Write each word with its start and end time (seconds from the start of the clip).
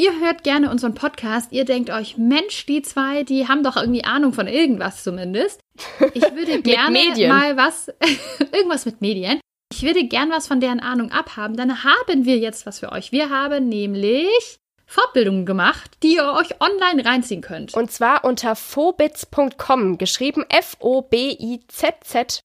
ihr 0.00 0.18
hört 0.18 0.42
gerne 0.44 0.70
unseren 0.70 0.94
Podcast, 0.94 1.52
ihr 1.52 1.66
denkt 1.66 1.90
euch, 1.90 2.16
Mensch, 2.16 2.64
die 2.64 2.80
zwei, 2.80 3.22
die 3.22 3.48
haben 3.48 3.62
doch 3.62 3.76
irgendwie 3.76 4.04
Ahnung 4.04 4.32
von 4.32 4.46
irgendwas 4.46 5.04
zumindest. 5.04 5.60
Ich 6.14 6.22
würde 6.22 6.62
gerne 6.62 7.28
mal 7.28 7.56
was, 7.58 7.88
irgendwas 8.52 8.86
mit 8.86 9.02
Medien. 9.02 9.40
Ich 9.70 9.82
würde 9.82 10.04
gern 10.04 10.30
was 10.30 10.46
von 10.48 10.60
deren 10.60 10.80
Ahnung 10.80 11.12
abhaben. 11.12 11.56
Dann 11.56 11.84
haben 11.84 12.24
wir 12.24 12.38
jetzt 12.38 12.64
was 12.66 12.80
für 12.80 12.92
euch. 12.92 13.12
Wir 13.12 13.28
haben 13.28 13.68
nämlich 13.68 14.56
Fortbildungen 14.86 15.44
gemacht, 15.44 15.98
die 16.02 16.14
ihr 16.14 16.32
euch 16.32 16.60
online 16.60 17.04
reinziehen 17.04 17.42
könnt. 17.42 17.74
Und 17.74 17.92
zwar 17.92 18.24
unter 18.24 18.56
phobits.com, 18.56 19.98
geschrieben 19.98 20.46
F-O-B-I-Z-Z. 20.48 22.40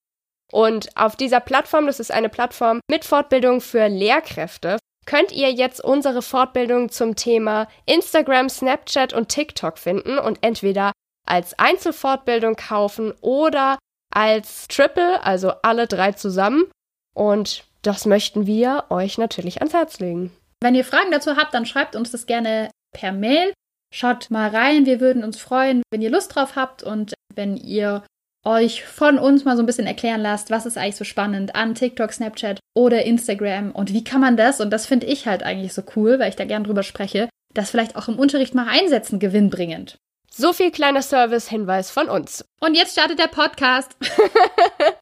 Und 0.51 0.95
auf 0.95 1.15
dieser 1.15 1.39
Plattform, 1.39 1.87
das 1.87 1.99
ist 1.99 2.11
eine 2.11 2.29
Plattform 2.29 2.81
mit 2.89 3.05
Fortbildung 3.05 3.61
für 3.61 3.87
Lehrkräfte, 3.87 4.77
könnt 5.05 5.31
ihr 5.31 5.51
jetzt 5.51 5.83
unsere 5.83 6.21
Fortbildung 6.21 6.89
zum 6.89 7.15
Thema 7.15 7.67
Instagram, 7.85 8.49
Snapchat 8.49 9.13
und 9.13 9.29
TikTok 9.29 9.77
finden 9.77 10.17
und 10.17 10.39
entweder 10.41 10.91
als 11.27 11.57
Einzelfortbildung 11.57 12.55
kaufen 12.55 13.13
oder 13.21 13.77
als 14.13 14.67
Triple, 14.67 15.23
also 15.23 15.51
alle 15.61 15.87
drei 15.87 16.13
zusammen. 16.13 16.65
Und 17.13 17.65
das 17.81 18.05
möchten 18.05 18.47
wir 18.47 18.85
euch 18.89 19.17
natürlich 19.17 19.59
ans 19.59 19.73
Herz 19.73 19.99
legen. 19.99 20.31
Wenn 20.61 20.75
ihr 20.75 20.85
Fragen 20.85 21.11
dazu 21.11 21.35
habt, 21.35 21.53
dann 21.53 21.65
schreibt 21.65 21.95
uns 21.95 22.11
das 22.11 22.25
gerne 22.25 22.69
per 22.93 23.11
Mail. 23.11 23.53
Schaut 23.93 24.31
mal 24.31 24.49
rein, 24.49 24.85
wir 24.85 24.99
würden 24.99 25.23
uns 25.23 25.39
freuen, 25.39 25.83
wenn 25.91 26.01
ihr 26.01 26.09
Lust 26.09 26.35
drauf 26.35 26.55
habt 26.55 26.81
und 26.83 27.13
wenn 27.33 27.55
ihr 27.57 28.03
euch 28.45 28.85
von 28.85 29.17
uns 29.17 29.43
mal 29.43 29.57
so 29.57 29.63
ein 29.63 29.65
bisschen 29.65 29.87
erklären 29.87 30.21
lasst, 30.21 30.51
was 30.51 30.65
ist 30.65 30.77
eigentlich 30.77 30.95
so 30.95 31.03
spannend 31.03 31.55
an 31.55 31.75
TikTok, 31.75 32.13
Snapchat 32.13 32.59
oder 32.75 33.03
Instagram 33.03 33.71
und 33.71 33.91
wie 33.91 34.03
kann 34.03 34.21
man 34.21 34.37
das, 34.37 34.61
und 34.61 34.69
das 34.69 34.85
finde 34.85 35.07
ich 35.07 35.27
halt 35.27 35.43
eigentlich 35.43 35.73
so 35.73 35.83
cool, 35.95 36.19
weil 36.19 36.29
ich 36.29 36.35
da 36.35 36.45
gern 36.45 36.63
drüber 36.63 36.83
spreche, 36.83 37.29
das 37.53 37.71
vielleicht 37.71 37.95
auch 37.95 38.07
im 38.07 38.19
Unterricht 38.19 38.53
mal 38.53 38.67
einsetzen, 38.67 39.19
gewinnbringend. 39.19 39.97
So 40.31 40.53
viel 40.53 40.71
kleiner 40.71 41.01
Service-Hinweis 41.01 41.91
von 41.91 42.09
uns. 42.09 42.45
Und 42.59 42.75
jetzt 42.75 42.91
startet 42.91 43.19
der 43.19 43.27
Podcast. 43.27 43.95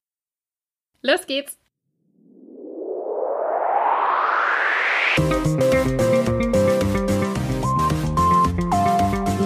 Los 1.01 1.25
geht's. 1.25 1.57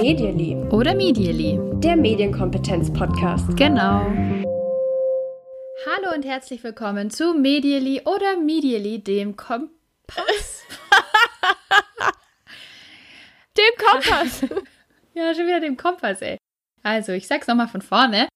Medially. 0.08 0.56
Oder 0.72 0.96
Medially. 0.96 1.60
Der 1.82 1.98
Medienkompetenz-Podcast. 1.98 3.58
Genau. 3.58 4.06
Hallo 5.86 6.16
und 6.16 6.24
herzlich 6.24 6.64
willkommen 6.64 7.10
zu 7.10 7.34
Medially 7.34 8.04
oder 8.06 8.38
Medially, 8.38 9.00
dem 9.04 9.36
Kompass. 9.36 9.70
dem 13.58 13.86
Kompass. 13.86 14.42
ja, 15.14 15.36
schon 15.36 15.46
wieder 15.46 15.60
dem 15.60 15.76
Kompass, 15.76 16.22
ey. 16.22 16.38
Also, 16.84 17.12
ich 17.12 17.28
sag's 17.28 17.48
nochmal 17.48 17.68
von 17.68 17.82
vorne. 17.82 18.30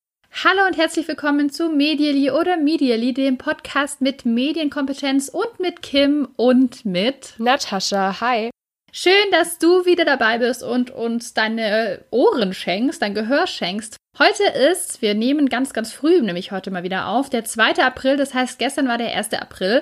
Hallo 0.43 0.67
und 0.67 0.75
herzlich 0.75 1.07
willkommen 1.07 1.51
zu 1.51 1.69
Medially 1.69 2.31
oder 2.31 2.57
Medially, 2.57 3.13
dem 3.13 3.37
Podcast 3.37 4.01
mit 4.01 4.25
Medienkompetenz 4.25 5.29
und 5.29 5.61
mit 5.61 5.81
Kim 5.81 6.27
und 6.35 6.83
mit 6.83 7.35
Natascha. 7.37 8.19
Hi. 8.19 8.49
Schön, 8.93 9.31
dass 9.31 9.57
du 9.57 9.85
wieder 9.85 10.03
dabei 10.03 10.39
bist 10.39 10.63
und 10.63 10.91
uns 10.91 11.33
deine 11.33 12.03
Ohren 12.11 12.53
schenkst, 12.53 13.01
dein 13.01 13.13
Gehör 13.13 13.47
schenkst. 13.47 13.95
Heute 14.19 14.43
ist, 14.43 15.01
wir 15.01 15.13
nehmen 15.13 15.47
ganz, 15.47 15.71
ganz 15.71 15.93
früh, 15.93 16.21
nämlich 16.21 16.51
heute 16.51 16.71
mal 16.71 16.83
wieder 16.83 17.07
auf, 17.07 17.29
der 17.29 17.45
2. 17.45 17.81
April, 17.81 18.17
das 18.17 18.33
heißt, 18.33 18.59
gestern 18.59 18.89
war 18.89 18.97
der 18.97 19.15
1. 19.15 19.31
April. 19.33 19.81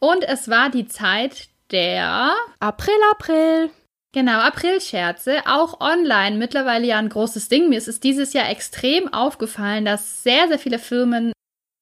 Und 0.00 0.24
es 0.24 0.48
war 0.48 0.70
die 0.70 0.86
Zeit 0.88 1.48
der 1.70 2.32
April, 2.58 2.94
April. 3.12 3.70
Genau, 4.12 4.40
Aprilscherze, 4.40 5.42
auch 5.44 5.80
online 5.82 6.38
mittlerweile 6.38 6.86
ja 6.86 6.98
ein 6.98 7.10
großes 7.10 7.50
Ding. 7.50 7.68
Mir 7.68 7.76
ist 7.76 7.88
es 7.88 8.00
dieses 8.00 8.32
Jahr 8.32 8.48
extrem 8.48 9.12
aufgefallen, 9.12 9.84
dass 9.84 10.22
sehr, 10.22 10.48
sehr 10.48 10.58
viele 10.58 10.78
Firmen 10.78 11.32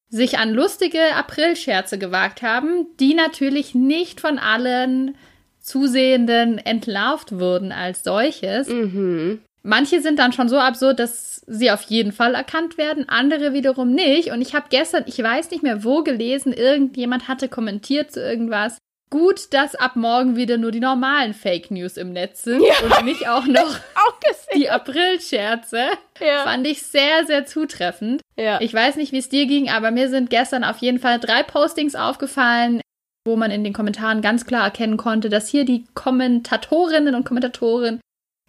sich 0.09 0.39
an 0.39 0.51
lustige 0.51 1.15
Aprilscherze 1.15 1.99
gewagt 1.99 2.43
haben, 2.43 2.89
die 2.99 3.15
natürlich 3.15 3.77
nicht 3.77 4.21
von 4.21 4.41
allen 4.41 5.17
Zusehenden 5.65 6.59
entlarvt 6.59 7.39
wurden 7.39 7.73
als 7.73 8.05
solches. 8.05 8.69
Mhm. 8.69 9.41
Manche 9.63 10.03
sind 10.03 10.19
dann 10.19 10.35
schon 10.35 10.51
so 10.51 10.59
absurd, 10.59 10.99
dass 10.99 11.41
sie 11.47 11.71
auf 11.71 11.83
jeden 11.83 12.13
Fall 12.13 12.35
erkannt 12.35 12.77
werden, 12.77 13.09
andere 13.09 13.55
wiederum 13.55 13.93
nicht. 13.93 14.31
Und 14.31 14.43
ich 14.43 14.55
habe 14.55 14.67
gestern, 14.69 15.05
ich 15.07 15.19
weiß 15.19 15.51
nicht 15.51 15.63
mehr 15.63 15.83
wo 15.83 16.03
gelesen, 16.03 16.53
irgendjemand 16.53 17.29
hatte 17.29 17.49
kommentiert 17.49 18.13
zu 18.13 18.21
irgendwas. 18.21 18.77
Gut, 19.09 19.55
dass 19.55 19.75
ab 19.75 19.97
morgen 19.97 20.37
wieder 20.37 20.59
nur 20.59 20.71
die 20.71 20.81
normalen 20.81 21.33
Fake 21.33 21.71
News 21.71 21.97
im 21.97 22.13
Netz 22.13 22.43
sind 22.43 22.63
ja. 22.63 22.75
und 22.85 23.05
nicht 23.07 23.29
auch 23.29 23.47
noch 23.47 23.63
auch 23.95 24.15
die 24.55 24.69
April-Scherze. 24.69 25.87
Ja. 26.21 26.45
Fand 26.45 26.67
ich 26.67 26.83
sehr, 26.83 27.25
sehr 27.27 27.47
zutreffend. 27.47 28.21
Ja. 28.37 28.61
Ich 28.61 28.73
weiß 28.73 28.97
nicht, 28.97 29.13
wie 29.13 29.19
es 29.19 29.29
dir 29.29 29.47
ging, 29.47 29.71
aber 29.71 29.91
mir 29.91 30.09
sind 30.09 30.31
gestern 30.31 30.65
auf 30.65 30.79
jeden 30.79 30.99
Fall 30.99 31.19
drei 31.19 31.43
Postings 31.43 31.95
aufgefallen, 31.95 32.81
wo 33.27 33.37
man 33.37 33.51
in 33.51 33.65
den 33.65 33.73
Kommentaren 33.73 34.23
ganz 34.23 34.45
klar 34.45 34.65
erkennen 34.65 34.97
konnte, 34.97 35.29
dass 35.29 35.49
hier 35.49 35.65
die 35.65 35.87
Kommentatorinnen 35.95 37.15
und 37.15 37.25
Kommentatoren 37.25 38.01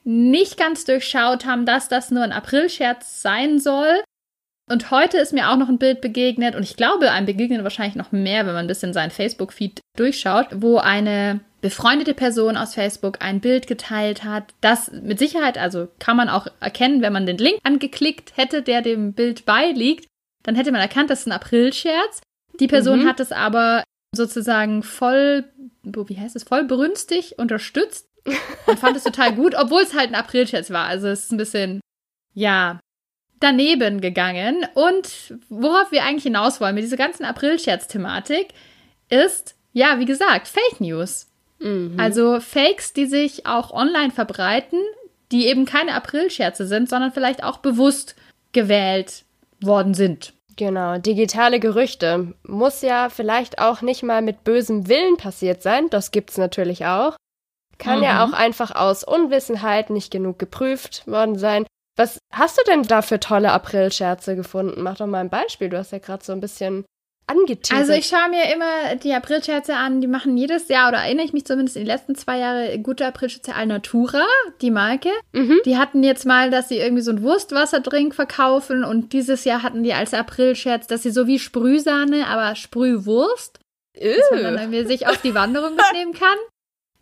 nicht 0.03 0.57
ganz 0.57 0.85
durchschaut 0.85 1.45
haben, 1.45 1.65
dass 1.65 1.87
das 1.87 2.11
nur 2.11 2.23
ein 2.23 2.31
Aprilscherz 2.31 3.21
sein 3.21 3.59
soll. 3.59 4.03
Und 4.69 4.89
heute 4.91 5.17
ist 5.17 5.33
mir 5.33 5.49
auch 5.49 5.57
noch 5.57 5.69
ein 5.69 5.77
Bild 5.77 6.01
begegnet 6.01 6.55
und 6.55 6.63
ich 6.63 6.75
glaube, 6.75 7.11
einem 7.11 7.27
begegnet 7.27 7.63
wahrscheinlich 7.63 7.95
noch 7.95 8.11
mehr, 8.11 8.45
wenn 8.45 8.53
man 8.53 8.65
ein 8.65 8.67
bisschen 8.67 8.93
seinen 8.93 9.11
Facebook-Feed 9.11 9.79
durchschaut, 9.95 10.47
wo 10.55 10.77
eine 10.77 11.41
befreundete 11.61 12.13
Person 12.13 12.57
aus 12.57 12.73
Facebook 12.73 13.17
ein 13.21 13.41
Bild 13.41 13.67
geteilt 13.67 14.23
hat, 14.23 14.53
das 14.61 14.91
mit 14.91 15.19
Sicherheit, 15.19 15.57
also 15.57 15.87
kann 15.99 16.17
man 16.17 16.29
auch 16.29 16.47
erkennen, 16.59 17.01
wenn 17.01 17.13
man 17.13 17.25
den 17.25 17.37
Link 17.37 17.59
angeklickt 17.63 18.37
hätte, 18.37 18.63
der 18.63 18.81
dem 18.81 19.13
Bild 19.13 19.45
beiliegt, 19.45 20.07
dann 20.43 20.55
hätte 20.55 20.71
man 20.71 20.81
erkannt, 20.81 21.09
das 21.09 21.21
ist 21.21 21.27
ein 21.27 21.31
Aprilscherz. 21.31 22.21
Die 22.59 22.67
Person 22.67 23.03
mhm. 23.03 23.07
hat 23.07 23.19
es 23.19 23.31
aber 23.31 23.83
sozusagen 24.15 24.83
voll, 24.83 25.45
wie 25.83 26.19
heißt 26.19 26.35
es, 26.35 26.43
voll 26.43 26.63
brünstig 26.65 27.37
unterstützt 27.37 28.07
und 28.65 28.79
fand 28.79 28.97
es 28.97 29.03
total 29.03 29.33
gut, 29.35 29.55
obwohl 29.55 29.81
es 29.81 29.93
halt 29.93 30.09
ein 30.09 30.15
Aprilscherz 30.15 30.71
war. 30.71 30.87
Also 30.87 31.07
es 31.07 31.25
ist 31.25 31.31
ein 31.31 31.37
bisschen, 31.37 31.81
ja, 32.33 32.79
daneben 33.39 34.01
gegangen. 34.01 34.65
Und 34.73 35.37
worauf 35.49 35.91
wir 35.91 36.03
eigentlich 36.03 36.23
hinaus 36.23 36.59
wollen 36.59 36.75
mit 36.75 36.83
dieser 36.83 36.97
ganzen 36.97 37.25
Aprilscherz-Thematik 37.25 38.49
ist, 39.09 39.55
ja, 39.73 39.99
wie 39.99 40.05
gesagt, 40.05 40.47
Fake 40.47 40.79
News. 40.79 41.27
Mhm. 41.59 41.95
Also 41.99 42.39
Fakes, 42.39 42.93
die 42.93 43.05
sich 43.05 43.45
auch 43.45 43.71
online 43.71 44.11
verbreiten, 44.11 44.79
die 45.31 45.47
eben 45.47 45.65
keine 45.65 45.93
Aprilscherze 45.93 46.65
sind, 46.65 46.89
sondern 46.89 47.11
vielleicht 47.11 47.43
auch 47.43 47.57
bewusst 47.57 48.15
gewählt 48.51 49.25
worden 49.61 49.93
sind. 49.93 50.33
Genau, 50.57 50.97
digitale 50.97 51.59
Gerüchte. 51.59 52.33
Muss 52.43 52.81
ja 52.81 53.09
vielleicht 53.09 53.59
auch 53.59 53.81
nicht 53.81 54.03
mal 54.03 54.21
mit 54.21 54.43
bösem 54.43 54.87
Willen 54.87 55.17
passiert 55.17 55.61
sein, 55.61 55.89
das 55.89 56.11
gibt's 56.11 56.37
natürlich 56.37 56.85
auch. 56.85 57.15
Kann 57.77 57.97
mhm. 57.97 58.03
ja 58.03 58.25
auch 58.25 58.31
einfach 58.31 58.73
aus 58.73 59.03
Unwissenheit 59.03 59.89
nicht 59.89 60.11
genug 60.11 60.39
geprüft 60.39 61.05
worden 61.07 61.37
sein. 61.37 61.65
Was 61.97 62.19
hast 62.31 62.57
du 62.57 62.61
denn 62.67 62.83
da 62.83 63.01
für 63.01 63.19
tolle 63.19 63.51
Aprilscherze 63.51 64.35
gefunden? 64.35 64.81
Mach 64.81 64.97
doch 64.97 65.07
mal 65.07 65.19
ein 65.19 65.29
Beispiel. 65.29 65.69
Du 65.69 65.77
hast 65.77 65.91
ja 65.91 65.99
gerade 65.99 66.23
so 66.23 66.31
ein 66.31 66.41
bisschen 66.41 66.85
angeteasert. 67.27 67.89
Also 67.89 67.93
ich 67.93 68.07
schaue 68.07 68.29
mir 68.29 68.53
immer 68.53 68.95
die 68.95 69.13
Aprilscherze 69.13 69.75
an, 69.75 70.01
die 70.01 70.07
machen 70.07 70.37
jedes 70.37 70.67
Jahr, 70.67 70.89
oder 70.89 70.99
erinnere 70.99 71.25
ich 71.25 71.33
mich 71.33 71.45
zumindest 71.45 71.75
in 71.75 71.83
den 71.83 71.87
letzten 71.87 72.15
zwei 72.15 72.39
Jahren, 72.39 72.83
gute 72.83 73.05
Aprilscherze 73.05 73.55
Alnatura, 73.55 74.25
die 74.61 74.71
Marke. 74.71 75.09
Mhm. 75.33 75.59
Die 75.65 75.77
hatten 75.77 76.03
jetzt 76.03 76.25
mal, 76.25 76.51
dass 76.51 76.69
sie 76.69 76.77
irgendwie 76.77 77.01
so 77.01 77.11
einen 77.11 77.23
Wurstwasserdrink 77.23 78.13
verkaufen 78.13 78.83
und 78.83 79.13
dieses 79.13 79.43
Jahr 79.43 79.63
hatten 79.63 79.83
die 79.83 79.93
als 79.93 80.13
Aprilscherz, 80.13 80.87
dass 80.87 81.03
sie 81.03 81.11
so 81.11 81.27
wie 81.27 81.39
Sprühsahne, 81.39 82.27
aber 82.27 82.55
Sprühwurst, 82.55 83.59
dass 83.93 84.31
man 84.31 84.43
dann 84.43 84.57
irgendwie 84.57 84.85
sich 84.85 85.07
auf 85.07 85.21
die 85.21 85.33
Wanderung 85.33 85.75
mitnehmen 85.75 86.13
kann. 86.13 86.37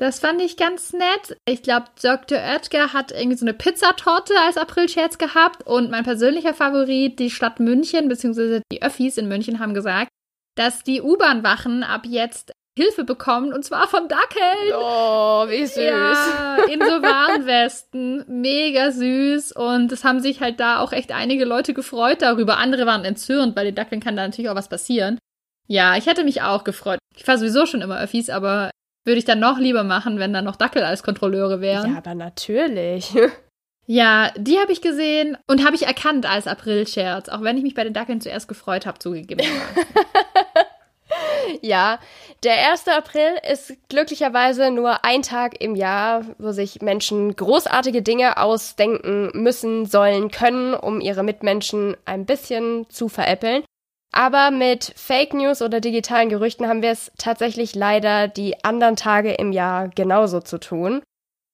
Das 0.04 0.20
fand 0.20 0.42
ich 0.42 0.58
ganz 0.58 0.92
nett. 0.92 1.38
Ich 1.48 1.64
glaube, 1.64 1.86
Dr. 2.02 2.38
Oetker 2.38 2.92
hat 2.92 3.14
irgendwie 3.14 3.38
so 3.38 3.46
eine 3.46 3.54
Pizzatorte 3.54 4.34
als 4.46 4.58
Aprilscherz 4.58 5.18
gehabt. 5.18 5.66
Und 5.66 5.92
mein 5.92 6.04
persönlicher 6.04 6.54
Favorit, 6.54 7.20
die 7.20 7.30
Stadt 7.30 7.62
München, 7.62 8.10
beziehungsweise 8.10 8.64
die 8.70 8.84
Öffis 8.84 9.18
in 9.18 9.30
München 9.30 9.60
haben 9.60 9.74
gesagt, 9.74 10.10
dass 10.58 10.84
die 10.84 11.02
U-Bahn-Wachen 11.02 11.84
ab 11.84 12.02
jetzt 12.06 12.52
Hilfe 12.78 13.06
bekommen 13.06 13.54
und 13.54 13.64
zwar 13.64 13.88
von 13.88 14.10
Dackeln. 14.10 14.74
Oh, 14.76 15.48
wie 15.48 15.66
süß. 15.66 15.78
Ja, 15.78 16.58
in 16.70 16.82
so 16.82 17.02
Warnwesten. 17.02 18.26
Mega 18.28 18.92
süß. 18.92 19.54
Und 19.54 19.90
es 19.94 20.04
haben 20.04 20.20
sich 20.20 20.42
halt 20.42 20.60
da 20.60 20.82
auch 20.82 20.92
echt 20.92 21.14
einige 21.14 21.46
Leute 21.46 21.74
gefreut 21.74 22.22
darüber. 22.22 22.58
Andere 22.58 22.86
waren 22.86 23.06
entzürnt, 23.06 23.56
weil 23.56 23.68
den 23.68 23.76
Dackeln 23.76 24.02
kann 24.02 24.18
da 24.18 24.28
natürlich 24.28 24.50
auch 24.50 24.56
was 24.56 24.68
passieren. 24.68 25.18
Ja, 25.70 25.96
ich 25.96 26.08
hätte 26.08 26.26
mich 26.26 26.42
auch 26.42 26.66
gefreut. 26.66 27.00
Ich 27.16 27.24
fahre 27.24 27.38
sowieso 27.38 27.66
schon 27.66 27.80
immer 27.80 28.02
Öffis, 28.02 28.30
aber 28.30 28.70
würde 29.06 29.20
ich 29.20 29.26
dann 29.26 29.40
noch 29.40 29.60
lieber 29.60 29.84
machen, 29.84 30.20
wenn 30.20 30.34
dann 30.34 30.46
noch 30.46 30.56
Dackel 30.56 30.84
als 30.84 31.04
Kontrolleure 31.04 31.62
wären. 31.62 31.92
Ja, 31.92 31.98
aber 31.98 32.16
natürlich. 32.16 33.14
Ja, 33.86 34.32
die 34.38 34.60
habe 34.60 34.72
ich 34.72 34.82
gesehen 34.82 35.38
und 35.46 35.66
habe 35.66 35.76
ich 35.76 35.86
erkannt 35.86 36.26
als 36.26 36.48
Aprilscherz, 36.48 37.28
auch 37.28 37.42
wenn 37.42 37.58
ich 37.58 37.64
mich 37.64 37.76
bei 37.76 37.84
den 37.84 37.92
Dackeln 37.92 38.22
zuerst 38.22 38.48
gefreut 38.48 38.86
habe, 38.86 39.00
zugegeben. 39.00 39.46
ja, 41.62 42.00
der 42.44 42.72
1. 42.72 42.88
April 42.88 43.32
ist 43.52 43.74
glücklicherweise 43.90 44.72
nur 44.72 45.04
ein 45.04 45.22
Tag 45.22 45.62
im 45.62 45.76
Jahr, 45.76 46.24
wo 46.38 46.52
sich 46.52 46.82
Menschen 46.82 47.36
großartige 47.36 48.02
Dinge 48.02 48.38
ausdenken 48.38 49.32
müssen, 49.34 49.86
sollen, 49.86 50.32
können, 50.32 50.74
um 50.74 51.02
ihre 51.02 51.24
Mitmenschen 51.24 51.98
ein 52.06 52.26
bisschen 52.26 52.90
zu 52.90 53.10
veräppeln. 53.10 53.64
Aber 54.14 54.52
mit 54.52 54.94
Fake 54.96 55.34
News 55.34 55.62
oder 55.62 55.82
digitalen 55.82 56.30
Gerüchten 56.30 56.68
haben 56.68 56.84
wir 56.84 56.92
es 56.92 57.12
tatsächlich 57.18 57.74
leider 57.74 58.28
die 58.28 58.64
anderen 58.64 58.96
Tage 58.96 59.34
im 59.34 59.52
Jahr 59.52 59.90
genauso 59.90 60.40
zu 60.40 60.60
tun. 60.60 61.02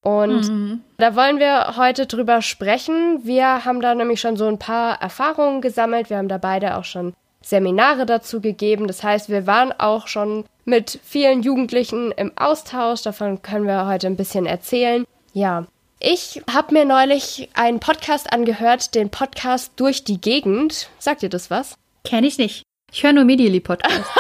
Und 0.02 0.50
mhm. 0.50 0.82
da 0.98 1.16
wollen 1.16 1.40
wir 1.40 1.78
heute 1.78 2.06
drüber 2.06 2.42
sprechen. 2.42 3.22
Wir 3.24 3.64
haben 3.64 3.82
da 3.82 3.96
nämlich 3.96 4.20
schon 4.20 4.36
so 4.36 4.46
ein 4.48 4.60
paar 4.60 5.02
Erfahrungen 5.02 5.62
gesammelt. 5.62 6.10
Wir 6.10 6.18
haben 6.18 6.28
da 6.28 6.38
beide 6.38 6.78
auch 6.78 6.84
schon 6.84 7.14
Seminare 7.42 8.06
dazu 8.06 8.42
gegeben. 8.42 8.88
Das 8.88 9.04
heißt, 9.04 9.30
wir 9.30 9.48
waren 9.48 9.72
auch 9.72 10.08
schon 10.08 10.44
mit 10.66 11.00
vielen 11.04 11.42
Jugendlichen 11.42 12.12
im 12.12 12.38
Austausch. 12.38 13.02
Davon 13.04 13.42
können 13.42 13.68
wir 13.68 13.88
heute 13.88 14.08
ein 14.08 14.18
bisschen 14.18 14.46
erzählen. 14.46 15.06
Ja, 15.32 15.66
ich 16.02 16.42
habe 16.52 16.74
mir 16.74 16.84
neulich 16.84 17.50
einen 17.54 17.80
Podcast 17.80 18.34
angehört, 18.34 18.96
den 18.96 19.10
Podcast 19.10 19.74
Durch 19.78 20.04
die 20.04 20.20
Gegend. 20.20 20.90
Sagt 21.00 21.24
ihr 21.24 21.30
das 21.30 21.50
was? 21.50 21.79
Kenn 22.04 22.24
ich 22.24 22.38
nicht. 22.38 22.64
Ich 22.92 23.04
höre 23.04 23.14
nur 23.14 23.26
Medially 23.26 23.60
Podcast. 23.60 24.10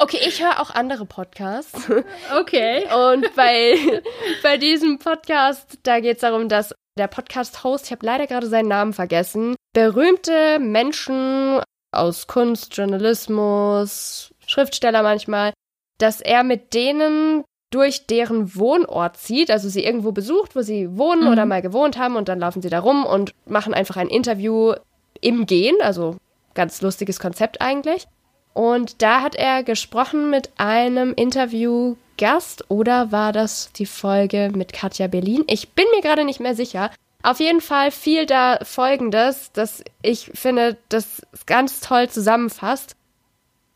Okay, 0.00 0.18
ich 0.26 0.40
höre 0.40 0.60
auch 0.60 0.70
andere 0.70 1.06
Podcasts. 1.06 1.90
Okay. 2.38 2.84
Und 2.94 3.34
bei, 3.34 4.02
bei 4.44 4.56
diesem 4.56 4.98
Podcast, 4.98 5.78
da 5.82 5.98
geht 5.98 6.16
es 6.16 6.20
darum, 6.20 6.48
dass 6.48 6.72
der 6.96 7.08
Podcast-Host, 7.08 7.86
ich 7.86 7.92
habe 7.92 8.06
leider 8.06 8.26
gerade 8.26 8.46
seinen 8.46 8.68
Namen 8.68 8.92
vergessen, 8.92 9.56
berühmte 9.72 10.58
Menschen 10.60 11.60
aus 11.92 12.26
Kunst, 12.26 12.76
Journalismus, 12.76 14.32
Schriftsteller 14.46 15.02
manchmal, 15.02 15.52
dass 15.98 16.20
er 16.20 16.44
mit 16.44 16.74
denen 16.74 17.44
durch 17.70 18.06
deren 18.06 18.54
Wohnort 18.54 19.16
zieht, 19.16 19.50
also 19.50 19.68
sie 19.68 19.84
irgendwo 19.84 20.12
besucht, 20.12 20.56
wo 20.56 20.62
sie 20.62 20.96
wohnen 20.96 21.24
mhm. 21.24 21.32
oder 21.32 21.44
mal 21.44 21.60
gewohnt 21.60 21.98
haben 21.98 22.16
und 22.16 22.28
dann 22.28 22.40
laufen 22.40 22.62
sie 22.62 22.70
da 22.70 22.78
rum 22.78 23.04
und 23.04 23.32
machen 23.46 23.74
einfach 23.74 23.96
ein 23.96 24.08
Interview 24.08 24.74
im 25.20 25.46
Gehen, 25.46 25.76
also 25.80 26.16
ganz 26.54 26.82
lustiges 26.82 27.20
Konzept 27.20 27.60
eigentlich. 27.60 28.06
Und 28.52 29.02
da 29.02 29.22
hat 29.22 29.36
er 29.36 29.62
gesprochen 29.62 30.30
mit 30.30 30.50
einem 30.56 31.14
Interviewgast 31.14 32.64
oder 32.68 33.12
war 33.12 33.32
das 33.32 33.72
die 33.72 33.86
Folge 33.86 34.50
mit 34.52 34.72
Katja 34.72 35.06
Berlin? 35.06 35.44
Ich 35.46 35.70
bin 35.70 35.84
mir 35.94 36.02
gerade 36.02 36.24
nicht 36.24 36.40
mehr 36.40 36.56
sicher. 36.56 36.90
Auf 37.22 37.40
jeden 37.40 37.60
Fall 37.60 37.90
fiel 37.90 38.26
da 38.26 38.58
Folgendes, 38.62 39.52
das 39.52 39.84
ich 40.02 40.30
finde, 40.34 40.76
das 40.88 41.22
ganz 41.46 41.80
toll 41.80 42.08
zusammenfasst. 42.08 42.96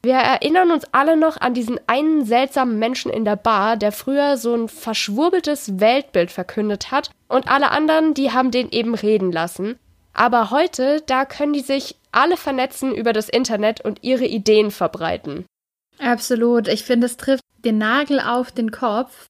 Wir 0.05 0.15
erinnern 0.15 0.73
uns 0.73 0.85
alle 0.91 1.17
noch 1.17 1.41
an 1.41 1.55
diesen 1.55 1.79
einen 1.87 2.25
seltsamen 2.25 2.77
Menschen 2.79 3.13
in 3.13 3.25
der 3.25 3.37
Bar, 3.37 3.77
der 3.77 3.93
früher 3.93 4.37
so 4.37 4.53
ein 4.53 4.69
verschwurbeltes 4.69 5.79
Weltbild 5.79 6.33
verkündet 6.33 6.91
hat 6.91 7.11
und 7.29 7.49
alle 7.49 7.71
anderen, 7.71 8.15
die 8.15 8.33
haben 8.33 8.51
den 8.51 8.71
eben 8.71 8.97
reden 8.97 9.31
lassen. 9.31 9.79
Aber 10.13 10.51
heute, 10.51 11.03
da 11.07 11.25
können 11.25 11.53
die 11.53 11.61
sich 11.61 11.97
alle 12.13 12.37
vernetzen 12.37 12.95
über 12.95 13.13
das 13.13 13.29
Internet 13.29 13.81
und 13.81 14.03
ihre 14.03 14.27
Ideen 14.27 14.71
verbreiten. 14.71 15.47
Absolut. 15.99 16.69
Ich 16.69 16.85
finde, 16.85 17.07
es 17.07 17.17
trifft 17.17 17.43
den 17.65 17.79
Nagel 17.79 18.21
auf 18.21 18.53
den 18.53 18.71
Kopf. 18.71 19.27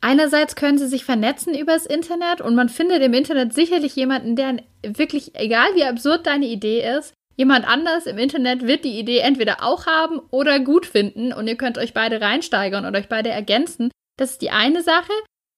Einerseits 0.00 0.54
können 0.54 0.76
sie 0.76 0.86
sich 0.88 1.04
vernetzen 1.04 1.54
übers 1.54 1.86
Internet 1.86 2.40
und 2.42 2.54
man 2.54 2.68
findet 2.68 3.02
im 3.02 3.14
Internet 3.14 3.54
sicherlich 3.54 3.96
jemanden, 3.96 4.36
der 4.36 4.58
wirklich, 4.82 5.34
egal 5.34 5.74
wie 5.74 5.84
absurd 5.84 6.26
deine 6.26 6.46
Idee 6.46 6.86
ist, 6.98 7.14
jemand 7.36 7.66
anders 7.66 8.04
im 8.04 8.18
Internet 8.18 8.66
wird 8.66 8.84
die 8.84 8.98
Idee 8.98 9.20
entweder 9.20 9.62
auch 9.62 9.86
haben 9.86 10.20
oder 10.30 10.60
gut 10.60 10.84
finden 10.84 11.32
und 11.32 11.48
ihr 11.48 11.56
könnt 11.56 11.78
euch 11.78 11.94
beide 11.94 12.20
reinsteigern 12.20 12.84
und 12.84 12.94
euch 12.96 13.08
beide 13.08 13.30
ergänzen. 13.30 13.90
Das 14.18 14.32
ist 14.32 14.42
die 14.42 14.50
eine 14.50 14.82
Sache. 14.82 15.12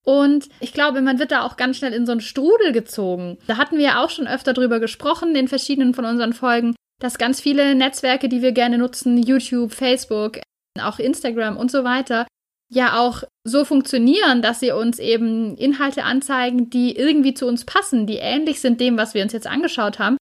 Und 0.06 0.48
ich 0.60 0.72
glaube, 0.72 1.00
man 1.00 1.18
wird 1.18 1.32
da 1.32 1.42
auch 1.42 1.56
ganz 1.56 1.78
schnell 1.78 1.92
in 1.92 2.06
so 2.06 2.12
einen 2.12 2.20
Strudel 2.20 2.72
gezogen. 2.72 3.38
Da 3.48 3.56
hatten 3.56 3.76
wir 3.76 3.84
ja 3.84 4.04
auch 4.04 4.10
schon 4.10 4.28
öfter 4.28 4.52
drüber 4.52 4.78
gesprochen 4.78 5.34
in 5.34 5.48
verschiedenen 5.48 5.94
von 5.94 6.04
unseren 6.04 6.32
Folgen, 6.32 6.76
dass 7.00 7.18
ganz 7.18 7.40
viele 7.40 7.74
Netzwerke, 7.74 8.28
die 8.28 8.40
wir 8.40 8.52
gerne 8.52 8.78
nutzen, 8.78 9.18
YouTube, 9.18 9.72
Facebook, 9.72 10.38
auch 10.80 11.00
Instagram 11.00 11.56
und 11.56 11.72
so 11.72 11.82
weiter, 11.82 12.26
ja 12.68 12.98
auch 12.98 13.24
so 13.44 13.64
funktionieren, 13.64 14.42
dass 14.42 14.60
sie 14.60 14.70
uns 14.70 14.98
eben 14.98 15.56
Inhalte 15.56 16.04
anzeigen, 16.04 16.70
die 16.70 16.96
irgendwie 16.96 17.34
zu 17.34 17.46
uns 17.46 17.64
passen, 17.64 18.06
die 18.06 18.16
ähnlich 18.16 18.60
sind 18.60 18.80
dem, 18.80 18.96
was 18.96 19.14
wir 19.14 19.22
uns 19.22 19.32
jetzt 19.32 19.46
angeschaut 19.46 19.98
haben. 19.98 20.16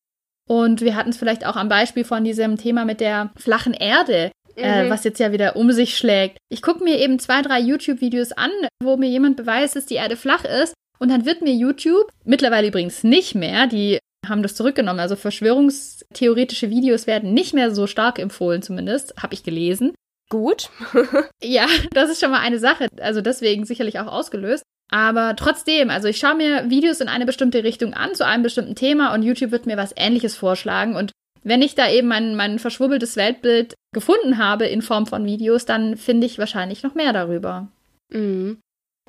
Und 0.48 0.82
wir 0.82 0.96
hatten 0.96 1.10
es 1.10 1.18
vielleicht 1.18 1.46
auch 1.46 1.56
am 1.56 1.70
Beispiel 1.70 2.04
von 2.04 2.24
diesem 2.24 2.58
Thema 2.58 2.86
mit 2.86 3.02
der 3.02 3.32
flachen 3.36 3.74
Erde. 3.74 4.32
Äh, 4.56 4.84
mhm. 4.84 4.88
äh, 4.88 4.90
was 4.90 5.04
jetzt 5.04 5.19
ja 5.19 5.31
wieder 5.31 5.56
um 5.56 5.72
sich 5.72 5.98
schlägt. 5.98 6.38
Ich 6.50 6.62
gucke 6.62 6.84
mir 6.84 7.00
eben 7.00 7.19
zwei, 7.19 7.42
drei 7.42 7.60
YouTube-Videos 7.60 8.31
an, 8.31 8.52
wo 8.81 8.98
mir 8.98 9.10
jemand 9.10 9.38
beweist, 9.38 9.75
dass 9.75 9.86
die 9.86 9.96
Erde 9.96 10.18
flach 10.18 10.46
ist. 10.46 10.74
Und 10.98 11.10
dann 11.10 11.25
wird 11.25 11.42
mir 11.42 11.54
YouTube, 11.54 12.10
mittlerweile 12.24 12.68
übrigens 12.68 13.04
nicht 13.04 13.36
mehr, 13.36 13.68
die 13.68 14.00
haben 14.28 14.44
das 14.44 14.56
zurückgenommen. 14.56 15.00
Also 15.00 15.16
verschwörungstheoretische 15.16 16.69
Videos 16.69 17.06
werden 17.06 17.34
nicht 17.34 17.54
mehr 17.54 17.74
so 17.74 17.86
stark 17.86 18.18
empfohlen, 18.18 18.62
zumindest, 18.62 19.13
habe 19.22 19.34
ich 19.34 19.44
gelesen. 19.44 19.94
Gut. 20.30 20.69
ja, 21.44 21.68
das 21.92 22.10
ist 22.10 22.22
schon 22.22 22.31
mal 22.31 22.40
eine 22.40 22.60
Sache. 22.60 22.88
Also 23.00 23.22
deswegen 23.22 23.66
sicherlich 23.66 24.00
auch 24.00 24.08
ausgelöst. 24.08 24.63
Aber 24.92 25.36
trotzdem, 25.36 25.90
also 25.90 26.08
ich 26.08 26.18
schaue 26.18 26.36
mir 26.36 26.69
Videos 26.69 27.01
in 27.01 27.10
eine 27.10 27.25
bestimmte 27.25 27.63
Richtung 27.63 27.94
an, 27.94 28.16
zu 28.16 28.25
einem 28.25 28.44
bestimmten 28.44 28.75
Thema 28.75 29.13
und 29.13 29.24
YouTube 29.24 29.51
wird 29.51 29.66
mir 29.66 29.78
was 29.78 29.94
ähnliches 29.96 30.36
vorschlagen. 30.36 30.96
Und 30.96 31.12
wenn 31.46 31.62
ich 31.62 31.76
da 31.76 31.90
eben 31.90 32.08
mein, 32.08 32.36
mein 32.36 32.60
verschwurbeltes 32.60 33.16
Weltbild 33.16 33.76
gefunden 33.94 34.38
habe 34.38 34.66
in 34.66 34.82
Form 34.82 35.06
von 35.06 35.26
Videos, 35.26 35.66
dann 35.66 35.96
finde 35.96 36.26
ich 36.26 36.40
wahrscheinlich 36.40 36.84
noch 36.84 36.96
mehr 36.96 37.14
darüber. 37.14 37.68
Mhm. 38.10 38.60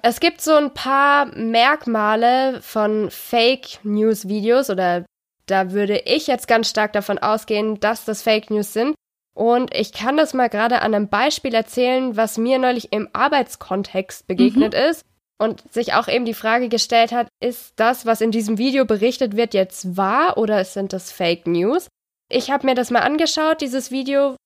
Es 0.03 0.21
gibt 0.21 0.43
so 0.43 0.55
ein 0.55 0.75
paar 0.75 1.27
Merkmale 1.35 2.61
von 2.61 3.11
Fake 3.11 3.81
News 3.83 4.29
Videos 4.29 4.69
oder 4.69 5.05
da 5.47 5.73
würde 5.73 6.03
ich 6.05 6.27
jetzt 6.27 6.47
ganz 6.47 6.69
stark 6.69 6.93
davon 6.93 7.19
ausgehen, 7.19 7.81
dass 7.81 8.05
das 8.05 8.23
Fake 8.23 8.51
News 8.51 8.73
sind. 8.73 8.95
Und 9.35 9.75
ich 9.75 9.93
kann 9.93 10.17
das 10.17 10.35
mal 10.35 10.49
gerade 10.49 10.83
an 10.83 10.95
einem 10.95 11.09
Beispiel 11.09 11.55
erzählen, 11.55 12.17
was 12.17 12.37
mir 12.37 12.59
neulich 12.59 12.93
im 12.93 13.09
Arbeitskontext 13.13 14.27
begegnet 14.27 14.75
mhm. 14.75 14.91
ist 14.91 15.03
und 15.39 15.73
sich 15.73 15.95
auch 15.95 16.09
eben 16.09 16.25
die 16.25 16.35
Frage 16.35 16.69
gestellt 16.69 17.13
hat, 17.13 17.29
ist 17.43 17.73
das, 17.77 18.05
was 18.07 18.21
in 18.21 18.31
diesem 18.31 18.59
Video 18.59 18.85
berichtet 18.85 19.37
wird, 19.37 19.55
jetzt 19.55 19.97
wahr 19.97 20.37
oder 20.37 20.65
sind 20.65 20.93
das 20.93 21.13
Fake 21.13 21.47
News? 21.47 21.89
Ich 22.29 22.51
habe 22.51 22.67
mir 22.67 22.75
das 22.75 22.91
mal 22.91 23.01
angeschaut, 23.01 23.61
dieses 23.61 23.91
Video, 23.91 24.37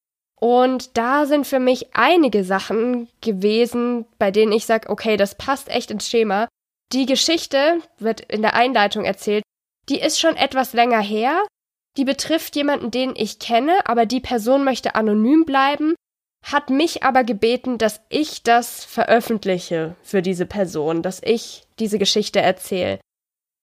und 0.41 0.97
da 0.97 1.27
sind 1.27 1.47
für 1.47 1.61
mich 1.61 1.95
einige 1.95 2.45
Sachen 2.45 3.09
gewesen, 3.21 4.07
bei 4.19 4.31
denen 4.31 4.53
ich 4.53 4.65
sage, 4.65 4.89
okay, 4.89 5.19
das 5.19 5.37
passt 5.37 5.69
echt 5.69 5.91
ins 5.91 6.09
Schema. 6.09 6.49
Die 6.93 7.05
Geschichte 7.07 7.81
wird 7.99 8.23
in 8.23 8.41
der 8.41 8.55
Einleitung 8.55 9.05
erzählt, 9.05 9.45
die 9.89 10.01
ist 10.01 10.19
schon 10.19 10.37
etwas 10.37 10.73
länger 10.73 11.01
her. 11.01 11.45
Die 11.97 12.05
betrifft 12.05 12.57
jemanden, 12.57 12.91
den 12.91 13.15
ich 13.17 13.39
kenne, 13.39 13.75
aber 13.85 14.07
die 14.07 14.21
Person 14.21 14.65
möchte 14.65 14.95
anonym 14.95 15.45
bleiben, 15.45 15.95
hat 16.45 16.71
mich 16.71 17.03
aber 17.03 17.23
gebeten, 17.23 17.77
dass 17.77 18.01
ich 18.09 18.43
das 18.43 18.85
veröffentliche 18.85 19.97
für 20.03 20.23
diese 20.23 20.47
Person, 20.47 21.03
dass 21.03 21.21
ich 21.23 21.67
diese 21.79 21.99
Geschichte 21.99 22.41
erzähle. 22.41 22.99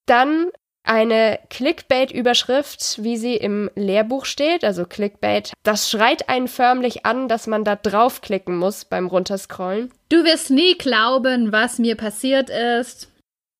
Dann 0.05 0.51
eine 0.87 1.39
Clickbait-Überschrift, 1.49 3.03
wie 3.03 3.17
sie 3.17 3.35
im 3.35 3.69
Lehrbuch 3.75 4.25
steht, 4.25 4.63
also 4.63 4.85
Clickbait, 4.85 5.53
das 5.63 5.89
schreit 5.89 6.29
einen 6.29 6.47
förmlich 6.47 7.05
an, 7.05 7.27
dass 7.27 7.47
man 7.47 7.63
da 7.63 7.75
draufklicken 7.75 8.57
muss 8.57 8.85
beim 8.85 9.07
Runterscrollen. 9.07 9.93
Du 10.09 10.23
wirst 10.23 10.49
nie 10.49 10.77
glauben, 10.77 11.51
was 11.51 11.79
mir 11.79 11.95
passiert 11.95 12.49
ist. 12.49 13.11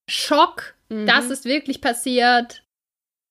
Schock, 0.10 0.76
mhm. 0.90 1.06
das 1.06 1.30
ist 1.30 1.46
wirklich 1.46 1.82
passiert. 1.82 2.64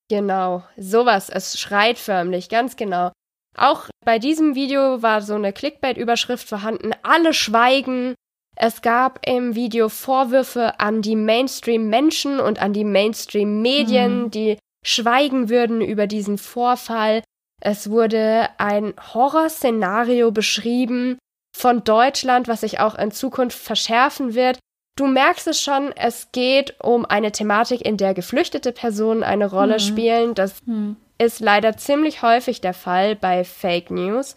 Genau, 0.09 0.63
sowas, 0.77 1.29
es 1.29 1.59
schreit 1.59 1.97
förmlich, 1.97 2.49
ganz 2.49 2.75
genau. 2.75 3.11
Auch 3.57 3.89
bei 4.05 4.19
diesem 4.19 4.55
Video 4.55 5.01
war 5.01 5.21
so 5.21 5.33
eine 5.33 5.51
Clickbait-Überschrift 5.51 6.47
vorhanden, 6.47 6.91
alle 7.01 7.33
schweigen, 7.33 8.15
es 8.59 8.81
gab 8.81 9.19
im 9.27 9.53
Video 9.53 9.87
Vorwürfe 9.87 10.79
an 10.79 11.03
die 11.03 11.15
Mainstream-Menschen 11.15 12.39
und 12.39 12.59
an 12.59 12.73
die 12.73 12.83
Mainstream-Medien, 12.83 14.23
mhm. 14.23 14.31
die 14.31 14.57
schweigen 14.83 15.49
würden 15.49 15.81
über 15.81 16.07
diesen 16.07 16.39
Vorfall. 16.39 17.21
Es 17.61 17.91
wurde 17.91 18.49
ein 18.57 18.93
Horrorszenario 19.13 20.31
beschrieben 20.31 21.19
von 21.55 21.83
Deutschland, 21.83 22.47
was 22.47 22.61
sich 22.61 22.79
auch 22.79 22.95
in 22.95 23.11
Zukunft 23.11 23.57
verschärfen 23.59 24.33
wird. 24.33 24.59
Du 24.97 25.05
merkst 25.05 25.47
es 25.47 25.61
schon, 25.61 25.91
es 25.95 26.31
geht 26.31 26.75
um 26.81 27.05
eine 27.05 27.31
Thematik, 27.31 27.85
in 27.85 27.97
der 27.97 28.15
geflüchtete 28.15 28.71
Personen 28.71 29.21
eine 29.21 29.51
Rolle 29.51 29.75
mhm. 29.75 29.79
spielen. 29.79 30.33
Das 30.33 30.65
mhm. 30.65 30.95
ist 31.19 31.41
leider 31.41 31.77
ziemlich 31.77 32.23
häufig 32.23 32.59
der 32.61 32.73
Fall 32.73 33.15
bei 33.15 33.43
Fake 33.43 33.91
News. 33.91 34.35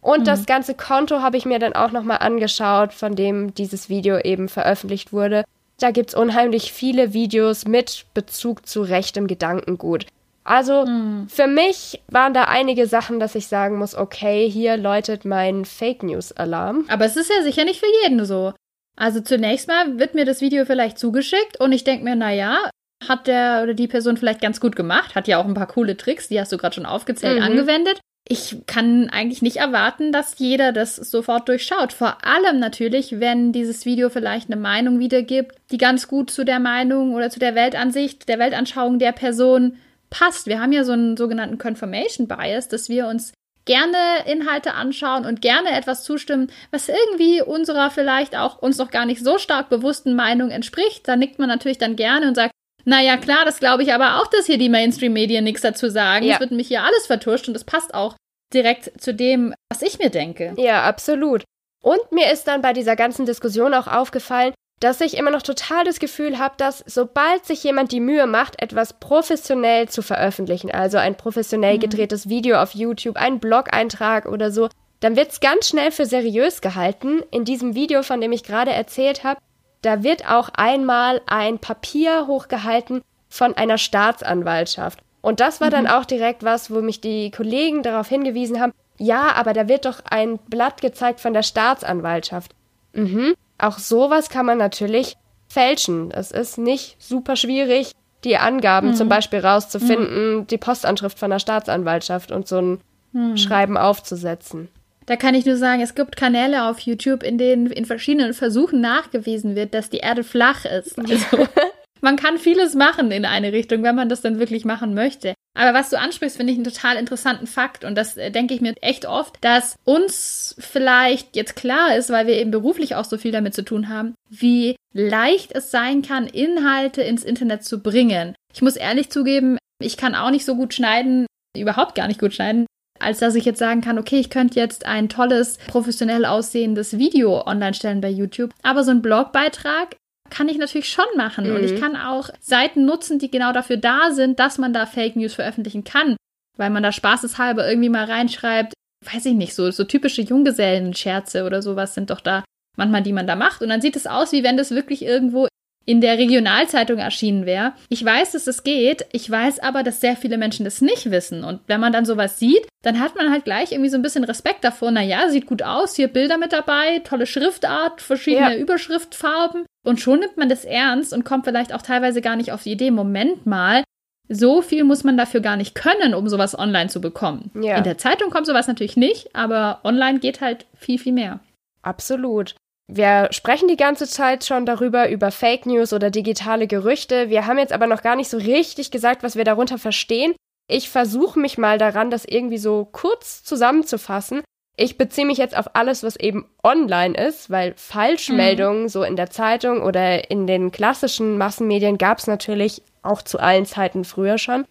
Und 0.00 0.20
mhm. 0.20 0.24
das 0.24 0.46
ganze 0.46 0.74
Konto 0.74 1.20
habe 1.20 1.36
ich 1.36 1.44
mir 1.44 1.58
dann 1.58 1.74
auch 1.74 1.92
nochmal 1.92 2.18
angeschaut, 2.18 2.92
von 2.92 3.14
dem 3.14 3.54
dieses 3.54 3.88
Video 3.88 4.18
eben 4.18 4.48
veröffentlicht 4.48 5.12
wurde. 5.12 5.44
Da 5.78 5.90
gibt 5.90 6.10
es 6.10 6.14
unheimlich 6.14 6.72
viele 6.72 7.12
Videos 7.12 7.66
mit 7.66 8.06
Bezug 8.14 8.66
zu 8.66 8.82
rechtem 8.82 9.26
Gedankengut. 9.26 10.06
Also 10.44 10.86
mhm. 10.86 11.28
für 11.28 11.46
mich 11.46 12.02
waren 12.08 12.34
da 12.34 12.44
einige 12.44 12.86
Sachen, 12.86 13.20
dass 13.20 13.34
ich 13.34 13.46
sagen 13.46 13.78
muss, 13.78 13.94
okay, 13.94 14.48
hier 14.48 14.76
läutet 14.76 15.24
mein 15.24 15.64
Fake 15.64 16.02
News 16.02 16.32
Alarm. 16.32 16.86
Aber 16.88 17.04
es 17.04 17.16
ist 17.16 17.30
ja 17.30 17.42
sicher 17.42 17.64
nicht 17.64 17.80
für 17.80 17.90
jeden 18.02 18.24
so. 18.24 18.52
Also 18.96 19.20
zunächst 19.20 19.68
mal 19.68 19.98
wird 19.98 20.14
mir 20.14 20.24
das 20.24 20.40
Video 20.40 20.64
vielleicht 20.64 20.98
zugeschickt 20.98 21.60
und 21.60 21.72
ich 21.72 21.84
denke 21.84 22.04
mir, 22.04 22.16
naja, 22.16 22.70
hat 23.06 23.26
der 23.26 23.60
oder 23.62 23.74
die 23.74 23.88
Person 23.88 24.16
vielleicht 24.16 24.40
ganz 24.40 24.60
gut 24.60 24.76
gemacht, 24.76 25.14
hat 25.14 25.28
ja 25.28 25.38
auch 25.38 25.46
ein 25.46 25.54
paar 25.54 25.66
coole 25.66 25.96
Tricks, 25.96 26.28
die 26.28 26.38
hast 26.38 26.52
du 26.52 26.58
gerade 26.58 26.74
schon 26.74 26.86
aufgezählt, 26.86 27.38
mhm. 27.38 27.44
angewendet. 27.44 28.00
Ich 28.32 28.58
kann 28.68 29.10
eigentlich 29.10 29.42
nicht 29.42 29.56
erwarten, 29.56 30.12
dass 30.12 30.38
jeder 30.38 30.70
das 30.70 30.94
sofort 30.94 31.48
durchschaut. 31.48 31.92
Vor 31.92 32.24
allem 32.24 32.60
natürlich, 32.60 33.18
wenn 33.18 33.50
dieses 33.50 33.84
Video 33.84 34.08
vielleicht 34.08 34.48
eine 34.48 34.60
Meinung 34.60 35.00
wiedergibt, 35.00 35.56
die 35.72 35.78
ganz 35.78 36.06
gut 36.06 36.30
zu 36.30 36.44
der 36.44 36.60
Meinung 36.60 37.14
oder 37.14 37.28
zu 37.30 37.40
der 37.40 37.56
Weltansicht, 37.56 38.28
der 38.28 38.38
Weltanschauung 38.38 39.00
der 39.00 39.10
Person 39.10 39.78
passt. 40.10 40.46
Wir 40.46 40.60
haben 40.60 40.70
ja 40.70 40.84
so 40.84 40.92
einen 40.92 41.16
sogenannten 41.16 41.58
Confirmation 41.58 42.28
Bias, 42.28 42.68
dass 42.68 42.88
wir 42.88 43.08
uns 43.08 43.32
gerne 43.64 43.96
Inhalte 44.26 44.74
anschauen 44.74 45.26
und 45.26 45.42
gerne 45.42 45.72
etwas 45.72 46.04
zustimmen, 46.04 46.52
was 46.70 46.88
irgendwie 46.88 47.42
unserer 47.42 47.90
vielleicht 47.90 48.36
auch 48.36 48.62
uns 48.62 48.78
noch 48.78 48.92
gar 48.92 49.06
nicht 49.06 49.24
so 49.24 49.38
stark 49.38 49.70
bewussten 49.70 50.14
Meinung 50.14 50.52
entspricht. 50.52 51.08
Da 51.08 51.16
nickt 51.16 51.40
man 51.40 51.48
natürlich 51.48 51.78
dann 51.78 51.96
gerne 51.96 52.28
und 52.28 52.36
sagt, 52.36 52.52
naja, 52.90 53.16
klar, 53.18 53.44
das 53.44 53.60
glaube 53.60 53.84
ich 53.84 53.94
aber 53.94 54.20
auch, 54.20 54.26
dass 54.26 54.46
hier 54.46 54.58
die 54.58 54.68
Mainstream-Medien 54.68 55.44
nichts 55.44 55.62
dazu 55.62 55.88
sagen. 55.88 56.28
Es 56.28 56.40
wird 56.40 56.50
mich 56.50 56.66
hier 56.66 56.82
alles 56.82 57.06
vertuscht 57.06 57.46
und 57.46 57.54
das 57.54 57.62
passt 57.62 57.94
auch 57.94 58.16
direkt 58.52 59.00
zu 59.00 59.14
dem, 59.14 59.54
was 59.72 59.82
ich 59.82 60.00
mir 60.00 60.10
denke. 60.10 60.54
Ja, 60.58 60.82
absolut. 60.82 61.44
Und 61.84 62.10
mir 62.10 62.32
ist 62.32 62.48
dann 62.48 62.62
bei 62.62 62.72
dieser 62.72 62.96
ganzen 62.96 63.26
Diskussion 63.26 63.74
auch 63.74 63.86
aufgefallen, 63.86 64.54
dass 64.80 65.00
ich 65.00 65.16
immer 65.16 65.30
noch 65.30 65.42
total 65.42 65.84
das 65.84 66.00
Gefühl 66.00 66.40
habe, 66.40 66.56
dass 66.56 66.82
sobald 66.84 67.46
sich 67.46 67.62
jemand 67.62 67.92
die 67.92 68.00
Mühe 68.00 68.26
macht, 68.26 68.60
etwas 68.60 68.98
professionell 68.98 69.88
zu 69.88 70.02
veröffentlichen, 70.02 70.72
also 70.72 70.98
ein 70.98 71.16
professionell 71.16 71.76
mhm. 71.76 71.80
gedrehtes 71.80 72.28
Video 72.28 72.60
auf 72.60 72.74
YouTube, 72.74 73.16
ein 73.16 73.38
Blog-Eintrag 73.38 74.26
oder 74.26 74.50
so, 74.50 74.68
dann 74.98 75.14
wird 75.14 75.30
es 75.30 75.38
ganz 75.38 75.68
schnell 75.68 75.92
für 75.92 76.06
seriös 76.06 76.60
gehalten. 76.60 77.22
In 77.30 77.44
diesem 77.44 77.76
Video, 77.76 78.02
von 78.02 78.20
dem 78.20 78.32
ich 78.32 78.42
gerade 78.42 78.72
erzählt 78.72 79.22
habe, 79.22 79.40
da 79.82 80.02
wird 80.02 80.28
auch 80.28 80.50
einmal 80.54 81.20
ein 81.26 81.58
Papier 81.58 82.26
hochgehalten 82.26 83.02
von 83.28 83.54
einer 83.56 83.78
Staatsanwaltschaft. 83.78 85.00
Und 85.22 85.40
das 85.40 85.60
war 85.60 85.68
mhm. 85.68 85.72
dann 85.72 85.86
auch 85.86 86.04
direkt 86.04 86.42
was, 86.42 86.70
wo 86.70 86.80
mich 86.80 87.00
die 87.00 87.30
Kollegen 87.30 87.82
darauf 87.82 88.08
hingewiesen 88.08 88.60
haben, 88.60 88.72
ja, 88.98 89.32
aber 89.32 89.54
da 89.54 89.66
wird 89.66 89.86
doch 89.86 90.00
ein 90.10 90.38
Blatt 90.38 90.82
gezeigt 90.82 91.20
von 91.20 91.32
der 91.32 91.42
Staatsanwaltschaft. 91.42 92.54
Mhm. 92.92 93.34
Auch 93.56 93.78
sowas 93.78 94.28
kann 94.28 94.44
man 94.44 94.58
natürlich 94.58 95.16
fälschen. 95.48 96.10
Es 96.10 96.30
ist 96.30 96.58
nicht 96.58 96.96
super 97.02 97.36
schwierig, 97.36 97.92
die 98.24 98.36
Angaben 98.36 98.88
mhm. 98.88 98.94
zum 98.94 99.08
Beispiel 99.08 99.40
rauszufinden, 99.40 100.36
mhm. 100.36 100.46
die 100.46 100.58
Postanschrift 100.58 101.18
von 101.18 101.30
der 101.30 101.38
Staatsanwaltschaft 101.38 102.30
und 102.30 102.46
so 102.46 102.58
ein 102.58 102.80
mhm. 103.12 103.36
Schreiben 103.36 103.78
aufzusetzen. 103.78 104.68
Da 105.10 105.16
kann 105.16 105.34
ich 105.34 105.44
nur 105.44 105.56
sagen, 105.56 105.82
es 105.82 105.96
gibt 105.96 106.16
Kanäle 106.16 106.66
auf 106.66 106.78
YouTube, 106.78 107.24
in 107.24 107.36
denen 107.36 107.66
in 107.66 107.84
verschiedenen 107.84 108.32
Versuchen 108.32 108.80
nachgewiesen 108.80 109.56
wird, 109.56 109.74
dass 109.74 109.90
die 109.90 109.96
Erde 109.96 110.22
flach 110.22 110.64
ist. 110.64 110.96
Also, 111.00 111.48
man 112.00 112.14
kann 112.14 112.38
vieles 112.38 112.76
machen 112.76 113.10
in 113.10 113.24
eine 113.24 113.52
Richtung, 113.52 113.82
wenn 113.82 113.96
man 113.96 114.08
das 114.08 114.20
dann 114.20 114.38
wirklich 114.38 114.64
machen 114.64 114.94
möchte. 114.94 115.34
Aber 115.58 115.76
was 115.76 115.90
du 115.90 115.98
ansprichst, 115.98 116.36
finde 116.36 116.52
ich 116.52 116.58
einen 116.58 116.72
total 116.72 116.94
interessanten 116.94 117.48
Fakt. 117.48 117.84
Und 117.84 117.96
das 117.96 118.16
äh, 118.16 118.30
denke 118.30 118.54
ich 118.54 118.60
mir 118.60 118.72
echt 118.82 119.04
oft, 119.04 119.36
dass 119.40 119.74
uns 119.84 120.54
vielleicht 120.60 121.34
jetzt 121.34 121.56
klar 121.56 121.96
ist, 121.96 122.10
weil 122.10 122.28
wir 122.28 122.38
eben 122.38 122.52
beruflich 122.52 122.94
auch 122.94 123.04
so 123.04 123.18
viel 123.18 123.32
damit 123.32 123.52
zu 123.52 123.64
tun 123.64 123.88
haben, 123.88 124.14
wie 124.28 124.76
leicht 124.92 125.50
es 125.50 125.72
sein 125.72 126.02
kann, 126.02 126.28
Inhalte 126.28 127.02
ins 127.02 127.24
Internet 127.24 127.64
zu 127.64 127.82
bringen. 127.82 128.36
Ich 128.54 128.62
muss 128.62 128.76
ehrlich 128.76 129.10
zugeben, 129.10 129.58
ich 129.82 129.96
kann 129.96 130.14
auch 130.14 130.30
nicht 130.30 130.44
so 130.44 130.54
gut 130.54 130.72
schneiden, 130.72 131.26
überhaupt 131.56 131.96
gar 131.96 132.06
nicht 132.06 132.20
gut 132.20 132.32
schneiden, 132.32 132.66
als 133.00 133.18
dass 133.18 133.34
ich 133.34 133.44
jetzt 133.44 133.58
sagen 133.58 133.80
kann, 133.80 133.98
okay, 133.98 134.20
ich 134.20 134.30
könnte 134.30 134.58
jetzt 134.58 134.86
ein 134.86 135.08
tolles, 135.08 135.58
professionell 135.66 136.24
aussehendes 136.24 136.98
Video 136.98 137.46
online 137.46 137.74
stellen 137.74 138.00
bei 138.00 138.10
YouTube. 138.10 138.52
Aber 138.62 138.84
so 138.84 138.90
ein 138.90 139.02
Blogbeitrag 139.02 139.96
kann 140.30 140.48
ich 140.48 140.58
natürlich 140.58 140.88
schon 140.88 141.06
machen. 141.16 141.48
Mhm. 141.48 141.56
Und 141.56 141.64
ich 141.64 141.72
mhm. 141.72 141.80
kann 141.80 141.96
auch 141.96 142.30
Seiten 142.40 142.84
nutzen, 142.84 143.18
die 143.18 143.30
genau 143.30 143.52
dafür 143.52 143.76
da 143.76 144.12
sind, 144.12 144.38
dass 144.38 144.58
man 144.58 144.72
da 144.72 144.86
Fake 144.86 145.16
News 145.16 145.34
veröffentlichen 145.34 145.84
kann. 145.84 146.16
Weil 146.56 146.70
man 146.70 146.82
da 146.82 146.92
spaßeshalber 146.92 147.68
irgendwie 147.68 147.88
mal 147.88 148.04
reinschreibt, 148.04 148.74
weiß 149.04 149.26
ich 149.26 149.34
nicht, 149.34 149.54
so, 149.54 149.70
so 149.70 149.84
typische 149.84 150.22
Junggesellen-Scherze 150.22 151.44
oder 151.44 151.62
sowas 151.62 151.94
sind 151.94 152.10
doch 152.10 152.20
da 152.20 152.44
manchmal, 152.76 153.02
die 153.02 153.12
man 153.12 153.26
da 153.26 153.34
macht. 153.34 153.62
Und 153.62 153.70
dann 153.70 153.80
sieht 153.80 153.96
es 153.96 154.06
aus, 154.06 154.32
wie 154.32 154.44
wenn 154.44 154.56
das 154.56 154.70
wirklich 154.70 155.02
irgendwo 155.02 155.48
in 155.90 156.00
der 156.00 156.18
Regionalzeitung 156.18 156.98
erschienen 156.98 157.46
wäre. 157.46 157.72
Ich 157.88 158.04
weiß, 158.04 158.30
dass 158.30 158.46
es 158.46 158.62
geht. 158.62 159.06
Ich 159.10 159.28
weiß 159.28 159.58
aber, 159.58 159.82
dass 159.82 160.00
sehr 160.00 160.14
viele 160.14 160.38
Menschen 160.38 160.64
das 160.64 160.80
nicht 160.80 161.10
wissen. 161.10 161.42
Und 161.42 161.62
wenn 161.66 161.80
man 161.80 161.92
dann 161.92 162.04
sowas 162.04 162.38
sieht, 162.38 162.64
dann 162.84 163.00
hat 163.00 163.16
man 163.16 163.32
halt 163.32 163.44
gleich 163.44 163.72
irgendwie 163.72 163.90
so 163.90 163.96
ein 163.96 164.02
bisschen 164.02 164.22
Respekt 164.22 164.62
davor. 164.62 164.92
Naja, 164.92 165.28
sieht 165.30 165.46
gut 165.46 165.64
aus, 165.64 165.96
hier 165.96 166.06
Bilder 166.06 166.38
mit 166.38 166.52
dabei, 166.52 167.00
tolle 167.00 167.26
Schriftart, 167.26 168.02
verschiedene 168.02 168.54
ja. 168.54 168.56
Überschriftfarben. 168.56 169.66
Und 169.84 170.00
schon 170.00 170.20
nimmt 170.20 170.36
man 170.36 170.48
das 170.48 170.64
ernst 170.64 171.12
und 171.12 171.24
kommt 171.24 171.44
vielleicht 171.44 171.74
auch 171.74 171.82
teilweise 171.82 172.20
gar 172.20 172.36
nicht 172.36 172.52
auf 172.52 172.62
die 172.62 172.70
Idee, 172.70 172.92
Moment 172.92 173.44
mal, 173.46 173.82
so 174.28 174.62
viel 174.62 174.84
muss 174.84 175.02
man 175.02 175.16
dafür 175.16 175.40
gar 175.40 175.56
nicht 175.56 175.74
können, 175.74 176.14
um 176.14 176.28
sowas 176.28 176.56
online 176.56 176.88
zu 176.88 177.00
bekommen. 177.00 177.50
Ja. 177.60 177.78
In 177.78 177.82
der 177.82 177.98
Zeitung 177.98 178.30
kommt 178.30 178.46
sowas 178.46 178.68
natürlich 178.68 178.96
nicht, 178.96 179.34
aber 179.34 179.80
online 179.82 180.20
geht 180.20 180.40
halt 180.40 180.66
viel, 180.76 181.00
viel 181.00 181.14
mehr. 181.14 181.40
Absolut. 181.82 182.54
Wir 182.92 183.28
sprechen 183.30 183.68
die 183.68 183.76
ganze 183.76 184.08
Zeit 184.08 184.44
schon 184.44 184.66
darüber, 184.66 185.08
über 185.10 185.30
Fake 185.30 185.64
News 185.64 185.92
oder 185.92 186.10
digitale 186.10 186.66
Gerüchte. 186.66 187.30
Wir 187.30 187.46
haben 187.46 187.58
jetzt 187.58 187.72
aber 187.72 187.86
noch 187.86 188.02
gar 188.02 188.16
nicht 188.16 188.28
so 188.28 188.36
richtig 188.36 188.90
gesagt, 188.90 189.22
was 189.22 189.36
wir 189.36 189.44
darunter 189.44 189.78
verstehen. 189.78 190.34
Ich 190.66 190.90
versuche 190.90 191.38
mich 191.38 191.56
mal 191.56 191.78
daran, 191.78 192.10
das 192.10 192.24
irgendwie 192.24 192.58
so 192.58 192.88
kurz 192.90 193.44
zusammenzufassen. 193.44 194.42
Ich 194.76 194.98
beziehe 194.98 195.26
mich 195.26 195.38
jetzt 195.38 195.56
auf 195.56 195.76
alles, 195.76 196.02
was 196.02 196.16
eben 196.16 196.48
online 196.64 197.14
ist, 197.14 197.50
weil 197.50 197.74
Falschmeldungen 197.76 198.82
mhm. 198.82 198.88
so 198.88 199.02
in 199.02 199.14
der 199.14 199.30
Zeitung 199.30 199.82
oder 199.82 200.30
in 200.30 200.46
den 200.46 200.72
klassischen 200.72 201.38
Massenmedien 201.38 201.98
gab 201.98 202.18
es 202.18 202.26
natürlich 202.26 202.82
auch 203.02 203.22
zu 203.22 203.38
allen 203.38 203.66
Zeiten 203.66 204.04
früher 204.04 204.38
schon. 204.38 204.64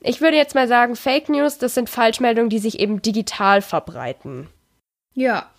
Ich 0.00 0.20
würde 0.20 0.36
jetzt 0.36 0.54
mal 0.54 0.66
sagen, 0.66 0.96
Fake 0.96 1.28
News, 1.28 1.58
das 1.58 1.74
sind 1.74 1.90
Falschmeldungen, 1.90 2.48
die 2.48 2.58
sich 2.58 2.80
eben 2.80 3.02
digital 3.02 3.60
verbreiten. 3.60 4.48
Ja. 5.14 5.50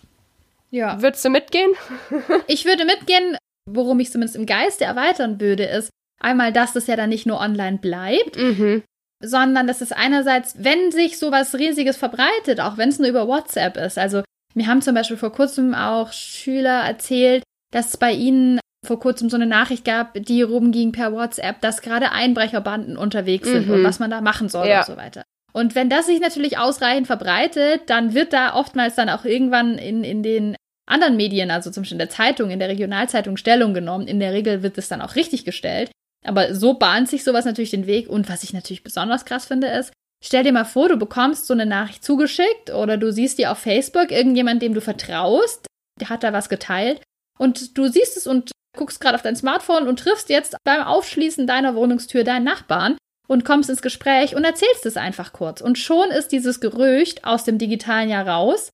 Ja. 0.72 1.00
Würdest 1.02 1.24
du 1.24 1.30
mitgehen? 1.30 1.72
ich 2.46 2.64
würde 2.64 2.84
mitgehen, 2.84 3.36
worum 3.70 4.00
ich 4.00 4.10
zumindest 4.10 4.36
im 4.36 4.46
Geiste 4.46 4.84
erweitern 4.84 5.40
würde, 5.40 5.64
ist 5.64 5.90
einmal, 6.20 6.52
dass 6.52 6.72
das 6.72 6.86
ja 6.86 6.96
dann 6.96 7.10
nicht 7.10 7.26
nur 7.26 7.40
online 7.40 7.78
bleibt, 7.78 8.36
mhm 8.36 8.82
sondern 9.22 9.66
das 9.66 9.80
ist 9.80 9.96
einerseits, 9.96 10.56
wenn 10.58 10.90
sich 10.90 11.18
sowas 11.18 11.54
Riesiges 11.54 11.96
verbreitet, 11.96 12.60
auch 12.60 12.76
wenn 12.76 12.88
es 12.88 12.98
nur 12.98 13.08
über 13.08 13.28
WhatsApp 13.28 13.76
ist. 13.76 13.98
Also 13.98 14.22
mir 14.54 14.66
haben 14.66 14.82
zum 14.82 14.94
Beispiel 14.94 15.16
vor 15.16 15.32
kurzem 15.32 15.74
auch 15.74 16.12
Schüler 16.12 16.80
erzählt, 16.80 17.42
dass 17.72 17.90
es 17.90 17.96
bei 17.96 18.12
ihnen 18.12 18.60
vor 18.84 18.98
kurzem 18.98 19.30
so 19.30 19.36
eine 19.36 19.46
Nachricht 19.46 19.84
gab, 19.84 20.14
die 20.14 20.42
rumging 20.42 20.90
per 20.90 21.12
WhatsApp, 21.12 21.60
dass 21.60 21.82
gerade 21.82 22.10
Einbrecherbanden 22.10 22.96
unterwegs 22.96 23.48
sind 23.48 23.68
mhm. 23.68 23.74
und 23.74 23.84
was 23.84 24.00
man 24.00 24.10
da 24.10 24.20
machen 24.20 24.48
soll 24.48 24.66
ja. 24.66 24.80
und 24.80 24.86
so 24.86 24.96
weiter. 24.96 25.22
Und 25.52 25.74
wenn 25.74 25.88
das 25.88 26.06
sich 26.06 26.20
natürlich 26.20 26.58
ausreichend 26.58 27.06
verbreitet, 27.06 27.82
dann 27.86 28.14
wird 28.14 28.32
da 28.32 28.54
oftmals 28.54 28.96
dann 28.96 29.08
auch 29.08 29.24
irgendwann 29.24 29.78
in, 29.78 30.02
in 30.02 30.22
den 30.22 30.56
anderen 30.86 31.16
Medien, 31.16 31.50
also 31.50 31.70
zum 31.70 31.82
Beispiel 31.82 31.96
in 31.96 31.98
der 32.00 32.10
Zeitung, 32.10 32.50
in 32.50 32.58
der 32.58 32.68
Regionalzeitung 32.68 33.36
Stellung 33.36 33.74
genommen. 33.74 34.08
In 34.08 34.20
der 34.20 34.32
Regel 34.32 34.62
wird 34.62 34.78
es 34.78 34.88
dann 34.88 35.02
auch 35.02 35.14
richtig 35.14 35.44
gestellt. 35.44 35.90
Aber 36.24 36.54
so 36.54 36.74
bahnt 36.74 37.08
sich 37.08 37.24
sowas 37.24 37.44
natürlich 37.44 37.70
den 37.70 37.86
Weg. 37.86 38.08
Und 38.08 38.28
was 38.28 38.44
ich 38.44 38.52
natürlich 38.52 38.84
besonders 38.84 39.24
krass 39.24 39.46
finde, 39.46 39.68
ist, 39.68 39.92
stell 40.24 40.44
dir 40.44 40.52
mal 40.52 40.64
vor, 40.64 40.88
du 40.88 40.96
bekommst 40.96 41.46
so 41.46 41.54
eine 41.54 41.66
Nachricht 41.66 42.04
zugeschickt 42.04 42.70
oder 42.70 42.96
du 42.96 43.12
siehst 43.12 43.38
die 43.38 43.46
auf 43.46 43.58
Facebook, 43.58 44.10
irgendjemand, 44.10 44.62
dem 44.62 44.74
du 44.74 44.80
vertraust, 44.80 45.66
der 46.00 46.08
hat 46.08 46.22
da 46.22 46.32
was 46.32 46.48
geteilt. 46.48 47.02
Und 47.38 47.76
du 47.76 47.88
siehst 47.88 48.16
es 48.16 48.26
und 48.26 48.52
guckst 48.76 49.00
gerade 49.00 49.16
auf 49.16 49.22
dein 49.22 49.36
Smartphone 49.36 49.88
und 49.88 49.98
triffst 49.98 50.30
jetzt 50.30 50.56
beim 50.64 50.82
Aufschließen 50.82 51.46
deiner 51.46 51.74
Wohnungstür 51.74 52.24
deinen 52.24 52.44
Nachbarn 52.44 52.96
und 53.28 53.44
kommst 53.44 53.70
ins 53.70 53.82
Gespräch 53.82 54.34
und 54.34 54.44
erzählst 54.44 54.86
es 54.86 54.96
einfach 54.96 55.32
kurz. 55.32 55.60
Und 55.60 55.78
schon 55.78 56.10
ist 56.10 56.32
dieses 56.32 56.60
Gerücht 56.60 57.24
aus 57.24 57.44
dem 57.44 57.58
digitalen 57.58 58.08
Jahr 58.08 58.26
raus 58.26 58.70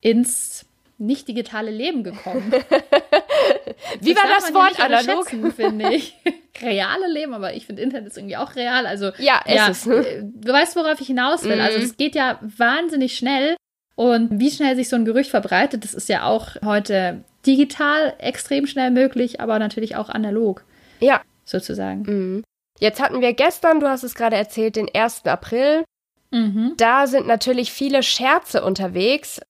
ins 0.00 0.67
nicht 0.98 1.28
digitale 1.28 1.70
Leben 1.70 2.02
gekommen. 2.02 2.52
Wie 4.00 4.14
das 4.14 4.22
war 4.22 4.30
das 4.34 4.54
Wort 4.54 4.80
analog? 4.80 5.54
finde 5.54 5.94
ich. 5.94 6.14
Reale 6.60 7.06
Leben, 7.08 7.34
aber 7.34 7.54
ich 7.54 7.66
finde 7.66 7.82
Internet 7.82 8.08
ist 8.08 8.16
irgendwie 8.16 8.36
auch 8.36 8.56
real. 8.56 8.84
Also 8.86 9.12
ja, 9.18 9.40
ist 9.46 9.54
ja, 9.54 9.68
es. 9.68 9.86
Äh, 9.86 10.24
du 10.24 10.52
weißt, 10.52 10.74
worauf 10.74 11.00
ich 11.00 11.06
hinaus 11.06 11.44
will. 11.44 11.52
Also, 11.52 11.62
mhm. 11.62 11.82
Also 11.82 11.86
es 11.86 11.96
geht 11.96 12.16
ja 12.16 12.40
wahnsinnig 12.42 13.16
schnell 13.16 13.56
und 13.94 14.40
wie 14.40 14.50
schnell 14.50 14.76
sich 14.76 14.88
so 14.88 14.96
ein 14.96 15.04
Gerücht 15.04 15.30
verbreitet, 15.30 15.84
das 15.84 15.94
ist 15.94 16.08
ja 16.08 16.24
auch 16.24 16.56
heute 16.64 17.24
digital 17.46 18.14
extrem 18.18 18.66
schnell 18.66 18.90
möglich, 18.90 19.40
aber 19.40 19.58
natürlich 19.58 19.96
auch 19.96 20.08
analog. 20.08 20.64
Ja, 21.00 21.22
sozusagen. 21.44 22.02
Mhm. 22.02 22.44
Jetzt 22.78 23.02
hatten 23.02 23.20
wir 23.20 23.32
gestern, 23.32 23.80
du 23.80 23.88
hast 23.88 24.04
es 24.04 24.14
gerade 24.14 24.36
erzählt, 24.36 24.76
den 24.76 24.88
1. 24.92 25.26
April. 25.26 25.84
Mhm. 26.30 26.74
Da 26.76 27.06
sind 27.06 27.26
natürlich 27.26 27.72
viele 27.72 28.02
Scherze 28.02 28.64
unterwegs. 28.64 29.40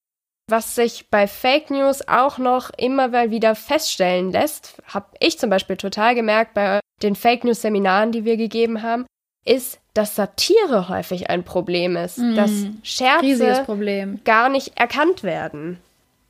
Was 0.49 0.75
sich 0.75 1.11
bei 1.11 1.26
Fake 1.26 1.71
News 1.71 2.09
auch 2.09 2.38
noch 2.38 2.71
immer 2.78 3.09
mal 3.09 3.31
wieder 3.31 3.55
feststellen 3.55 4.33
lässt, 4.33 4.83
habe 4.87 5.07
ich 5.21 5.38
zum 5.38 5.50
Beispiel 5.50 5.76
total 5.76 6.14
gemerkt 6.14 6.55
bei 6.55 6.81
den 7.02 7.14
Fake 7.14 7.45
News 7.45 7.61
Seminaren, 7.62 8.12
die 8.12 8.25
wir 8.25 8.37
gegeben 8.38 8.83
haben, 8.83 9.07
ist, 9.45 9.78
dass 9.95 10.17
Satire 10.17 10.88
häufig 10.88 11.28
ein 11.28 11.45
Problem 11.45 11.97
ist, 11.97 12.19
Mm, 12.19 12.35
dass 12.35 12.50
Scherze 12.83 13.62
Problem. 13.64 14.21
gar 14.25 14.49
nicht 14.49 14.78
erkannt 14.78 15.23
werden. 15.23 15.78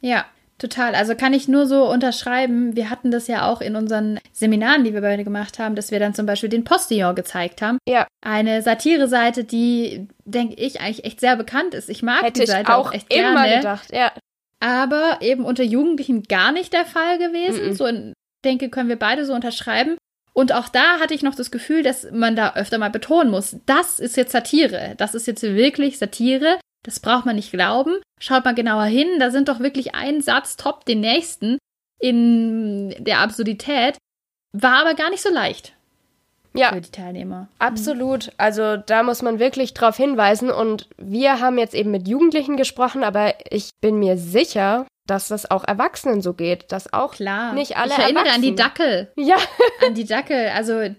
Ja, 0.01 0.25
total. 0.59 0.95
Also 0.95 1.15
kann 1.15 1.33
ich 1.35 1.49
nur 1.49 1.67
so 1.67 1.89
unterschreiben. 1.91 2.77
Wir 2.77 2.91
hatten 2.91 3.11
das 3.11 3.27
ja 3.29 3.49
auch 3.51 3.61
in 3.61 3.77
unseren 3.77 4.19
Seminaren, 4.33 4.85
die 4.85 4.93
wir 4.95 5.01
beide 5.01 5.25
gemacht 5.25 5.59
haben, 5.59 5.75
dass 5.75 5.91
wir 5.91 6.01
dann 6.01 6.15
zum 6.15 6.27
Beispiel 6.27 6.49
den 6.49 6.65
Postillon 6.65 7.15
gezeigt 7.15 7.63
haben. 7.63 7.79
Ja, 7.89 8.07
Eine 8.25 8.63
Satire-Seite, 8.63 9.45
die, 9.45 10.09
denke 10.25 10.55
ich, 10.57 10.81
eigentlich 10.81 11.05
echt 11.05 11.21
sehr 11.21 11.37
bekannt 11.37 11.75
ist. 11.75 11.89
Ich 11.89 12.03
mag 12.03 12.23
hätte 12.23 12.35
die 12.41 12.43
ich 12.43 12.51
Seite 12.51 12.75
auch 12.77 12.89
auch 12.89 12.93
echt 12.93 13.13
immer 13.13 13.45
gerne. 13.45 13.57
gedacht. 13.59 13.89
Ja, 13.93 14.13
aber 14.61 15.19
eben 15.21 15.45
unter 15.45 15.63
Jugendlichen 15.63 16.25
gar 16.25 16.53
nicht 16.53 16.73
der 16.73 16.85
Fall 16.85 17.19
gewesen. 17.19 17.69
Mhm. 17.69 17.75
So 17.75 17.87
in- 17.87 18.13
denke, 18.45 18.69
können 18.69 18.89
wir 18.89 18.99
beide 18.99 19.25
so 19.25 19.33
unterschreiben. 19.35 19.97
Und 20.33 20.53
auch 20.53 20.69
da 20.69 21.01
hatte 21.01 21.15
ich 21.15 21.23
noch 21.25 21.35
das 21.35 21.51
Gefühl, 21.51 21.83
dass 21.83 22.09
man 22.13 22.37
da 22.37 22.55
öfter 22.55 22.79
mal 22.79 22.91
betonen 22.91 23.31
muss, 23.31 23.57
das 23.67 23.99
ist 23.99 24.17
jetzt 24.17 24.31
Satire. 24.31 24.95
Das 24.97 25.15
ist 25.15 25.27
jetzt 25.27 25.43
wirklich 25.43 25.99
Satire. 25.99 26.59
Das 26.85 27.01
braucht 27.01 27.27
man 27.27 27.37
nicht 27.37 27.51
glauben. 27.51 27.99
Schaut 28.21 28.45
mal 28.45 28.55
genauer 28.55 28.85
hin. 28.85 29.19
Da 29.19 29.31
sind 29.31 29.49
doch 29.49 29.61
wirklich 29.61 29.95
ein 29.95 30.21
Satz 30.21 30.57
top 30.57 30.85
den 30.85 31.01
nächsten 31.01 31.59
in 32.01 32.95
der 32.99 33.21
Absurdität. 33.21 33.99
War 34.53 34.81
aber 34.81 34.95
gar 34.95 35.11
nicht 35.11 35.23
so 35.23 35.31
leicht 35.33 35.75
ja. 36.59 36.73
für 36.73 36.81
die 36.81 36.91
Teilnehmer. 36.91 37.49
Absolut. 37.59 38.33
Also 38.37 38.77
da 38.77 39.03
muss 39.03 39.23
man 39.23 39.39
wirklich 39.39 39.75
drauf 39.75 39.97
hinweisen. 39.97 40.51
Und 40.51 40.89
wir 40.97 41.41
haben 41.41 41.59
jetzt 41.59 41.75
eben 41.75 41.91
mit 41.91 42.09
Jugendlichen 42.09 42.57
gesprochen, 42.57 43.05
aber 43.05 43.35
ich 43.51 43.71
bin 43.81 43.99
mir 43.99 44.17
sicher, 44.17 44.87
dass 45.07 45.29
das 45.29 45.51
auch 45.51 45.65
Erwachsenen 45.65 46.21
so 46.21 46.35
geht, 46.35 46.71
dass 46.71 46.93
auch 46.93 47.13
Klar. 47.13 47.55
nicht 47.55 47.77
alle 47.77 47.93
ich 47.93 47.99
erinnere 47.99 48.31
an 48.31 48.43
die 48.43 48.55
Dackel. 48.55 49.13
ja, 49.17 49.37
an 49.87 49.95
die 49.95 50.05
Dackel. 50.05 50.51
Also 50.55 50.95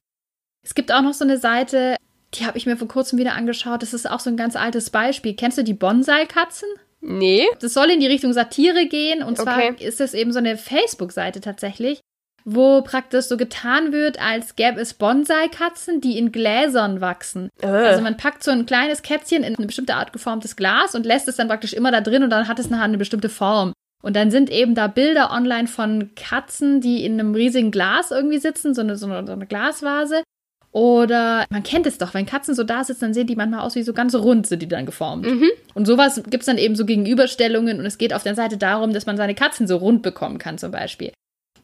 es 0.64 0.76
gibt 0.76 0.92
auch 0.92 1.02
noch 1.02 1.14
so 1.14 1.24
eine 1.24 1.38
Seite, 1.38 1.96
die 2.36 2.46
habe 2.46 2.58
ich 2.58 2.66
mir 2.66 2.78
vor 2.78 2.88
kurzem 2.88 3.18
wieder 3.20 3.34
angeschaut. 3.34 3.82
Das 3.82 3.94
ist 3.94 4.10
auch 4.10 4.20
so 4.20 4.30
ein 4.30 4.38
ganz 4.38 4.56
altes 4.56 4.90
Beispiel. 4.90 5.34
Kennst 5.36 5.58
du 5.58 5.64
die 5.64 5.74
Bonsai-Katzen? 5.74 6.68
nee, 7.02 7.46
Das 7.62 7.74
soll 7.74 7.90
in 7.92 8.00
die 8.02 8.08
Richtung 8.08 8.34
Satire 8.34 8.86
gehen. 8.88 9.24
Und 9.24 9.38
zwar 9.38 9.58
Okay. 9.58 9.76
ist 9.86 10.02
es 10.02 10.14
eben 10.14 10.34
so 10.34 10.40
eine 10.40 10.58
Facebook-Seite 10.58 11.40
tatsächlich, 11.40 12.02
wo 12.44 12.82
praktisch 12.82 13.26
so 13.26 13.38
getan 13.38 13.92
wird, 13.94 14.22
als 14.22 14.56
gäbe 14.58 14.80
es 14.82 14.94
Bonsai-Katzen, 14.96 16.02
die 16.02 16.18
in 16.18 16.32
Gläsern 16.32 17.00
wachsen. 17.02 17.50
Äh. 17.62 17.68
Also 17.68 18.02
man 18.02 18.18
packt 18.18 18.44
so 18.44 18.52
ein 18.52 18.66
kleines 18.66 19.02
Kätzchen 19.02 19.44
in 19.44 19.56
eine 19.56 19.66
bestimmte 19.66 19.96
Art 19.96 20.12
geformtes 20.14 20.56
Glas 20.56 20.94
und 20.96 21.06
lässt 21.06 21.28
es 21.28 21.36
dann 21.38 21.48
praktisch 21.48 21.74
immer 21.74 21.92
da 21.92 22.02
drin 22.02 22.24
und 22.24 22.30
dann 22.32 22.48
hat 22.48 22.60
es 22.60 22.70
nachher 22.70 22.84
eine 22.84 22.98
bestimmte 22.98 23.30
Form. 23.30 23.74
Und 24.02 24.16
dann 24.16 24.32
sind 24.32 24.50
eben 24.50 24.76
da 24.76 24.88
Bilder 24.88 25.32
online 25.32 25.68
von 25.68 26.12
Katzen, 26.16 26.80
die 26.80 27.04
in 27.04 27.20
einem 27.20 27.34
riesigen 27.36 27.72
Glas 27.72 28.12
irgendwie 28.12 28.38
sitzen, 28.40 28.74
so 28.74 28.82
eine, 28.82 28.96
so 28.96 29.06
eine, 29.08 29.26
so 29.28 29.34
eine 29.34 29.46
Glasvase. 29.46 30.24
Oder 30.72 31.46
man 31.50 31.64
kennt 31.64 31.88
es 31.88 31.98
doch, 31.98 32.14
wenn 32.14 32.28
Katzen 32.28 32.54
so 32.54 32.64
da 32.64 32.84
sitzen, 32.84 33.02
dann 33.02 33.14
sehen 33.14 33.28
die 33.28 33.36
manchmal 33.36 33.62
aus 33.62 33.76
wie 33.76 33.84
so 33.84 33.94
ganz 33.94 34.14
rund, 34.14 34.46
sind 34.46 34.62
die 34.62 34.68
dann 34.68 34.86
geformt. 34.86 35.26
Und 35.74 35.86
sowas 35.86 36.22
gibt 36.30 36.42
es 36.42 36.46
dann 36.46 36.60
eben 36.60 36.76
so 36.76 36.86
Gegenüberstellungen 36.86 37.80
und 37.80 37.86
es 37.86 37.98
geht 37.98 38.14
auf 38.14 38.24
der 38.24 38.36
Seite 38.36 38.58
darum, 38.58 38.94
dass 38.94 39.08
man 39.08 39.18
seine 39.18 39.34
Katzen 39.34 39.68
so 39.68 39.78
rund 39.78 40.04
bekommen 40.04 40.38
kann, 40.38 40.60
zum 40.60 40.72
Beispiel. 40.72 41.12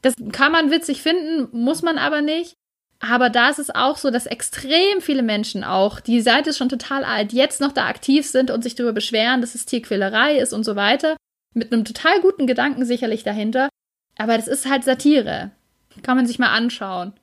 Das 0.02 0.16
kann 0.32 0.52
man 0.52 0.72
witzig 0.72 1.02
finden, 1.02 1.48
muss 1.52 1.84
man 1.84 1.98
aber 1.98 2.22
nicht. 2.22 2.56
Aber 3.00 3.30
da 3.30 3.50
ist 3.50 3.60
es 3.60 3.70
auch 3.70 3.98
so, 3.98 4.10
dass 4.10 4.26
extrem 4.26 5.02
viele 5.02 5.22
Menschen 5.22 5.64
auch, 5.64 6.00
die 6.00 6.22
Seite 6.22 6.52
ist 6.52 6.58
schon 6.58 6.70
total 6.70 7.04
alt, 7.04 7.34
jetzt 7.34 7.62
noch 7.62 7.74
da 7.74 7.88
aktiv 7.88 8.26
sind 8.26 8.50
und 8.50 8.64
sich 8.64 8.74
darüber 8.74 8.94
beschweren, 8.94 9.42
dass 9.42 9.54
es 9.54 9.66
Tierquälerei 9.66 10.38
ist 10.38 10.54
und 10.54 10.64
so 10.64 10.76
weiter. 10.76 11.16
Mit 11.54 11.72
einem 11.72 11.86
total 11.86 12.22
guten 12.22 12.48
Gedanken 12.48 12.86
sicherlich 12.86 13.24
dahinter. 13.24 13.70
Aber 14.18 14.38
das 14.38 14.48
ist 14.48 14.70
halt 14.70 14.84
Satire. 14.84 15.52
Kann 16.02 16.18
man 16.18 16.26
sich 16.26 16.40
mal 16.40 16.54
anschauen. 16.54 17.14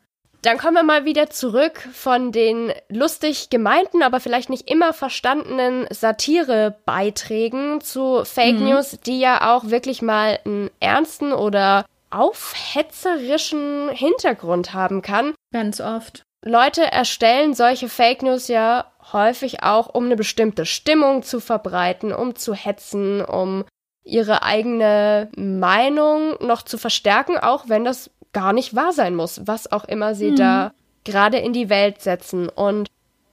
Dann 0.43 0.59
kommen 0.59 0.75
wir 0.75 0.83
mal 0.83 1.05
wieder 1.05 1.31
zurück 1.31 1.79
von 1.93 2.33
den 2.33 2.73
lustig 2.89 3.49
gemeinten, 3.49 4.03
aber 4.03 4.19
vielleicht 4.19 4.51
nicht 4.51 4.69
immer 4.69 4.93
verstandenen 4.93 5.87
Satirebeiträgen 5.91 7.81
zu 7.81 8.25
Fake 8.25 8.59
Mhm. 8.59 8.71
News, 8.71 8.99
die 9.07 9.21
ja 9.21 9.55
auch 9.55 9.71
wirklich 9.71 10.03
mal 10.03 10.41
einen 10.45 10.69
ernsten 10.81 11.33
oder 11.33 11.85
aufhetzerischen 12.11 13.89
Hintergrund 13.91 14.75
haben 14.75 15.01
kann. 15.01 15.35
Ganz 15.53 15.81
oft. 15.81 16.25
Leute 16.45 16.83
erstellen 16.83 17.55
solche 17.55 17.89
Fake 17.89 18.23
News 18.23 18.49
ja 18.49 18.87
häufig 19.13 19.63
auch, 19.63 19.95
um 19.95 20.07
eine 20.07 20.17
bestimmte 20.17 20.67
Stimmung 20.67 21.23
zu 21.23 21.39
verbreiten, 21.39 22.13
um 22.13 22.35
zu 22.35 22.53
hetzen, 22.53 23.25
um 23.25 23.65
ihre 24.03 24.43
eigene 24.43 25.29
Meinung 25.37 26.35
noch 26.45 26.63
zu 26.63 26.79
verstärken, 26.79 27.39
auch 27.39 27.69
wenn 27.69 27.85
das 27.85 28.11
gar 28.33 28.53
nicht 28.53 28.75
wahr 28.75 28.93
sein 28.93 29.15
muss, 29.15 29.41
was 29.47 29.71
auch 29.71 29.85
immer 29.85 30.15
sie 30.15 30.31
Mhm. 30.33 30.37
da 30.37 30.73
gerade 31.05 31.39
in 31.39 31.53
die 31.53 31.69
Welt 31.69 32.01
setzen. 32.01 32.49
Und 32.49 32.89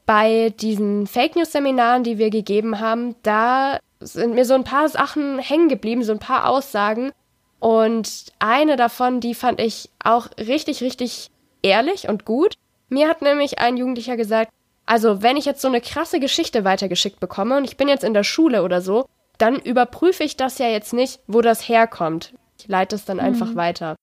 bei 0.06 0.50
diesen 0.60 1.08
Fake 1.08 1.36
News 1.36 1.52
Seminaren, 1.52 2.04
die 2.04 2.18
wir 2.18 2.30
gegeben 2.32 2.80
haben, 2.80 3.16
da 3.24 3.80
sind 4.00 4.34
mir 4.34 4.46
so 4.46 4.56
ein 4.56 4.64
paar 4.64 4.90
Sachen 4.90 5.40
hängen 5.40 5.70
geblieben, 5.70 6.04
so 6.04 6.12
ein 6.12 6.20
paar 6.20 6.48
Aussagen. 6.50 7.12
Und 7.60 8.26
eine 8.40 8.76
davon, 8.76 9.20
die 9.20 9.36
fand 9.36 9.60
ich 9.60 9.90
auch 10.04 10.28
richtig, 10.38 10.82
richtig 10.82 11.30
ehrlich 11.62 12.08
und 12.08 12.26
gut. 12.26 12.56
Mir 12.88 13.08
hat 13.08 13.22
nämlich 13.22 13.60
ein 13.60 13.78
Jugendlicher 13.78 14.18
gesagt, 14.18 14.52
also 14.86 15.22
wenn 15.22 15.38
ich 15.38 15.46
jetzt 15.46 15.62
so 15.62 15.68
eine 15.68 15.82
krasse 15.82 16.20
Geschichte 16.20 16.64
weitergeschickt 16.64 17.20
bekomme 17.20 17.58
und 17.58 17.66
ich 17.66 17.78
bin 17.78 17.88
jetzt 17.88 18.04
in 18.04 18.14
der 18.16 18.24
Schule 18.24 18.64
oder 18.64 18.82
so, 18.82 19.06
dann 19.38 19.58
überprüfe 19.58 20.24
ich 20.24 20.38
das 20.38 20.58
ja 20.58 20.68
jetzt 20.68 20.94
nicht, 20.94 21.20
wo 21.28 21.42
das 21.42 21.68
herkommt. 21.70 22.34
Ich 22.58 22.68
leite 22.68 22.96
es 22.96 23.06
dann 23.06 23.20
einfach 23.20 23.56
weiter. 23.56 23.96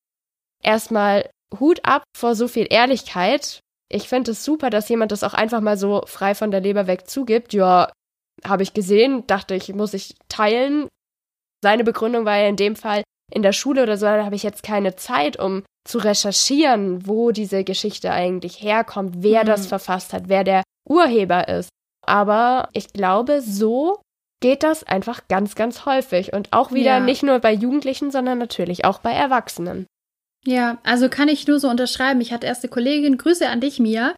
Erstmal 0.67 1.29
Hut 1.61 1.81
ab 1.85 2.03
vor 2.17 2.35
so 2.35 2.49
viel 2.49 2.67
Ehrlichkeit. 2.69 3.61
Ich 3.89 4.09
finde 4.09 4.33
es 4.33 4.45
super, 4.45 4.69
dass 4.69 4.89
jemand 4.89 5.13
das 5.13 5.23
auch 5.23 5.35
einfach 5.35 5.61
mal 5.61 5.77
so 5.79 6.03
frei 6.07 6.35
von 6.35 6.51
der 6.51 6.61
Leber 6.61 6.87
weg 6.89 7.09
zugibt. 7.09 7.53
Ja, 7.55 7.93
habe 8.45 8.63
ich 8.65 8.75
gesehen, 8.75 9.25
dachte 9.29 9.55
ich, 9.55 9.73
muss 9.73 9.95
ich 9.95 10.17
teilen. 10.29 10.89
Seine 11.63 11.85
Begründung 11.85 12.25
war 12.25 12.37
ja 12.37 12.49
in 12.49 12.57
dem 12.57 12.75
Fall, 12.77 13.03
in 13.33 13.43
der 13.43 13.53
Schule 13.53 13.83
oder 13.85 13.97
so, 13.97 14.07
da 14.07 14.25
habe 14.25 14.35
ich 14.35 14.43
jetzt 14.43 14.63
keine 14.63 14.97
Zeit, 14.97 15.39
um 15.39 15.63
zu 15.89 15.99
recherchieren, 15.99 17.07
wo 17.07 17.31
diese 17.31 17.63
Geschichte 17.65 18.11
eigentlich 18.11 18.61
herkommt, 18.63 19.17
wer 19.19 19.43
Mhm. 19.43 19.47
das 19.47 19.67
verfasst 19.69 20.13
hat, 20.13 20.25
wer 20.29 20.43
der 20.45 20.63
Urheber 20.89 21.49
ist. 21.49 21.69
Aber 22.07 22.69
ich 22.73 22.93
glaube, 22.93 23.41
so 23.41 24.01
geht 24.43 24.63
das 24.63 24.83
einfach 24.85 25.29
ganz, 25.29 25.55
ganz 25.55 25.87
häufig. 25.87 26.33
Und 26.33 26.53
auch 26.53 26.73
wieder 26.73 26.99
Ja. 26.99 27.01
nicht 27.01 27.23
nur 27.23 27.39
bei 27.39 27.53
Jugendlichen, 27.53 28.11
sondern 28.11 28.39
natürlich 28.39 28.85
auch 28.85 28.99
bei 28.99 29.13
Erwachsenen. 29.13 29.87
Ja, 30.47 30.79
also 30.85 31.09
kann 31.09 31.29
ich 31.29 31.47
nur 31.47 31.59
so 31.61 31.69
unterschreiben. 31.69 32.21
Ich 32.21 32.33
hatte 32.33 32.47
erst 32.47 32.63
eine 32.63 32.71
Kollegin, 32.71 33.19
Grüße 33.19 33.49
an 33.49 33.61
dich, 33.61 33.79
Mia, 33.81 34.15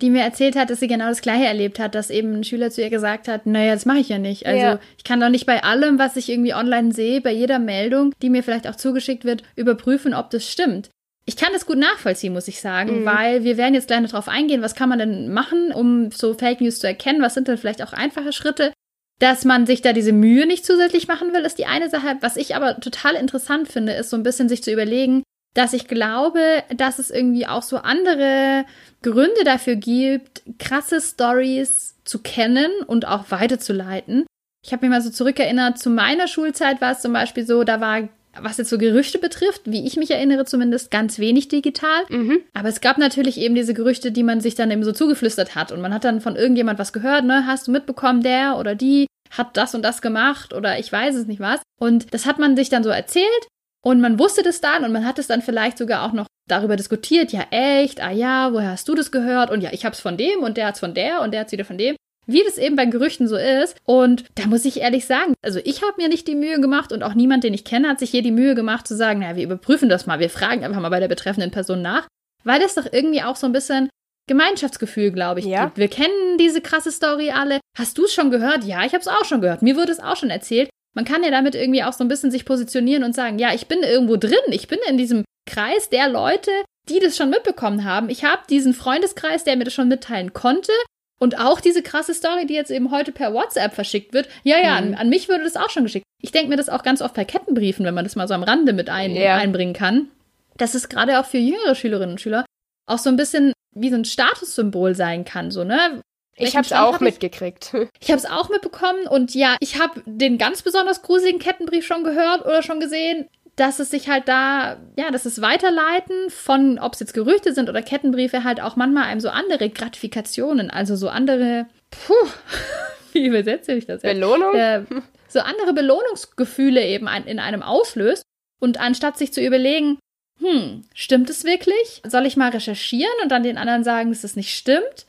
die 0.00 0.10
mir 0.10 0.22
erzählt 0.22 0.56
hat, 0.56 0.70
dass 0.70 0.80
sie 0.80 0.88
genau 0.88 1.08
das 1.08 1.20
Gleiche 1.20 1.44
erlebt 1.46 1.78
hat, 1.78 1.94
dass 1.94 2.10
eben 2.10 2.34
ein 2.34 2.44
Schüler 2.44 2.70
zu 2.70 2.82
ihr 2.82 2.90
gesagt 2.90 3.28
hat, 3.28 3.46
naja, 3.46 3.74
das 3.74 3.86
mache 3.86 3.98
ich 3.98 4.08
ja 4.08 4.18
nicht. 4.18 4.46
Also 4.46 4.58
Ja. 4.60 4.80
ich 4.96 5.04
kann 5.04 5.20
doch 5.20 5.28
nicht 5.28 5.46
bei 5.46 5.62
allem, 5.64 5.98
was 5.98 6.16
ich 6.16 6.28
irgendwie 6.30 6.54
online 6.54 6.92
sehe, 6.92 7.20
bei 7.20 7.32
jeder 7.32 7.58
Meldung, 7.58 8.12
die 8.22 8.30
mir 8.30 8.42
vielleicht 8.42 8.66
auch 8.68 8.76
zugeschickt 8.76 9.24
wird, 9.24 9.42
überprüfen, 9.54 10.14
ob 10.14 10.30
das 10.30 10.50
stimmt. 10.50 10.90
Ich 11.28 11.36
kann 11.36 11.52
das 11.52 11.66
gut 11.66 11.78
nachvollziehen, 11.78 12.32
muss 12.32 12.46
ich 12.48 12.60
sagen, 12.60 13.00
Mhm. 13.00 13.04
weil 13.04 13.44
wir 13.44 13.56
werden 13.56 13.74
jetzt 13.74 13.88
gleich 13.88 14.00
noch 14.00 14.10
drauf 14.10 14.28
eingehen, 14.28 14.62
was 14.62 14.74
kann 14.76 14.88
man 14.88 14.98
denn 15.00 15.32
machen, 15.32 15.72
um 15.72 16.10
so 16.12 16.34
Fake 16.34 16.60
News 16.60 16.78
zu 16.78 16.86
erkennen, 16.86 17.20
was 17.20 17.34
sind 17.34 17.48
denn 17.48 17.58
vielleicht 17.58 17.82
auch 17.82 17.92
einfache 17.92 18.32
Schritte. 18.32 18.72
Dass 19.18 19.44
man 19.46 19.66
sich 19.66 19.80
da 19.82 19.92
diese 19.94 20.12
Mühe 20.12 20.46
nicht 20.46 20.64
zusätzlich 20.66 21.08
machen 21.08 21.32
will, 21.32 21.40
ist 21.40 21.58
die 21.58 21.64
eine 21.66 21.88
Sache. 21.90 22.16
Was 22.20 22.36
ich 22.36 22.54
aber 22.54 22.78
total 22.80 23.14
interessant 23.14 23.66
finde, 23.68 23.92
ist 23.94 24.10
so 24.10 24.16
ein 24.16 24.22
bisschen 24.22 24.48
sich 24.48 24.62
zu 24.62 24.70
überlegen, 24.70 25.22
dass 25.56 25.72
ich 25.72 25.88
glaube, 25.88 26.62
dass 26.76 26.98
es 26.98 27.10
irgendwie 27.10 27.46
auch 27.46 27.62
so 27.62 27.78
andere 27.78 28.66
Gründe 29.02 29.42
dafür 29.44 29.76
gibt, 29.76 30.42
krasse 30.58 31.00
Stories 31.00 31.94
zu 32.04 32.18
kennen 32.18 32.70
und 32.86 33.06
auch 33.06 33.30
weiterzuleiten. 33.30 34.26
Ich 34.64 34.72
habe 34.72 34.84
mich 34.84 34.90
mal 34.90 35.00
so 35.00 35.10
zurückerinnert, 35.10 35.78
zu 35.78 35.90
meiner 35.90 36.28
Schulzeit 36.28 36.80
war 36.80 36.92
es 36.92 37.00
zum 37.00 37.12
Beispiel 37.12 37.46
so, 37.46 37.64
da 37.64 37.80
war, 37.80 38.08
was 38.38 38.58
jetzt 38.58 38.68
so 38.68 38.76
Gerüchte 38.76 39.18
betrifft, 39.18 39.62
wie 39.64 39.86
ich 39.86 39.96
mich 39.96 40.10
erinnere 40.10 40.44
zumindest, 40.44 40.90
ganz 40.90 41.18
wenig 41.18 41.48
digital. 41.48 42.02
Mhm. 42.10 42.40
Aber 42.52 42.68
es 42.68 42.82
gab 42.82 42.98
natürlich 42.98 43.38
eben 43.38 43.54
diese 43.54 43.72
Gerüchte, 43.72 44.12
die 44.12 44.24
man 44.24 44.40
sich 44.40 44.56
dann 44.56 44.70
eben 44.70 44.84
so 44.84 44.92
zugeflüstert 44.92 45.54
hat. 45.54 45.72
Und 45.72 45.80
man 45.80 45.94
hat 45.94 46.04
dann 46.04 46.20
von 46.20 46.36
irgendjemand 46.36 46.78
was 46.78 46.92
gehört, 46.92 47.24
ne? 47.24 47.46
Hast 47.46 47.66
du 47.66 47.70
mitbekommen, 47.70 48.22
der 48.22 48.58
oder 48.58 48.74
die 48.74 49.06
hat 49.30 49.56
das 49.56 49.74
und 49.74 49.82
das 49.82 50.02
gemacht 50.02 50.52
oder 50.52 50.78
ich 50.78 50.92
weiß 50.92 51.14
es 51.14 51.26
nicht 51.26 51.40
was. 51.40 51.60
Und 51.78 52.12
das 52.12 52.26
hat 52.26 52.38
man 52.38 52.56
sich 52.56 52.68
dann 52.68 52.84
so 52.84 52.90
erzählt 52.90 53.46
und 53.86 54.00
man 54.00 54.18
wusste 54.18 54.42
das 54.42 54.60
dann 54.60 54.82
und 54.84 54.90
man 54.90 55.06
hat 55.06 55.20
es 55.20 55.28
dann 55.28 55.42
vielleicht 55.42 55.78
sogar 55.78 56.02
auch 56.02 56.12
noch 56.12 56.26
darüber 56.48 56.74
diskutiert. 56.74 57.30
Ja, 57.30 57.44
echt? 57.52 58.02
Ah 58.02 58.10
ja, 58.10 58.52
woher 58.52 58.70
hast 58.70 58.88
du 58.88 58.96
das 58.96 59.12
gehört? 59.12 59.48
Und 59.48 59.60
ja, 59.60 59.70
ich 59.72 59.84
hab's 59.84 60.00
von 60.00 60.16
dem 60.16 60.40
und 60.40 60.56
der 60.56 60.66
hat's 60.66 60.80
von 60.80 60.92
der 60.92 61.20
und 61.20 61.30
der 61.30 61.42
hat's 61.42 61.52
wieder 61.52 61.64
von 61.64 61.78
dem. 61.78 61.94
Wie 62.26 62.42
das 62.42 62.58
eben 62.58 62.74
bei 62.74 62.86
Gerüchten 62.86 63.28
so 63.28 63.36
ist. 63.36 63.76
Und 63.84 64.24
da 64.34 64.46
muss 64.48 64.64
ich 64.64 64.80
ehrlich 64.80 65.06
sagen, 65.06 65.34
also 65.40 65.60
ich 65.62 65.82
habe 65.82 65.94
mir 65.98 66.08
nicht 66.08 66.26
die 66.26 66.34
Mühe 66.34 66.60
gemacht 66.60 66.90
und 66.90 67.04
auch 67.04 67.14
niemand, 67.14 67.44
den 67.44 67.54
ich 67.54 67.64
kenne, 67.64 67.88
hat 67.88 68.00
sich 68.00 68.10
hier 68.10 68.22
die 68.22 68.32
Mühe 68.32 68.56
gemacht 68.56 68.88
zu 68.88 68.96
sagen, 68.96 69.20
naja, 69.20 69.36
wir 69.36 69.44
überprüfen 69.44 69.88
das 69.88 70.06
mal, 70.06 70.18
wir 70.18 70.30
fragen 70.30 70.64
einfach 70.64 70.80
mal 70.80 70.88
bei 70.88 70.98
der 70.98 71.06
betreffenden 71.06 71.52
Person 71.52 71.80
nach. 71.80 72.08
Weil 72.42 72.58
das 72.58 72.74
doch 72.74 72.86
irgendwie 72.90 73.22
auch 73.22 73.36
so 73.36 73.46
ein 73.46 73.52
bisschen 73.52 73.88
Gemeinschaftsgefühl, 74.28 75.12
glaube 75.12 75.38
ich, 75.38 75.46
Ja. 75.46 75.66
gibt. 75.66 75.78
Wir 75.78 75.86
kennen 75.88 76.38
diese 76.40 76.60
krasse 76.60 76.90
Story 76.90 77.30
alle. 77.30 77.60
Hast 77.78 77.96
du 77.98 78.04
es 78.06 78.12
schon 78.12 78.32
gehört? 78.32 78.64
Ja, 78.64 78.84
ich 78.84 78.92
habe 78.94 79.02
es 79.02 79.06
auch 79.08 79.24
schon 79.24 79.40
gehört. 79.40 79.62
Mir 79.62 79.76
wurde 79.76 79.92
es 79.92 80.00
auch 80.00 80.16
schon 80.16 80.30
erzählt. 80.30 80.68
Man 80.96 81.04
kann 81.04 81.22
ja 81.22 81.30
damit 81.30 81.54
irgendwie 81.54 81.82
auch 81.82 81.92
so 81.92 82.02
ein 82.02 82.08
bisschen 82.08 82.30
sich 82.30 82.46
positionieren 82.46 83.04
und 83.04 83.14
sagen, 83.14 83.38
ja, 83.38 83.52
ich 83.52 83.66
bin 83.66 83.80
irgendwo 83.82 84.16
drin. 84.16 84.32
Ich 84.50 84.66
bin 84.66 84.78
in 84.88 84.96
diesem 84.96 85.24
Kreis 85.46 85.90
der 85.90 86.08
Leute, 86.08 86.50
die 86.88 87.00
das 87.00 87.18
schon 87.18 87.28
mitbekommen 87.28 87.84
haben. 87.84 88.08
Ich 88.08 88.24
habe 88.24 88.42
diesen 88.48 88.72
Freundeskreis, 88.72 89.44
der 89.44 89.56
mir 89.56 89.64
das 89.64 89.74
schon 89.74 89.88
mitteilen 89.88 90.32
konnte. 90.32 90.72
Und 91.18 91.38
auch 91.38 91.60
diese 91.60 91.82
krasse 91.82 92.14
Story, 92.14 92.46
die 92.46 92.54
jetzt 92.54 92.70
eben 92.70 92.90
heute 92.90 93.12
per 93.12 93.34
WhatsApp 93.34 93.74
verschickt 93.74 94.14
wird. 94.14 94.28
Ja, 94.42 94.58
ja, 94.58 94.80
mhm. 94.80 94.88
an, 94.88 94.94
an, 94.94 95.08
mich 95.10 95.28
würde 95.28 95.44
das 95.44 95.56
auch 95.56 95.68
schon 95.68 95.82
geschickt. 95.82 96.04
Ich 96.22 96.32
denke 96.32 96.48
mir 96.48 96.56
das 96.56 96.70
auch 96.70 96.82
ganz 96.82 97.02
oft 97.02 97.14
bei 97.14 97.26
Kettenbriefen, 97.26 97.84
wenn 97.84 97.94
man 97.94 98.04
das 98.04 98.16
mal 98.16 98.26
so 98.26 98.34
am 98.34 98.42
Rande 98.42 98.72
mit 98.72 98.88
ein, 98.88 99.14
ja. 99.14 99.36
einbringen 99.36 99.74
kann. 99.74 100.08
Dass 100.56 100.74
es 100.74 100.88
gerade 100.88 101.20
auch 101.20 101.26
für 101.26 101.38
jüngere 101.38 101.74
Schülerinnen 101.74 102.12
und 102.12 102.20
Schüler 102.22 102.46
auch 102.86 102.98
so 102.98 103.10
ein 103.10 103.16
bisschen 103.16 103.52
wie 103.74 103.90
so 103.90 103.96
ein 103.96 104.06
Statussymbol 104.06 104.94
sein 104.94 105.26
kann, 105.26 105.50
so, 105.50 105.64
ne? 105.64 106.00
Ich 106.36 106.56
habe 106.56 106.66
es 106.66 106.72
auch 106.72 106.94
hab 106.94 107.00
mitgekriegt. 107.00 107.72
Ich 108.00 108.10
habe 108.10 108.18
es 108.18 108.26
auch 108.26 108.48
mitbekommen 108.48 109.06
und 109.08 109.34
ja, 109.34 109.56
ich 109.60 109.80
habe 109.80 110.02
den 110.04 110.38
ganz 110.38 110.62
besonders 110.62 111.02
gruseligen 111.02 111.40
Kettenbrief 111.40 111.84
schon 111.84 112.04
gehört 112.04 112.44
oder 112.44 112.62
schon 112.62 112.78
gesehen, 112.78 113.28
dass 113.56 113.78
es 113.80 113.90
sich 113.90 114.08
halt 114.08 114.28
da, 114.28 114.76
ja, 114.96 115.10
dass 115.10 115.24
es 115.24 115.40
Weiterleiten 115.40 116.28
von, 116.28 116.78
ob 116.78 116.92
es 116.92 117.00
jetzt 117.00 117.14
Gerüchte 117.14 117.54
sind 117.54 117.70
oder 117.70 117.80
Kettenbriefe, 117.82 118.44
halt 118.44 118.60
auch 118.60 118.76
manchmal 118.76 119.04
einem 119.04 119.20
so 119.20 119.30
andere 119.30 119.70
Gratifikationen, 119.70 120.70
also 120.70 120.94
so 120.94 121.08
andere, 121.08 121.66
puh, 121.90 122.14
wie 123.12 123.26
übersetze 123.26 123.72
ich 123.72 123.86
das 123.86 124.02
jetzt? 124.02 124.12
Belohnung? 124.12 124.54
Äh, 124.54 124.82
so 125.28 125.40
andere 125.40 125.72
Belohnungsgefühle 125.72 126.84
eben 126.84 127.08
in 127.26 127.38
einem 127.38 127.62
auslöst. 127.62 128.22
Und 128.60 128.78
anstatt 128.80 129.18
sich 129.18 129.32
zu 129.32 129.42
überlegen, 129.42 129.98
hm, 130.38 130.84
stimmt 130.94 131.30
es 131.30 131.44
wirklich? 131.44 132.02
Soll 132.06 132.26
ich 132.26 132.36
mal 132.36 132.50
recherchieren 132.50 133.12
und 133.22 133.30
dann 133.30 133.42
den 133.42 133.58
anderen 133.58 133.84
sagen, 133.84 134.10
dass 134.10 134.24
es 134.24 134.36
nicht 134.36 134.56
stimmt? 134.56 135.06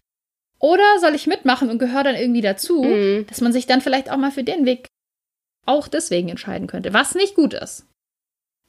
Oder 0.60 1.00
soll 1.00 1.14
ich 1.14 1.28
mitmachen 1.28 1.70
und 1.70 1.78
gehöre 1.78 2.04
dann 2.04 2.16
irgendwie 2.16 2.42
dazu, 2.42 2.84
mhm. 2.84 3.26
dass 3.28 3.42
man 3.42 3.54
sich 3.54 3.68
dann 3.68 3.82
vielleicht 3.82 4.10
auch 4.12 4.18
mal 4.18 4.32
für 4.32 4.44
den 4.44 4.66
Weg 4.66 4.88
auch 5.66 5.88
deswegen 5.88 6.30
entscheiden 6.30 6.68
könnte, 6.68 6.94
was 6.94 7.14
nicht 7.14 7.36
gut 7.36 7.54
ist. 7.54 7.86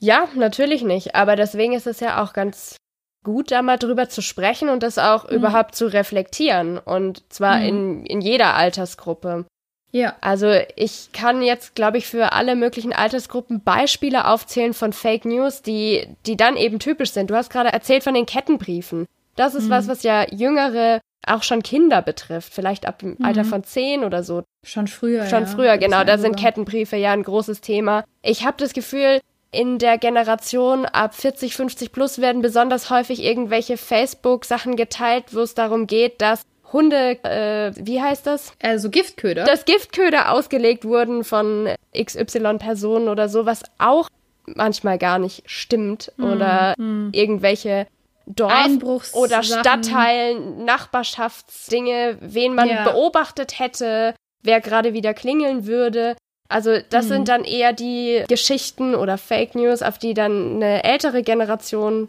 Ja, 0.01 0.29
natürlich 0.35 0.83
nicht. 0.83 1.14
Aber 1.14 1.37
deswegen 1.37 1.72
ist 1.72 1.87
es 1.87 2.01
ja 2.01 2.22
auch 2.22 2.33
ganz 2.33 2.77
gut, 3.24 3.51
da 3.51 3.62
mal 3.62 3.79
drüber 3.79 4.09
zu 4.09 4.22
sprechen 4.22 4.68
und 4.68 4.83
das 4.83 4.98
auch 4.98 5.29
mhm. 5.29 5.37
überhaupt 5.37 5.74
zu 5.74 5.87
reflektieren. 5.87 6.79
Und 6.79 7.22
zwar 7.33 7.59
mhm. 7.59 7.66
in, 7.66 8.07
in 8.07 8.20
jeder 8.20 8.55
Altersgruppe. 8.55 9.46
Ja. 9.90 10.16
Also 10.20 10.53
ich 10.77 11.11
kann 11.12 11.42
jetzt, 11.42 11.74
glaube 11.74 11.98
ich, 11.98 12.07
für 12.07 12.33
alle 12.33 12.57
möglichen 12.57 12.92
Altersgruppen 12.92 13.62
Beispiele 13.62 14.27
aufzählen 14.27 14.74
von 14.74 14.92
Fake 14.92 15.24
News, 15.24 15.62
die, 15.62 16.07
die 16.27 16.37
dann 16.37 16.57
eben 16.57 16.79
typisch 16.79 17.12
sind. 17.12 17.31
Du 17.31 17.35
hast 17.35 17.51
gerade 17.51 17.72
erzählt 17.72 18.05
von 18.05 18.14
den 18.14 18.27
Kettenbriefen. 18.27 19.07
Das 19.35 19.55
ist 19.55 19.66
mhm. 19.66 19.70
was, 19.70 19.88
was 19.88 20.03
ja 20.03 20.27
jüngere, 20.31 21.01
auch 21.29 21.43
schon 21.43 21.62
Kinder 21.62 22.03
betrifft, 22.03 22.53
vielleicht 22.53 22.87
ab 22.87 22.99
dem 23.01 23.17
Alter 23.23 23.45
mhm. 23.45 23.49
von 23.49 23.64
zehn 23.64 24.05
oder 24.05 24.23
so. 24.23 24.43
Schon 24.64 24.87
früher. 24.87 25.27
Schon 25.27 25.45
ja. 25.45 25.47
früher, 25.47 25.79
genau. 25.79 26.05
Da 26.05 26.19
sind 26.19 26.37
Kettenbriefe 26.37 26.97
ja 26.97 27.12
ein 27.12 27.23
großes 27.23 27.61
Thema. 27.61 28.05
Ich 28.23 28.45
habe 28.45 28.57
das 28.59 28.73
Gefühl, 28.73 29.21
in 29.51 29.79
der 29.79 29.99
Generation 29.99 30.85
ab 30.85 31.14
40, 31.14 31.55
50 31.55 31.93
plus 31.93 32.21
werden 32.21 32.43
besonders 32.43 32.91
häufig 32.91 33.23
irgendwelche 33.23 33.77
Facebook-Sachen 33.77 34.77
geteilt, 34.77 35.25
wo 35.33 35.41
es 35.41 35.55
darum 35.55 35.87
geht, 35.87 36.21
dass 36.21 36.43
Hunde, 36.73 37.19
äh, 37.25 37.73
wie 37.77 38.03
heißt 38.03 38.27
das? 38.27 38.53
Also 38.62 38.91
Giftköder. 38.91 39.45
Dass 39.45 39.64
Giftköder 39.64 40.33
ausgelegt 40.33 40.85
wurden 40.85 41.25
von 41.25 41.69
XY-Personen 41.97 43.09
oder 43.09 43.31
so, 43.31 43.47
was 43.47 43.62
auch 43.79 44.09
manchmal 44.55 44.99
gar 44.99 45.19
nicht 45.19 45.45
stimmt. 45.47 46.12
Hm, 46.17 46.25
oder 46.25 46.75
hm. 46.77 47.11
irgendwelche 47.12 47.87
Dorf- 48.35 49.14
oder 49.14 49.43
Stadtteilen, 49.43 50.64
Nachbarschaftsdinge, 50.64 52.19
wen 52.21 52.55
man 52.55 52.69
ja. 52.69 52.85
beobachtet 52.85 53.59
hätte, 53.59 54.14
wer 54.43 54.61
gerade 54.61 54.93
wieder 54.93 55.14
klingeln 55.14 55.67
würde. 55.67 56.17
Also 56.49 56.79
das 56.91 57.07
mhm. 57.07 57.09
sind 57.09 57.29
dann 57.29 57.45
eher 57.45 57.73
die 57.73 58.25
Geschichten 58.29 58.95
oder 58.95 59.19
Fake 59.19 59.55
News, 59.55 59.83
auf 59.83 59.99
die 59.99 60.14
dann 60.14 60.57
eine 60.57 60.85
ältere 60.85 61.23
Generation 61.23 62.09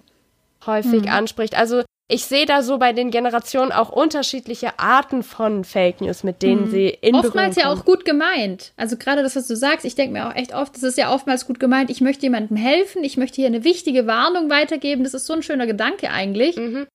häufig 0.65 1.03
mhm. 1.03 1.09
anspricht. 1.09 1.57
Also 1.57 1.83
ich 2.11 2.25
sehe 2.25 2.47
da 2.47 2.63
so 2.63 2.79
bei 2.79 2.91
den 2.91 3.11
Generationen 3.11 3.71
auch 3.71 3.89
unterschiedliche 3.89 4.79
Arten 4.79 5.21
von 5.21 5.63
Fake 5.63 6.01
News, 6.01 6.23
mit 6.23 6.41
denen 6.41 6.65
mhm. 6.65 6.71
sie 6.71 6.87
in 6.89 7.13
Oftmals 7.13 7.55
ja 7.55 7.71
auch 7.71 7.85
gut 7.85 8.03
gemeint. 8.03 8.73
Also 8.77 8.97
gerade 8.97 9.21
das, 9.21 9.35
was 9.35 9.45
du 9.45 9.55
sagst, 9.55 9.85
ich 9.85 9.93
denke 9.93 10.13
mir 10.13 10.27
auch 10.27 10.35
echt 10.35 10.55
oft, 10.55 10.75
das 10.75 10.81
ist 10.81 10.97
ja 10.97 11.13
oftmals 11.13 11.45
gut 11.45 11.59
gemeint. 11.59 11.91
Ich 11.91 12.01
möchte 12.01 12.23
jemandem 12.23 12.57
helfen, 12.57 13.03
ich 13.03 13.17
möchte 13.17 13.35
hier 13.35 13.45
eine 13.45 13.63
wichtige 13.63 14.07
Warnung 14.07 14.49
weitergeben. 14.49 15.03
Das 15.03 15.13
ist 15.13 15.27
so 15.27 15.33
ein 15.33 15.43
schöner 15.43 15.67
Gedanke 15.67 16.09
eigentlich. 16.09 16.57
Mhm. 16.57 16.87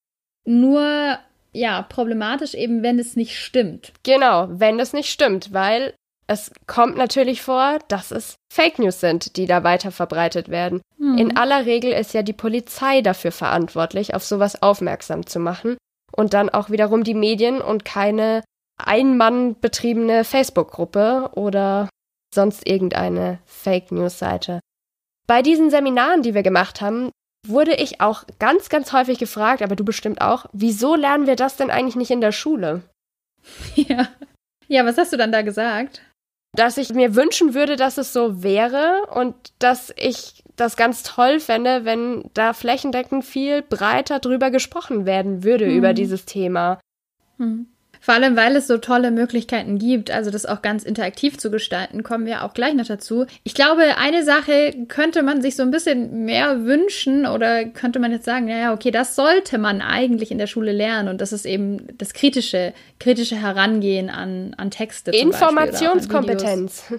Nur 0.46 1.18
ja, 1.53 1.83
problematisch 1.83 2.55
eben, 2.55 2.83
wenn 2.83 2.98
es 2.98 3.14
nicht 3.14 3.38
stimmt. 3.38 3.92
Genau, 4.03 4.48
wenn 4.50 4.81
es 4.81 4.92
nicht 4.92 5.11
stimmt, 5.11 5.53
weil 5.53 5.94
es 6.27 6.51
kommt 6.67 6.97
natürlich 6.97 7.43
vor, 7.43 7.79
dass 7.89 8.11
es 8.11 8.37
Fake 8.53 8.79
News 8.79 9.01
sind, 9.01 9.37
die 9.37 9.47
da 9.47 9.63
weiter 9.63 9.91
verbreitet 9.91 10.49
werden. 10.49 10.81
Mhm. 10.97 11.19
In 11.19 11.37
aller 11.37 11.67
Regel 11.67 11.93
ist 11.93 12.15
ja 12.15 12.23
die 12.23 12.33
Polizei 12.33 13.03
dafür 13.03 13.33
verantwortlich, 13.33 14.15
auf 14.15 14.25
sowas 14.25 14.63
aufmerksam 14.63 15.27
zu 15.27 15.39
machen 15.39 15.77
und 16.17 16.35
dann 16.35 16.49
auch 16.49 16.71
wiederum 16.71 17.05
die 17.05 17.15
Medien 17.15 17.61
und 17.61 17.85
keine 17.85 18.43
Ein-Mann 18.83 19.61
betriebene 19.61 20.25
Facebook-Gruppe 20.25 21.31
oder 21.35 21.89
sonst 22.35 22.67
irgendeine 22.67 23.39
Fake 23.45 23.93
News-Seite. 23.93 24.61
Bei 25.27 25.43
diesen 25.43 25.71
Seminaren, 25.71 26.23
die 26.23 26.35
wir 26.35 26.43
gemacht 26.43 26.81
haben, 26.81 27.11
wurde 27.47 27.75
ich 27.75 28.01
auch 28.01 28.25
ganz, 28.39 28.69
ganz 28.69 28.93
häufig 28.93 29.19
gefragt, 29.19 29.63
aber 29.63 29.77
du 29.77 29.85
bestimmt 29.85 30.21
auch, 30.21 30.47
wieso 30.53 30.95
lernen 30.95 31.27
wir 31.27 31.37
das 31.37 31.57
denn 31.57 31.71
eigentlich 31.71 31.97
nicht 31.97 32.11
in 32.11 32.21
der 32.21 32.33
Schule? 32.33 32.83
Ja. 33.75 34.09
Ja, 34.67 34.87
was 34.87 34.97
hast 34.97 35.13
du 35.13 35.19
dann 35.19 35.33
da 35.33 35.43
gesagt? 35.43 36.01
Dass 36.55 36.77
ich 36.77 36.93
mir 36.93 37.14
wünschen 37.14 37.55
würde, 37.55 37.77
dass 37.77 37.99
es 37.99 38.12
so 38.12 38.43
wäre 38.43 39.07
und 39.12 39.35
dass 39.59 39.93
ich 39.97 40.45
das 40.57 40.77
ganz 40.77 41.03
toll 41.03 41.40
fände, 41.40 41.85
wenn 41.85 42.31
da 42.35 42.53
flächendeckend 42.53 43.25
viel 43.25 43.62
breiter 43.62 44.21
drüber 44.21 44.51
gesprochen 44.51 45.05
werden 45.05 45.43
würde 45.43 45.67
mhm. 45.67 45.77
über 45.77 45.93
dieses 45.95 46.25
Thema. 46.27 46.79
Mhm. 47.38 47.67
Vor 48.05 48.12
allem, 48.12 48.37
weil 48.37 48.55
es 48.55 48.67
so 48.67 48.77
tolle 48.77 49.11
Möglichkeiten 49.11 49.79
gibt, 49.79 50.11
also 50.11 50.31
das 50.31 50.45
auch 50.45 50.61
ganz 50.61 50.83
interaktiv 50.83 51.38
zu 51.38 51.51
gestalten, 51.51 52.03
kommen 52.03 52.27
wir 52.27 52.45
auch 52.45 52.53
gleich 52.53 52.75
noch 52.75 52.85
dazu. 52.85 53.25
Ich 53.45 53.55
glaube, 53.55 53.97
eine 53.97 54.23
Sache 54.25 54.75
könnte 54.88 55.23
man 55.23 55.40
sich 55.40 55.57
so 55.57 55.62
ein 55.62 55.71
bisschen 55.71 56.27
mehr 56.27 56.67
wünschen 56.67 57.25
oder 57.25 57.64
könnte 57.64 58.01
man 58.01 58.12
jetzt 58.12 58.27
sagen, 58.27 58.45
naja, 58.45 58.75
okay, 58.75 58.90
das 58.90 59.17
sollte 59.17 59.57
man 59.57 59.81
eigentlich 59.81 60.31
in 60.31 60.37
der 60.37 60.49
Schule 60.49 60.73
lernen 60.73 61.09
und 61.09 61.23
das 61.23 61.33
ist 61.33 61.47
eben 61.47 61.97
das 61.97 62.12
kritische, 62.12 62.75
kritische 63.01 63.40
Herangehen 63.40 64.11
an, 64.11 64.53
an 64.59 64.71
Texte. 64.71 65.11
Informationskompetenz. 65.11 66.93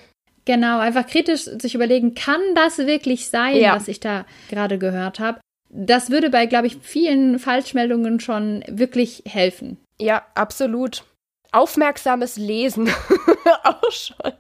Genau, 0.45 0.79
einfach 0.79 1.05
kritisch 1.05 1.43
sich 1.43 1.75
überlegen, 1.75 2.15
kann 2.15 2.41
das 2.55 2.79
wirklich 2.79 3.29
sein, 3.29 3.57
ja. 3.57 3.75
was 3.75 3.87
ich 3.87 3.99
da 3.99 4.25
gerade 4.49 4.79
gehört 4.79 5.19
habe? 5.19 5.39
Das 5.69 6.09
würde 6.09 6.31
bei, 6.31 6.47
glaube 6.47 6.65
ich, 6.65 6.77
vielen 6.81 7.37
Falschmeldungen 7.37 8.19
schon 8.19 8.63
wirklich 8.67 9.21
helfen. 9.27 9.77
Ja, 9.99 10.25
absolut. 10.35 11.03
Aufmerksames 11.51 12.37
Lesen 12.37 12.89
auch 13.63 13.91
schon. 13.91 14.33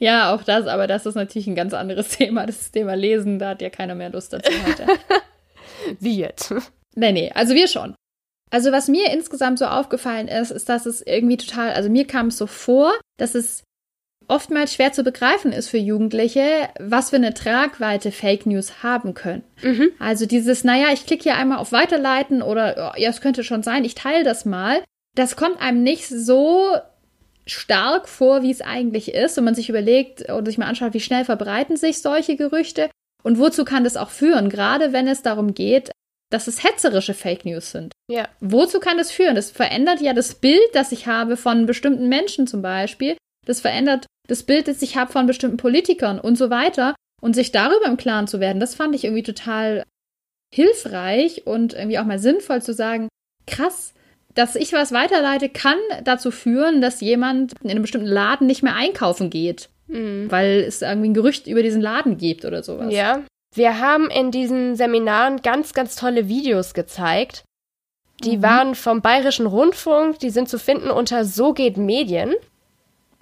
Ja, 0.00 0.34
auch 0.34 0.42
das, 0.42 0.66
aber 0.66 0.86
das 0.86 1.06
ist 1.06 1.14
natürlich 1.14 1.46
ein 1.46 1.54
ganz 1.54 1.72
anderes 1.74 2.08
Thema. 2.16 2.46
Das 2.46 2.70
Thema 2.70 2.94
Lesen, 2.94 3.38
da 3.38 3.50
hat 3.50 3.62
ja 3.62 3.70
keiner 3.70 3.94
mehr 3.94 4.10
Lust 4.10 4.32
dazu 4.32 4.52
heute. 4.66 4.86
Wie 6.00 6.18
jetzt? 6.18 6.52
Nee, 6.94 7.12
nee, 7.12 7.30
also 7.34 7.54
wir 7.54 7.68
schon. 7.68 7.94
Also 8.50 8.72
was 8.72 8.88
mir 8.88 9.12
insgesamt 9.12 9.58
so 9.58 9.66
aufgefallen 9.66 10.26
ist, 10.26 10.50
ist, 10.50 10.68
dass 10.68 10.86
es 10.86 11.02
irgendwie 11.02 11.36
total, 11.36 11.72
also 11.72 11.90
mir 11.90 12.06
kam 12.06 12.28
es 12.28 12.38
so 12.38 12.46
vor, 12.46 12.92
dass 13.18 13.34
es 13.34 13.62
oftmals 14.28 14.74
schwer 14.74 14.92
zu 14.92 15.02
begreifen 15.02 15.52
ist 15.52 15.68
für 15.68 15.78
Jugendliche, 15.78 16.68
was 16.78 17.10
für 17.10 17.16
eine 17.16 17.34
Tragweite 17.34 18.12
Fake 18.12 18.46
News 18.46 18.82
haben 18.82 19.14
können. 19.14 19.42
Mhm. 19.62 19.90
Also 19.98 20.26
dieses, 20.26 20.64
naja, 20.64 20.88
ich 20.92 21.06
klicke 21.06 21.24
hier 21.24 21.36
einmal 21.36 21.58
auf 21.58 21.72
Weiterleiten 21.72 22.42
oder 22.42 22.92
oh, 22.94 22.98
ja, 22.98 23.10
es 23.10 23.20
könnte 23.20 23.42
schon 23.42 23.62
sein, 23.62 23.84
ich 23.84 23.94
teile 23.94 24.24
das 24.24 24.44
mal. 24.44 24.82
Das 25.16 25.36
kommt 25.36 25.60
einem 25.60 25.82
nicht 25.82 26.06
so 26.06 26.76
stark 27.46 28.08
vor, 28.08 28.42
wie 28.42 28.50
es 28.50 28.60
eigentlich 28.60 29.14
ist, 29.14 29.36
wenn 29.36 29.44
man 29.44 29.54
sich 29.54 29.70
überlegt 29.70 30.30
oder 30.30 30.46
sich 30.46 30.58
mal 30.58 30.66
anschaut, 30.66 30.94
wie 30.94 31.00
schnell 31.00 31.24
verbreiten 31.24 31.76
sich 31.76 32.02
solche 32.02 32.36
Gerüchte 32.36 32.90
und 33.22 33.38
wozu 33.38 33.64
kann 33.64 33.84
das 33.84 33.96
auch 33.96 34.10
führen, 34.10 34.50
gerade 34.50 34.92
wenn 34.92 35.08
es 35.08 35.22
darum 35.22 35.54
geht, 35.54 35.90
dass 36.30 36.46
es 36.46 36.62
hetzerische 36.62 37.14
Fake 37.14 37.46
News 37.46 37.70
sind. 37.70 37.94
Ja. 38.10 38.28
Wozu 38.40 38.80
kann 38.80 38.98
das 38.98 39.10
führen? 39.10 39.34
Das 39.34 39.50
verändert 39.50 40.02
ja 40.02 40.12
das 40.12 40.34
Bild, 40.34 40.60
das 40.74 40.92
ich 40.92 41.06
habe 41.06 41.38
von 41.38 41.64
bestimmten 41.64 42.08
Menschen 42.08 42.46
zum 42.46 42.60
Beispiel. 42.60 43.16
Das 43.46 43.60
verändert 43.60 44.06
das 44.28 44.44
Bild, 44.44 44.68
das 44.68 44.82
ich 44.82 44.96
habe 44.96 45.10
von 45.10 45.26
bestimmten 45.26 45.56
Politikern 45.56 46.20
und 46.20 46.38
so 46.38 46.50
weiter. 46.50 46.94
Und 47.20 47.34
sich 47.34 47.50
darüber 47.50 47.86
im 47.86 47.96
Klaren 47.96 48.28
zu 48.28 48.38
werden, 48.38 48.60
das 48.60 48.76
fand 48.76 48.94
ich 48.94 49.02
irgendwie 49.02 49.24
total 49.24 49.82
hilfreich 50.54 51.46
und 51.46 51.74
irgendwie 51.74 51.98
auch 51.98 52.04
mal 52.04 52.20
sinnvoll 52.20 52.62
zu 52.62 52.72
sagen, 52.72 53.08
krass, 53.46 53.92
dass 54.34 54.54
ich 54.54 54.72
was 54.72 54.92
weiterleite, 54.92 55.48
kann 55.48 55.78
dazu 56.04 56.30
führen, 56.30 56.80
dass 56.80 57.00
jemand 57.00 57.54
in 57.62 57.70
einem 57.70 57.82
bestimmten 57.82 58.06
Laden 58.06 58.46
nicht 58.46 58.62
mehr 58.62 58.76
einkaufen 58.76 59.30
geht. 59.30 59.68
Mhm. 59.88 60.30
Weil 60.30 60.60
es 60.60 60.80
irgendwie 60.80 61.08
ein 61.08 61.14
Gerücht 61.14 61.48
über 61.48 61.62
diesen 61.62 61.82
Laden 61.82 62.18
gibt 62.18 62.44
oder 62.44 62.62
sowas. 62.62 62.94
Ja. 62.94 63.22
Wir 63.54 63.80
haben 63.80 64.10
in 64.10 64.30
diesen 64.30 64.76
Seminaren 64.76 65.42
ganz, 65.42 65.72
ganz 65.72 65.96
tolle 65.96 66.28
Videos 66.28 66.74
gezeigt. 66.74 67.42
Die 68.22 68.36
mhm. 68.36 68.42
waren 68.42 68.74
vom 68.74 69.00
Bayerischen 69.00 69.46
Rundfunk, 69.46 70.18
die 70.20 70.30
sind 70.30 70.48
zu 70.48 70.58
finden 70.58 70.90
unter 70.90 71.24
So 71.24 71.52
geht 71.52 71.76
Medien. 71.76 72.34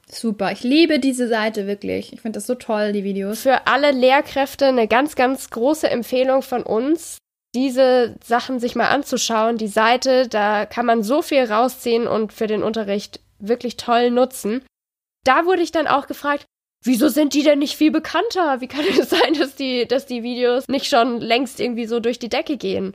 Super, 0.09 0.53
ich 0.53 0.63
liebe 0.63 1.01
diese 1.01 1.27
Seite 1.29 1.67
wirklich. 1.67 2.13
Ich 2.13 2.21
finde 2.21 2.37
das 2.37 2.47
so 2.47 2.55
toll, 2.55 2.93
die 2.93 3.03
Videos. 3.05 3.41
Für 3.41 3.67
alle 3.67 3.91
Lehrkräfte 3.91 4.67
eine 4.67 4.87
ganz, 4.87 5.17
ganz 5.17 5.51
große 5.51 5.91
Empfehlung 5.91 6.43
von 6.43 6.63
uns. 6.63 7.19
diese 7.55 8.15
Sachen 8.23 8.61
sich 8.61 8.75
mal 8.77 8.89
anzuschauen. 8.89 9.57
Die 9.57 9.67
Seite, 9.67 10.29
da 10.29 10.67
kann 10.67 10.85
man 10.85 11.03
so 11.03 11.23
viel 11.23 11.43
rausziehen 11.45 12.07
und 12.07 12.33
für 12.35 12.47
den 12.47 12.63
Unterricht 12.63 13.21
wirklich 13.39 13.79
toll 13.79 14.11
nutzen. 14.11 14.63
Da 15.25 15.47
wurde 15.47 15.63
ich 15.63 15.73
dann 15.73 15.87
auch 15.87 16.07
gefragt, 16.07 16.45
wieso 16.85 17.09
sind 17.09 17.33
die 17.33 17.43
denn 17.43 17.59
nicht 17.59 17.77
viel 17.77 17.91
bekannter? 17.91 18.61
Wie 18.61 18.69
kann 18.69 18.85
es 18.87 19.09
sein, 19.17 19.35
dass 19.35 19.55
die, 19.57 19.89
dass 19.89 20.05
die 20.05 20.23
Videos 20.23 20.69
nicht 20.69 20.87
schon 20.87 21.21
längst 21.21 21.59
irgendwie 21.59 21.87
so 21.87 21.99
durch 21.99 22.19
die 22.19 22.29
Decke 22.29 22.59
gehen? 22.59 22.95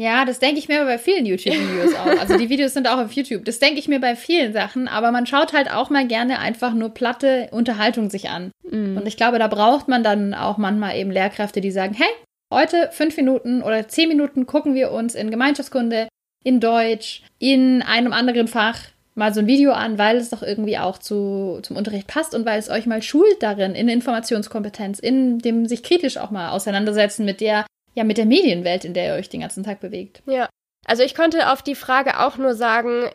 Ja, 0.00 0.24
das 0.24 0.38
denke 0.38 0.58
ich 0.58 0.66
mir 0.66 0.82
bei 0.86 0.96
vielen 0.96 1.26
YouTube-Videos 1.26 1.94
auch. 1.94 2.18
Also 2.20 2.38
die 2.38 2.48
Videos 2.48 2.72
sind 2.72 2.88
auch 2.88 2.96
auf 2.96 3.12
YouTube. 3.12 3.44
Das 3.44 3.58
denke 3.58 3.78
ich 3.78 3.86
mir 3.86 4.00
bei 4.00 4.16
vielen 4.16 4.54
Sachen, 4.54 4.88
aber 4.88 5.12
man 5.12 5.26
schaut 5.26 5.52
halt 5.52 5.70
auch 5.70 5.90
mal 5.90 6.06
gerne 6.06 6.38
einfach 6.38 6.72
nur 6.72 6.94
platte 6.94 7.48
Unterhaltung 7.50 8.08
sich 8.08 8.30
an. 8.30 8.50
Mm. 8.62 8.96
Und 8.96 9.06
ich 9.06 9.18
glaube, 9.18 9.38
da 9.38 9.46
braucht 9.46 9.88
man 9.88 10.02
dann 10.02 10.32
auch 10.32 10.56
manchmal 10.56 10.96
eben 10.96 11.10
Lehrkräfte, 11.10 11.60
die 11.60 11.70
sagen, 11.70 11.92
hey, 11.92 12.08
heute 12.50 12.88
fünf 12.92 13.14
Minuten 13.18 13.62
oder 13.62 13.88
zehn 13.88 14.08
Minuten 14.08 14.46
gucken 14.46 14.74
wir 14.74 14.90
uns 14.90 15.14
in 15.14 15.30
Gemeinschaftskunde, 15.30 16.08
in 16.42 16.60
Deutsch, 16.60 17.22
in 17.38 17.82
einem 17.82 18.14
anderen 18.14 18.48
Fach 18.48 18.78
mal 19.14 19.34
so 19.34 19.40
ein 19.40 19.46
Video 19.46 19.72
an, 19.72 19.98
weil 19.98 20.16
es 20.16 20.30
doch 20.30 20.42
irgendwie 20.42 20.78
auch 20.78 20.96
zu, 20.96 21.58
zum 21.62 21.76
Unterricht 21.76 22.06
passt 22.06 22.34
und 22.34 22.46
weil 22.46 22.58
es 22.58 22.70
euch 22.70 22.86
mal 22.86 23.02
schult 23.02 23.42
darin, 23.42 23.74
in 23.74 23.90
Informationskompetenz, 23.90 24.98
in 24.98 25.40
dem 25.40 25.66
sich 25.66 25.82
kritisch 25.82 26.16
auch 26.16 26.30
mal 26.30 26.52
auseinandersetzen 26.52 27.26
mit 27.26 27.42
der 27.42 27.66
ja 27.94 28.04
mit 28.04 28.18
der 28.18 28.26
Medienwelt, 28.26 28.84
in 28.84 28.94
der 28.94 29.06
ihr 29.08 29.14
euch 29.14 29.28
den 29.28 29.40
ganzen 29.40 29.64
Tag 29.64 29.80
bewegt. 29.80 30.22
Ja. 30.26 30.48
Also 30.86 31.02
ich 31.02 31.14
konnte 31.14 31.50
auf 31.50 31.62
die 31.62 31.74
Frage 31.74 32.20
auch 32.20 32.36
nur 32.36 32.54
sagen, 32.54 33.10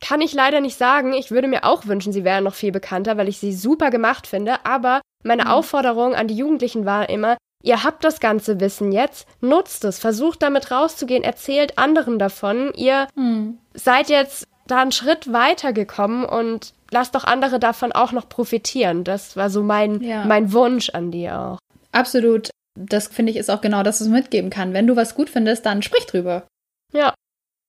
kann 0.00 0.20
ich 0.20 0.34
leider 0.34 0.60
nicht 0.60 0.76
sagen. 0.76 1.12
Ich 1.12 1.30
würde 1.30 1.48
mir 1.48 1.64
auch 1.64 1.86
wünschen, 1.86 2.12
sie 2.12 2.24
wären 2.24 2.44
noch 2.44 2.54
viel 2.54 2.72
bekannter, 2.72 3.16
weil 3.16 3.28
ich 3.28 3.38
sie 3.38 3.52
super 3.52 3.90
gemacht 3.90 4.26
finde. 4.26 4.64
Aber 4.64 5.00
meine 5.22 5.44
mhm. 5.44 5.50
Aufforderung 5.50 6.14
an 6.14 6.28
die 6.28 6.36
Jugendlichen 6.36 6.84
war 6.84 7.08
immer, 7.08 7.36
ihr 7.62 7.84
habt 7.84 8.04
das 8.04 8.20
ganze 8.20 8.60
Wissen 8.60 8.92
jetzt, 8.92 9.26
nutzt 9.40 9.84
es, 9.84 9.98
versucht 9.98 10.42
damit 10.42 10.70
rauszugehen, 10.70 11.22
erzählt 11.22 11.78
anderen 11.78 12.18
davon. 12.18 12.72
Ihr 12.74 13.06
mhm. 13.14 13.58
seid 13.74 14.08
jetzt 14.08 14.46
da 14.66 14.82
einen 14.82 14.92
Schritt 14.92 15.32
weitergekommen 15.32 16.24
und 16.24 16.74
lasst 16.90 17.14
doch 17.14 17.24
andere 17.24 17.58
davon 17.58 17.92
auch 17.92 18.12
noch 18.12 18.28
profitieren. 18.28 19.04
Das 19.04 19.36
war 19.36 19.50
so 19.50 19.62
mein, 19.62 20.00
ja. 20.02 20.24
mein 20.24 20.52
Wunsch 20.52 20.90
an 20.90 21.10
die 21.10 21.30
auch. 21.30 21.58
Absolut 21.92 22.50
das 22.74 23.08
finde 23.08 23.32
ich 23.32 23.38
ist 23.38 23.50
auch 23.50 23.60
genau 23.60 23.82
das, 23.82 24.00
was 24.00 24.08
man 24.08 24.20
mitgeben 24.20 24.50
kann. 24.50 24.72
Wenn 24.72 24.86
du 24.86 24.96
was 24.96 25.14
gut 25.14 25.30
findest, 25.30 25.66
dann 25.66 25.82
sprich 25.82 26.06
drüber. 26.06 26.46
Ja. 26.92 27.14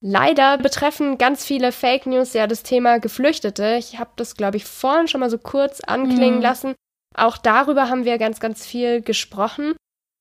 Leider 0.01 0.57
betreffen 0.57 1.17
ganz 1.17 1.45
viele 1.45 1.71
Fake 1.71 2.05
News 2.05 2.33
ja 2.33 2.45
das 2.45 2.63
Thema 2.63 2.99
Geflüchtete. 2.99 3.77
Ich 3.79 3.99
habe 3.99 4.11
das, 4.17 4.35
glaube 4.35 4.57
ich, 4.57 4.65
vorhin 4.65 5.07
schon 5.07 5.21
mal 5.21 5.29
so 5.29 5.37
kurz 5.37 5.79
anklingen 5.79 6.37
mhm. 6.37 6.41
lassen. 6.41 6.75
Auch 7.15 7.37
darüber 7.37 7.89
haben 7.89 8.03
wir 8.03 8.17
ganz, 8.17 8.39
ganz 8.39 8.65
viel 8.65 9.01
gesprochen. 9.01 9.75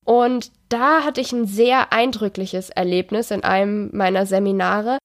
Und 0.05 0.53
da 0.68 1.05
hatte 1.05 1.21
ich 1.21 1.33
ein 1.33 1.47
sehr 1.47 1.92
eindrückliches 1.92 2.71
Erlebnis 2.71 3.31
in 3.31 3.45
einem 3.45 3.90
meiner 3.92 4.27
Seminare. 4.27 4.99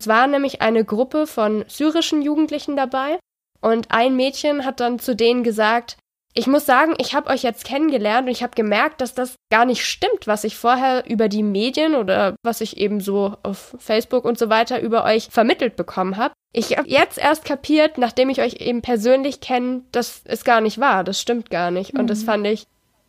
Es 0.00 0.08
war 0.08 0.26
nämlich 0.26 0.62
eine 0.62 0.84
Gruppe 0.84 1.26
von 1.26 1.64
syrischen 1.68 2.22
Jugendlichen 2.22 2.76
dabei. 2.76 3.18
Und 3.60 3.90
ein 3.90 4.16
Mädchen 4.16 4.64
hat 4.64 4.80
dann 4.80 4.98
zu 4.98 5.14
denen 5.14 5.44
gesagt, 5.44 5.96
ich 6.36 6.48
muss 6.48 6.66
sagen, 6.66 6.94
ich 6.98 7.14
habe 7.14 7.30
euch 7.30 7.44
jetzt 7.44 7.64
kennengelernt 7.64 8.26
und 8.26 8.32
ich 8.32 8.42
habe 8.42 8.56
gemerkt, 8.56 9.00
dass 9.00 9.14
das 9.14 9.36
gar 9.50 9.64
nicht 9.64 9.86
stimmt, 9.86 10.26
was 10.26 10.42
ich 10.42 10.56
vorher 10.56 11.08
über 11.08 11.28
die 11.28 11.44
Medien 11.44 11.94
oder 11.94 12.34
was 12.42 12.60
ich 12.60 12.76
eben 12.76 13.00
so 13.00 13.36
auf 13.44 13.76
Facebook 13.78 14.24
und 14.24 14.36
so 14.36 14.50
weiter 14.50 14.80
über 14.80 15.04
euch 15.04 15.28
vermittelt 15.30 15.76
bekommen 15.76 16.16
habe. 16.16 16.34
Ich 16.52 16.76
habe 16.76 16.88
jetzt 16.88 17.18
erst 17.18 17.44
kapiert, 17.44 17.98
nachdem 17.98 18.30
ich 18.30 18.40
euch 18.40 18.54
eben 18.54 18.82
persönlich 18.82 19.40
kenne, 19.40 19.82
dass 19.92 20.22
es 20.24 20.42
gar 20.42 20.60
nicht 20.60 20.80
wahr, 20.80 21.04
das 21.04 21.20
stimmt 21.20 21.50
gar 21.50 21.70
nicht. 21.70 21.94
Mhm. 21.94 22.00
Und 22.00 22.10
das 22.10 22.22
mhm. 22.22 22.26
fand 22.26 22.46
ich 22.48 22.66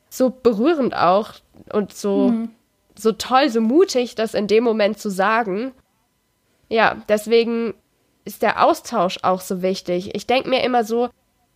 so 0.08 0.30
berührend 0.30 0.96
auch 0.96 1.34
und 1.74 1.94
so, 1.94 2.30
mhm. 2.30 2.50
so 2.96 3.12
toll, 3.12 3.50
so 3.50 3.60
mutig, 3.60 4.14
das 4.14 4.36
in 4.36 4.46
dem 4.46 4.64
Moment 4.64 5.00
zu 5.00 5.10
sagen. 5.10 5.72
Ja, 6.70 6.98
deswegen 7.10 7.74
ist 8.24 8.44
der 8.44 8.64
Austausch 8.64 9.18
auch 9.24 9.42
so 9.42 9.64
wichtig. 9.64 10.14
Ich 10.14 10.28
denke 10.28 10.50
mir 10.50 10.64
immer 10.64 10.84
so, 10.84 11.10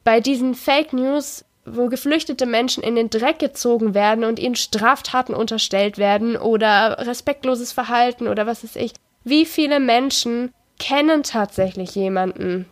bei 0.04 0.20
diesen 0.20 0.56
Fake 0.56 0.94
News 0.94 1.46
wo 1.76 1.88
geflüchtete 1.88 2.46
Menschen 2.46 2.84
in 2.84 2.96
den 2.96 3.10
Dreck 3.10 3.40
gezogen 3.40 3.94
werden 3.94 4.24
und 4.24 4.40
ihnen 4.40 4.56
Straftaten 4.56 5.34
unterstellt 5.34 5.98
werden 5.98 6.36
oder 6.36 6.98
respektloses 7.00 7.72
Verhalten 7.72 8.28
oder 8.28 8.46
was 8.46 8.64
weiß 8.64 8.76
ich. 8.76 8.94
Wie 9.24 9.46
viele 9.46 9.80
Menschen 9.80 10.52
kennen 10.80 11.24
tatsächlich 11.24 11.96
jemanden, 11.96 12.66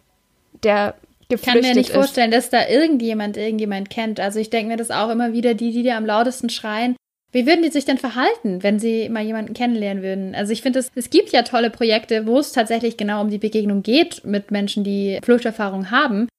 der 0.64 0.96
geflüchtet 1.30 1.30
ist? 1.30 1.42
Ich 1.42 1.46
kann 1.46 1.62
mir 1.62 1.76
nicht 1.76 1.90
ist. 1.90 1.96
vorstellen, 1.96 2.32
dass 2.32 2.50
da 2.50 2.68
irgendjemand 2.68 3.38
irgendjemand 3.38 3.90
kennt. 3.90 4.20
Also 4.20 4.40
ich 4.40 4.50
denke 4.50 4.70
mir 4.70 4.78
das 4.78 4.92
auch 4.92 5.10
immer 5.10 5.34
wieder, 5.34 5.54
die, 5.54 5.72
die 5.72 5.84
dir 5.84 5.98
am 5.98 6.06
lautesten 6.06 6.50
schreien. 6.50 6.96
Wie 7.34 7.46
würden 7.46 7.62
die 7.62 7.70
sich 7.70 7.84
denn 7.84 7.98
verhalten, 7.98 8.64
wenn 8.64 8.80
sie 8.80 9.10
mal 9.10 9.24
jemanden 9.24 9.54
kennenlernen 9.54 10.02
würden? 10.02 10.34
Also 10.34 10.54
ich 10.54 10.62
finde, 10.62 10.80
es, 10.80 10.92
es 10.96 11.10
gibt 11.10 11.32
ja 11.32 11.44
tolle 11.44 11.70
Projekte, 11.70 12.26
wo 12.26 12.40
es 12.40 12.54
tatsächlich 12.54 12.96
genau 12.96 13.22
um 13.22 13.30
die 13.30 13.38
Begegnung 13.38 13.84
geht 13.84 14.24
mit 14.24 14.50
Menschen, 14.50 14.86
die 14.86 15.20
Fluchterfahrung 15.22 15.92
haben 15.92 16.30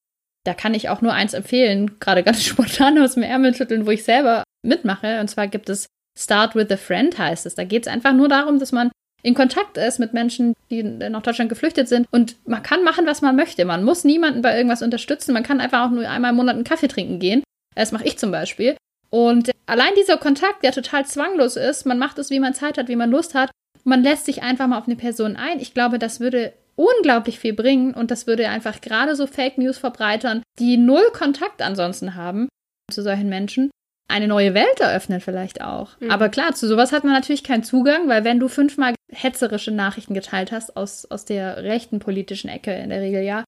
da 0.49 0.55
kann 0.55 0.73
ich 0.73 0.89
auch 0.89 1.03
nur 1.03 1.13
eins 1.13 1.35
empfehlen, 1.35 2.01
gerade 2.01 2.23
ganz 2.23 2.43
spontan 2.45 2.99
aus 2.99 3.15
dem 3.15 3.23
Ärmel 3.23 3.55
schütteln, 3.55 3.87
wo 3.87 3.91
ich 3.91 4.03
selber 4.03 4.45
mitmache. 4.63 5.21
Und 5.21 5.29
zwar 5.29 5.47
gibt 5.47 5.69
es 5.69 5.87
Start 6.19 6.55
with 6.55 6.71
a 6.71 6.79
Friend, 6.79 7.17
heißt 7.17 7.45
es. 7.45 7.55
Da 7.55 7.65
geht 7.65 7.87
es 7.87 7.93
einfach 7.93 8.15
nur 8.15 8.29
darum, 8.29 8.59
dass 8.59 8.73
man 8.73 8.91
in 9.23 9.35
Kontakt 9.35 9.77
ist 9.77 9.99
mit 9.99 10.15
Menschen, 10.15 10.55
die 10.71 10.83
nach 10.83 11.23
Deutschland 11.23 11.51
geflüchtet 11.51 11.89
sind. 11.89 12.07
Und 12.11 12.37
man 12.49 12.63
kann 12.63 12.83
machen, 12.83 13.07
was 13.07 13.21
man 13.21 13.37
möchte. 13.37 13.67
Man 13.67 13.85
muss 13.85 14.05
niemanden 14.05 14.41
bei 14.41 14.57
irgendwas 14.57 14.81
unterstützen. 14.81 15.35
Man 15.35 15.43
kann 15.43 15.61
einfach 15.61 15.87
auch 15.87 15.91
nur 15.91 16.09
einmal 16.09 16.31
im 16.31 16.37
Monat 16.37 16.55
einen 16.55 16.65
Kaffee 16.65 16.89
trinken 16.89 17.19
gehen. 17.19 17.43
Das 17.75 17.93
mache 17.93 18.07
ich 18.07 18.19
zum 18.19 18.31
Beispiel. 18.31 18.77
Und 19.11 19.51
allein 19.67 19.93
dieser 19.99 20.17
Kontakt, 20.17 20.63
der 20.65 20.73
total 20.73 21.05
zwanglos 21.05 21.57
ist, 21.57 21.85
man 21.85 21.99
macht 21.99 22.19
es, 22.19 22.31
wie 22.31 22.41
man 22.41 22.55
Zeit 22.55 22.79
hat, 22.79 22.89
wie 22.89 22.97
man 22.97 23.11
Lust 23.11 23.35
hat. 23.35 23.51
Man 23.85 24.03
lässt 24.03 24.25
sich 24.25 24.43
einfach 24.43 24.67
mal 24.67 24.79
auf 24.79 24.87
eine 24.87 24.97
Person 24.97 25.37
ein. 25.37 25.61
Ich 25.61 25.75
glaube, 25.75 25.99
das 25.99 26.21
würde 26.21 26.55
unglaublich 26.79 27.39
viel 27.39 27.55
bringen 27.55 27.93
und 27.93 28.11
das 28.11 28.27
würde 28.27 28.49
einfach 28.49 28.81
gerade 28.81 29.17
so 29.17 29.27
Fake 29.27 29.59
News 29.59 29.79
verbreitern, 29.79 30.43
die 30.59 30.77
null 30.77 31.11
Kontakt 31.13 31.61
ansonsten 31.61 32.15
haben 32.15 32.49
zu 32.91 33.03
solchen 33.03 33.29
Menschen. 33.29 33.71
Eine 34.11 34.29
neue 34.29 34.55
Welt 34.55 34.81
eröffnen 34.81 35.21
vielleicht 35.21 35.61
auch. 35.61 36.01
Mhm. 36.01 36.11
Aber 36.11 36.29
klar, 36.29 36.55
zu 36.55 36.67
sowas 36.67 36.93
hat 36.93 37.05
man 37.05 37.13
natürlich 37.13 37.45
keinen 37.45 37.65
Zugang, 37.65 38.09
weil 38.09 38.25
wenn 38.25 38.41
du 38.41 38.49
fünfmal 38.49 38.95
hetzerische 39.13 39.71
Nachrichten 39.71 40.15
geteilt 40.15 40.53
hast 40.53 40.77
aus, 40.77 41.05
aus 41.05 41.25
der 41.25 41.63
rechten 41.65 41.99
politischen 41.99 42.49
Ecke 42.49 42.73
in 42.73 42.91
der 42.91 43.03
Regel 43.03 43.23
ja, 43.23 43.45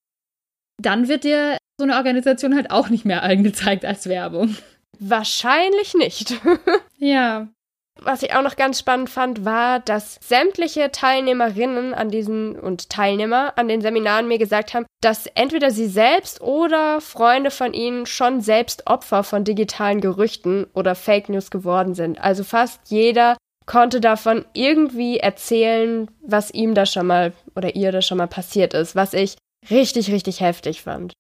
dann 0.83 1.09
wird 1.09 1.25
dir 1.25 1.57
so 1.79 1.85
eine 1.85 1.97
Organisation 1.97 2.55
halt 2.57 2.71
auch 2.71 2.91
nicht 2.91 3.05
mehr 3.05 3.23
angezeigt 3.23 3.85
als 3.85 4.09
Werbung. 4.09 4.57
Wahrscheinlich 4.99 5.95
nicht. 5.95 6.35
ja. 6.99 7.49
Was 8.03 8.23
ich 8.23 8.35
auch 8.35 8.43
noch 8.43 8.57
ganz 8.57 8.79
spannend 8.79 9.11
fand, 9.11 9.45
war, 9.45 9.81
dass 9.81 10.19
sämtliche 10.23 10.91
Teilnehmerinnen 10.91 11.93
an 11.93 12.09
diesen 12.09 12.59
und 12.59 12.89
Teilnehmer 12.89 13.53
an 13.57 13.69
den 13.69 13.83
Seminaren 13.83 14.27
mir 14.27 14.39
gesagt 14.39 14.73
haben, 14.73 14.87
dass 15.03 15.27
entweder 15.27 15.71
sie 15.71 15.87
selbst 15.87 16.41
oder 16.41 17.01
Freunde 17.01 17.51
von 17.51 17.75
ihnen 17.75 18.07
schon 18.07 18.41
selbst 18.41 18.87
Opfer 18.87 19.23
von 19.23 19.45
digitalen 19.45 20.01
Gerüchten 20.01 20.67
oder 20.73 20.95
Fake 20.95 21.29
News 21.29 21.51
geworden 21.51 21.95
sind. 21.95 22.21
Also 22.21 22.43
fast 22.43 22.81
jeder 22.89 23.37
konnte 23.67 24.01
davon 24.01 24.47
irgendwie 24.55 25.19
erzählen, 25.19 26.11
was 26.23 26.51
ihm 26.51 26.75
da 26.75 26.87
schon 26.87 27.07
mal 27.07 27.33
oder 27.55 27.77
ihr 27.77 27.93
da 27.93 28.03
schon 28.03 28.19
mal 28.19 28.27
passiert 28.27 28.73
ist, 28.73 28.97
was 28.97 29.13
ich 29.13 29.37
richtig, 29.71 30.11
richtig 30.11 30.41
heftig 30.41 30.83
fand. 30.83 31.13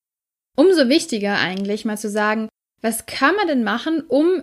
Umso 0.56 0.88
wichtiger 0.88 1.38
eigentlich 1.38 1.84
mal 1.84 1.98
zu 1.98 2.08
sagen, 2.08 2.48
was 2.80 3.06
kann 3.06 3.36
man 3.36 3.46
denn 3.46 3.62
machen, 3.62 4.02
um 4.08 4.42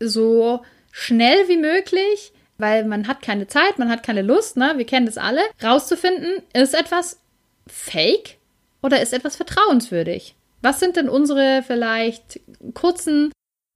so 0.00 0.62
schnell 0.96 1.46
wie 1.48 1.58
möglich, 1.58 2.32
weil 2.56 2.86
man 2.86 3.06
hat 3.06 3.20
keine 3.20 3.46
Zeit, 3.46 3.78
man 3.78 3.90
hat 3.90 4.02
keine 4.02 4.22
Lust, 4.22 4.56
ne? 4.56 4.72
Wir 4.76 4.86
kennen 4.86 5.04
das 5.04 5.18
alle, 5.18 5.42
rauszufinden, 5.62 6.42
ist 6.54 6.74
etwas 6.74 7.20
fake 7.66 8.38
oder 8.82 9.02
ist 9.02 9.12
etwas 9.12 9.36
vertrauenswürdig? 9.36 10.34
Was 10.62 10.80
sind 10.80 10.96
denn 10.96 11.10
unsere 11.10 11.62
vielleicht 11.66 12.40
kurzen 12.72 13.30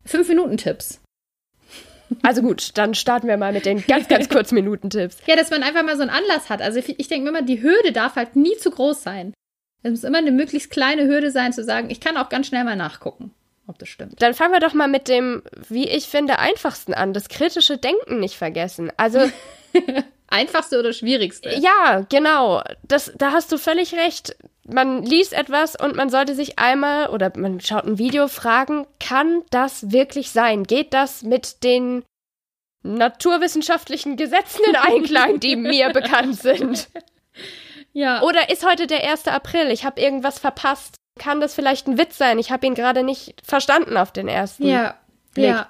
5-Minuten-Tipps? 0.08 1.02
Also 2.22 2.40
gut, 2.40 2.70
dann 2.78 2.94
starten 2.94 3.28
wir 3.28 3.36
mal 3.36 3.52
mit 3.52 3.66
den 3.66 3.84
ganz, 3.86 4.08
ganz 4.08 4.28
kurzen 4.30 4.54
Minuten-Tipps. 4.54 5.18
Ja, 5.26 5.36
dass 5.36 5.50
man 5.50 5.62
einfach 5.62 5.84
mal 5.84 5.96
so 5.96 6.02
einen 6.02 6.10
Anlass 6.10 6.48
hat. 6.48 6.62
Also 6.62 6.78
ich, 6.78 6.98
ich 6.98 7.08
denke 7.08 7.28
immer, 7.28 7.42
die 7.42 7.62
Hürde 7.62 7.92
darf 7.92 8.16
halt 8.16 8.34
nie 8.34 8.56
zu 8.56 8.70
groß 8.70 9.02
sein. 9.02 9.34
Es 9.82 9.90
muss 9.90 10.04
immer 10.04 10.18
eine 10.18 10.32
möglichst 10.32 10.70
kleine 10.70 11.06
Hürde 11.06 11.30
sein, 11.30 11.52
zu 11.52 11.64
sagen, 11.64 11.90
ich 11.90 12.00
kann 12.00 12.16
auch 12.16 12.30
ganz 12.30 12.46
schnell 12.46 12.64
mal 12.64 12.76
nachgucken 12.76 13.34
ob 13.70 13.78
das 13.78 13.88
stimmt. 13.88 14.20
Dann 14.20 14.34
fangen 14.34 14.52
wir 14.52 14.60
doch 14.60 14.74
mal 14.74 14.88
mit 14.88 15.08
dem, 15.08 15.42
wie 15.68 15.88
ich 15.88 16.06
finde, 16.06 16.38
einfachsten 16.38 16.92
an. 16.92 17.14
Das 17.14 17.28
kritische 17.28 17.78
Denken 17.78 18.20
nicht 18.20 18.36
vergessen. 18.36 18.92
Also. 18.96 19.20
Einfachste 20.32 20.78
oder 20.78 20.92
schwierigste? 20.92 21.50
Ja, 21.58 22.06
genau. 22.08 22.62
Das, 22.86 23.12
da 23.16 23.32
hast 23.32 23.50
du 23.50 23.58
völlig 23.58 23.94
recht. 23.94 24.36
Man 24.64 25.02
liest 25.02 25.32
etwas 25.32 25.74
und 25.74 25.96
man 25.96 26.08
sollte 26.08 26.36
sich 26.36 26.58
einmal 26.58 27.08
oder 27.08 27.32
man 27.36 27.60
schaut 27.60 27.84
ein 27.84 27.98
Video 27.98 28.28
fragen, 28.28 28.86
kann 29.00 29.42
das 29.50 29.90
wirklich 29.90 30.30
sein? 30.30 30.62
Geht 30.62 30.94
das 30.94 31.22
mit 31.22 31.64
den 31.64 32.04
naturwissenschaftlichen 32.82 34.16
Gesetzen 34.16 34.62
in 34.68 34.76
Einklang, 34.76 35.40
die 35.40 35.56
mir 35.56 35.90
bekannt 35.90 36.40
sind? 36.40 36.88
Ja. 37.92 38.22
Oder 38.22 38.50
ist 38.50 38.64
heute 38.64 38.86
der 38.86 39.10
1. 39.10 39.26
April? 39.26 39.72
Ich 39.72 39.84
habe 39.84 40.00
irgendwas 40.00 40.38
verpasst 40.38 40.99
kann 41.20 41.40
das 41.40 41.54
vielleicht 41.54 41.86
ein 41.86 41.98
Witz 41.98 42.16
sein. 42.16 42.38
Ich 42.38 42.50
habe 42.50 42.66
ihn 42.66 42.74
gerade 42.74 43.04
nicht 43.04 43.34
verstanden 43.44 43.96
auf 43.98 44.10
den 44.10 44.26
ersten. 44.26 44.66
Ja, 44.66 44.94
Blick. 45.34 45.50
ja. 45.50 45.68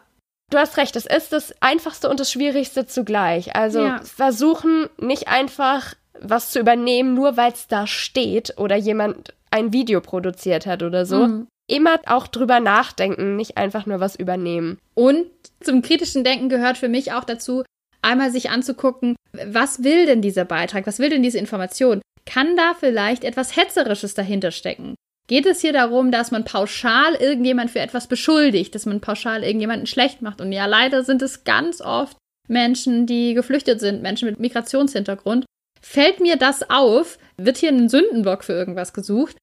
Du 0.51 0.59
hast 0.59 0.77
recht, 0.77 0.97
es 0.97 1.07
ist 1.07 1.33
das 1.33 1.53
Einfachste 1.61 2.09
und 2.09 2.21
das 2.21 2.31
Schwierigste 2.31 2.87
zugleich. 2.87 3.55
Also 3.57 3.81
ja. 3.81 4.01
versuchen 4.03 4.89
nicht 4.97 5.29
einfach 5.29 5.95
was 6.21 6.51
zu 6.51 6.61
übernehmen, 6.61 7.15
nur 7.15 7.37
weil 7.37 7.53
es 7.53 7.67
da 7.67 7.87
steht 7.87 8.59
oder 8.59 8.77
jemand 8.77 9.35
ein 9.51 9.73
Video 9.73 10.01
produziert 10.01 10.67
hat 10.67 10.83
oder 10.83 11.05
so. 11.05 11.27
Mhm. 11.27 11.47
Immer 11.69 12.01
auch 12.07 12.27
drüber 12.29 12.61
nachdenken, 12.61 13.37
nicht 13.37 13.57
einfach 13.57 13.87
nur 13.87 14.01
was 14.01 14.17
übernehmen. 14.17 14.79
Und 14.95 15.27
zum 15.61 15.83
kritischen 15.83 16.25
Denken 16.25 16.49
gehört 16.49 16.79
für 16.79 16.89
mich 16.89 17.13
auch 17.13 17.25
dazu, 17.25 17.65
einmal 18.03 18.31
sich 18.31 18.51
anzugucken, 18.51 19.17
was 19.33 19.83
will 19.83 20.07
denn 20.07 20.23
dieser 20.23 20.45
Beitrag, 20.45 20.87
was 20.87 20.99
will 21.01 21.11
denn 21.11 21.23
diese 21.23 21.39
Information? 21.39 22.01
Kann 22.27 22.57
da 22.57 22.75
vielleicht 22.79 23.25
etwas 23.25 23.57
Hetzerisches 23.57 24.15
dahinter 24.15 24.51
stecken? 24.51 24.95
Geht 25.31 25.47
es 25.47 25.61
hier 25.61 25.73
darum, 25.73 26.11
dass 26.11 26.33
man 26.33 26.43
pauschal 26.43 27.15
irgendjemand 27.15 27.71
für 27.71 27.79
etwas 27.79 28.09
beschuldigt, 28.09 28.75
dass 28.75 28.85
man 28.85 29.01
pauschal 29.01 29.45
irgendjemanden 29.45 29.87
schlecht 29.87 30.23
macht? 30.23 30.41
Und 30.41 30.51
ja, 30.51 30.67
leider 30.67 31.05
sind 31.05 31.23
es 31.23 31.45
ganz 31.45 31.81
oft 31.81 32.17
Menschen, 32.49 33.07
die 33.07 33.35
geflüchtet 33.35 33.79
sind, 33.79 34.03
Menschen 34.03 34.29
mit 34.29 34.41
Migrationshintergrund. 34.41 35.45
Fällt 35.81 36.19
mir 36.19 36.35
das 36.35 36.69
auf? 36.69 37.17
Wird 37.37 37.59
hier 37.59 37.69
ein 37.69 37.89
Sündenbock 37.89 38.43
für 38.43 38.55
irgendwas 38.55 38.93
gesucht? 38.93 39.37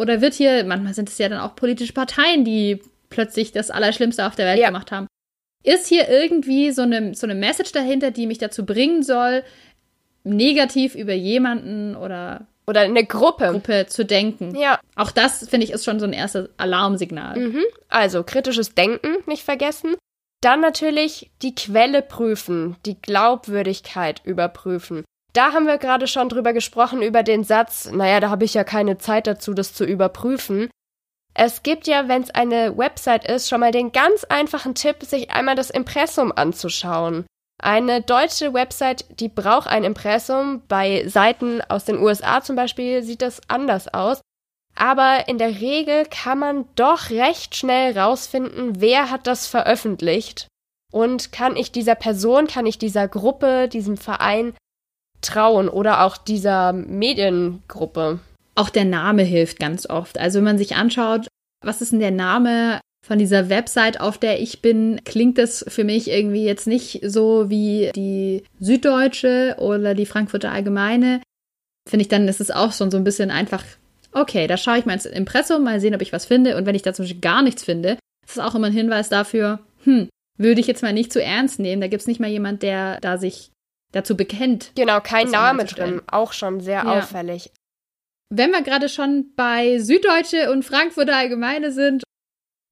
Oder 0.00 0.22
wird 0.22 0.32
hier, 0.32 0.64
manchmal 0.64 0.94
sind 0.94 1.10
es 1.10 1.18
ja 1.18 1.28
dann 1.28 1.40
auch 1.40 1.56
politische 1.56 1.92
Parteien, 1.92 2.46
die 2.46 2.80
plötzlich 3.10 3.52
das 3.52 3.70
Allerschlimmste 3.70 4.26
auf 4.26 4.36
der 4.36 4.46
Welt 4.46 4.60
ja. 4.60 4.68
gemacht 4.68 4.92
haben. 4.92 5.08
Ist 5.62 5.88
hier 5.88 6.08
irgendwie 6.08 6.70
so 6.70 6.80
eine, 6.80 7.14
so 7.14 7.26
eine 7.26 7.34
Message 7.34 7.72
dahinter, 7.72 8.12
die 8.12 8.26
mich 8.26 8.38
dazu 8.38 8.64
bringen 8.64 9.02
soll, 9.02 9.44
negativ 10.22 10.94
über 10.94 11.12
jemanden 11.12 11.96
oder 11.96 12.46
oder 12.66 12.80
eine 12.80 13.04
Gruppe. 13.04 13.50
Gruppe 13.50 13.86
zu 13.86 14.04
denken. 14.04 14.56
Ja. 14.56 14.78
Auch 14.96 15.10
das, 15.10 15.48
finde 15.48 15.64
ich, 15.64 15.72
ist 15.72 15.84
schon 15.84 16.00
so 16.00 16.06
ein 16.06 16.12
erstes 16.12 16.48
Alarmsignal. 16.56 17.38
Mhm. 17.38 17.64
Also 17.88 18.22
kritisches 18.22 18.74
Denken 18.74 19.16
nicht 19.26 19.44
vergessen. 19.44 19.96
Dann 20.40 20.60
natürlich 20.60 21.30
die 21.42 21.54
Quelle 21.54 22.02
prüfen, 22.02 22.76
die 22.84 23.00
Glaubwürdigkeit 23.00 24.20
überprüfen. 24.24 25.04
Da 25.32 25.52
haben 25.52 25.66
wir 25.66 25.78
gerade 25.78 26.06
schon 26.06 26.28
drüber 26.28 26.52
gesprochen, 26.52 27.02
über 27.02 27.22
den 27.22 27.44
Satz, 27.44 27.90
naja, 27.90 28.20
da 28.20 28.30
habe 28.30 28.44
ich 28.44 28.54
ja 28.54 28.62
keine 28.62 28.98
Zeit 28.98 29.26
dazu, 29.26 29.52
das 29.52 29.74
zu 29.74 29.84
überprüfen. 29.84 30.68
Es 31.34 31.64
gibt 31.64 31.88
ja, 31.88 32.06
wenn 32.08 32.22
es 32.22 32.30
eine 32.30 32.78
Website 32.78 33.26
ist, 33.26 33.48
schon 33.48 33.60
mal 33.60 33.72
den 33.72 33.90
ganz 33.90 34.22
einfachen 34.24 34.76
Tipp, 34.76 35.02
sich 35.02 35.32
einmal 35.32 35.56
das 35.56 35.70
Impressum 35.70 36.30
anzuschauen. 36.30 37.26
Eine 37.64 38.02
deutsche 38.02 38.52
Website, 38.52 39.06
die 39.20 39.30
braucht 39.30 39.68
ein 39.68 39.84
Impressum. 39.84 40.60
Bei 40.68 41.08
Seiten 41.08 41.62
aus 41.62 41.86
den 41.86 41.98
USA 41.98 42.42
zum 42.42 42.56
Beispiel 42.56 43.02
sieht 43.02 43.22
das 43.22 43.40
anders 43.48 43.92
aus. 43.94 44.20
Aber 44.74 45.28
in 45.28 45.38
der 45.38 45.62
Regel 45.62 46.04
kann 46.04 46.40
man 46.40 46.66
doch 46.76 47.08
recht 47.08 47.56
schnell 47.56 47.98
rausfinden, 47.98 48.82
wer 48.82 49.10
hat 49.10 49.26
das 49.26 49.46
veröffentlicht. 49.46 50.46
Und 50.92 51.32
kann 51.32 51.56
ich 51.56 51.72
dieser 51.72 51.94
Person, 51.94 52.48
kann 52.48 52.66
ich 52.66 52.78
dieser 52.78 53.08
Gruppe, 53.08 53.68
diesem 53.68 53.96
Verein 53.96 54.52
trauen 55.22 55.70
oder 55.70 56.04
auch 56.04 56.18
dieser 56.18 56.74
Mediengruppe? 56.74 58.20
Auch 58.56 58.68
der 58.68 58.84
Name 58.84 59.22
hilft 59.22 59.58
ganz 59.58 59.88
oft. 59.88 60.18
Also 60.18 60.36
wenn 60.36 60.44
man 60.44 60.58
sich 60.58 60.76
anschaut, 60.76 61.28
was 61.64 61.80
ist 61.80 61.92
denn 61.92 62.00
der 62.00 62.10
Name 62.10 62.80
von 63.04 63.18
dieser 63.18 63.50
Website, 63.50 64.00
auf 64.00 64.16
der 64.16 64.40
ich 64.40 64.62
bin, 64.62 65.02
klingt 65.04 65.36
das 65.36 65.62
für 65.68 65.84
mich 65.84 66.08
irgendwie 66.08 66.44
jetzt 66.44 66.66
nicht 66.66 67.00
so 67.04 67.50
wie 67.50 67.90
die 67.94 68.44
Süddeutsche 68.60 69.56
oder 69.58 69.94
die 69.94 70.06
Frankfurter 70.06 70.50
Allgemeine. 70.50 71.20
Finde 71.86 72.02
ich 72.02 72.08
dann, 72.08 72.26
ist 72.28 72.40
es 72.40 72.50
auch 72.50 72.72
schon 72.72 72.90
so 72.90 72.96
ein 72.96 73.04
bisschen 73.04 73.30
einfach, 73.30 73.62
okay, 74.12 74.46
da 74.46 74.56
schaue 74.56 74.78
ich 74.78 74.86
mal 74.86 74.94
ins 74.94 75.04
Impressum, 75.04 75.64
mal 75.64 75.80
sehen, 75.80 75.94
ob 75.94 76.00
ich 76.00 76.14
was 76.14 76.24
finde. 76.24 76.56
Und 76.56 76.64
wenn 76.64 76.74
ich 76.74 76.80
da 76.80 76.94
zum 76.94 77.04
Beispiel 77.04 77.20
gar 77.20 77.42
nichts 77.42 77.62
finde, 77.62 77.98
ist 78.26 78.36
es 78.36 78.38
auch 78.38 78.54
immer 78.54 78.68
ein 78.68 78.72
Hinweis 78.72 79.10
dafür, 79.10 79.60
hm, 79.82 80.08
würde 80.38 80.62
ich 80.62 80.66
jetzt 80.66 80.82
mal 80.82 80.94
nicht 80.94 81.12
zu 81.12 81.22
ernst 81.22 81.58
nehmen. 81.58 81.82
Da 81.82 81.88
gibt 81.88 82.00
es 82.00 82.06
nicht 82.06 82.20
mal 82.20 82.30
jemand, 82.30 82.62
der 82.62 83.00
da 83.00 83.18
sich 83.18 83.50
dazu 83.92 84.16
bekennt. 84.16 84.72
Genau, 84.76 85.00
kein 85.00 85.28
Name 85.28 85.66
drin, 85.66 86.00
auch 86.06 86.32
schon 86.32 86.60
sehr 86.60 86.84
ja. 86.84 86.98
auffällig. 86.98 87.50
Wenn 88.30 88.50
wir 88.50 88.62
gerade 88.62 88.88
schon 88.88 89.26
bei 89.36 89.78
Süddeutsche 89.78 90.50
und 90.50 90.64
Frankfurter 90.64 91.16
Allgemeine 91.16 91.70
sind, 91.70 92.02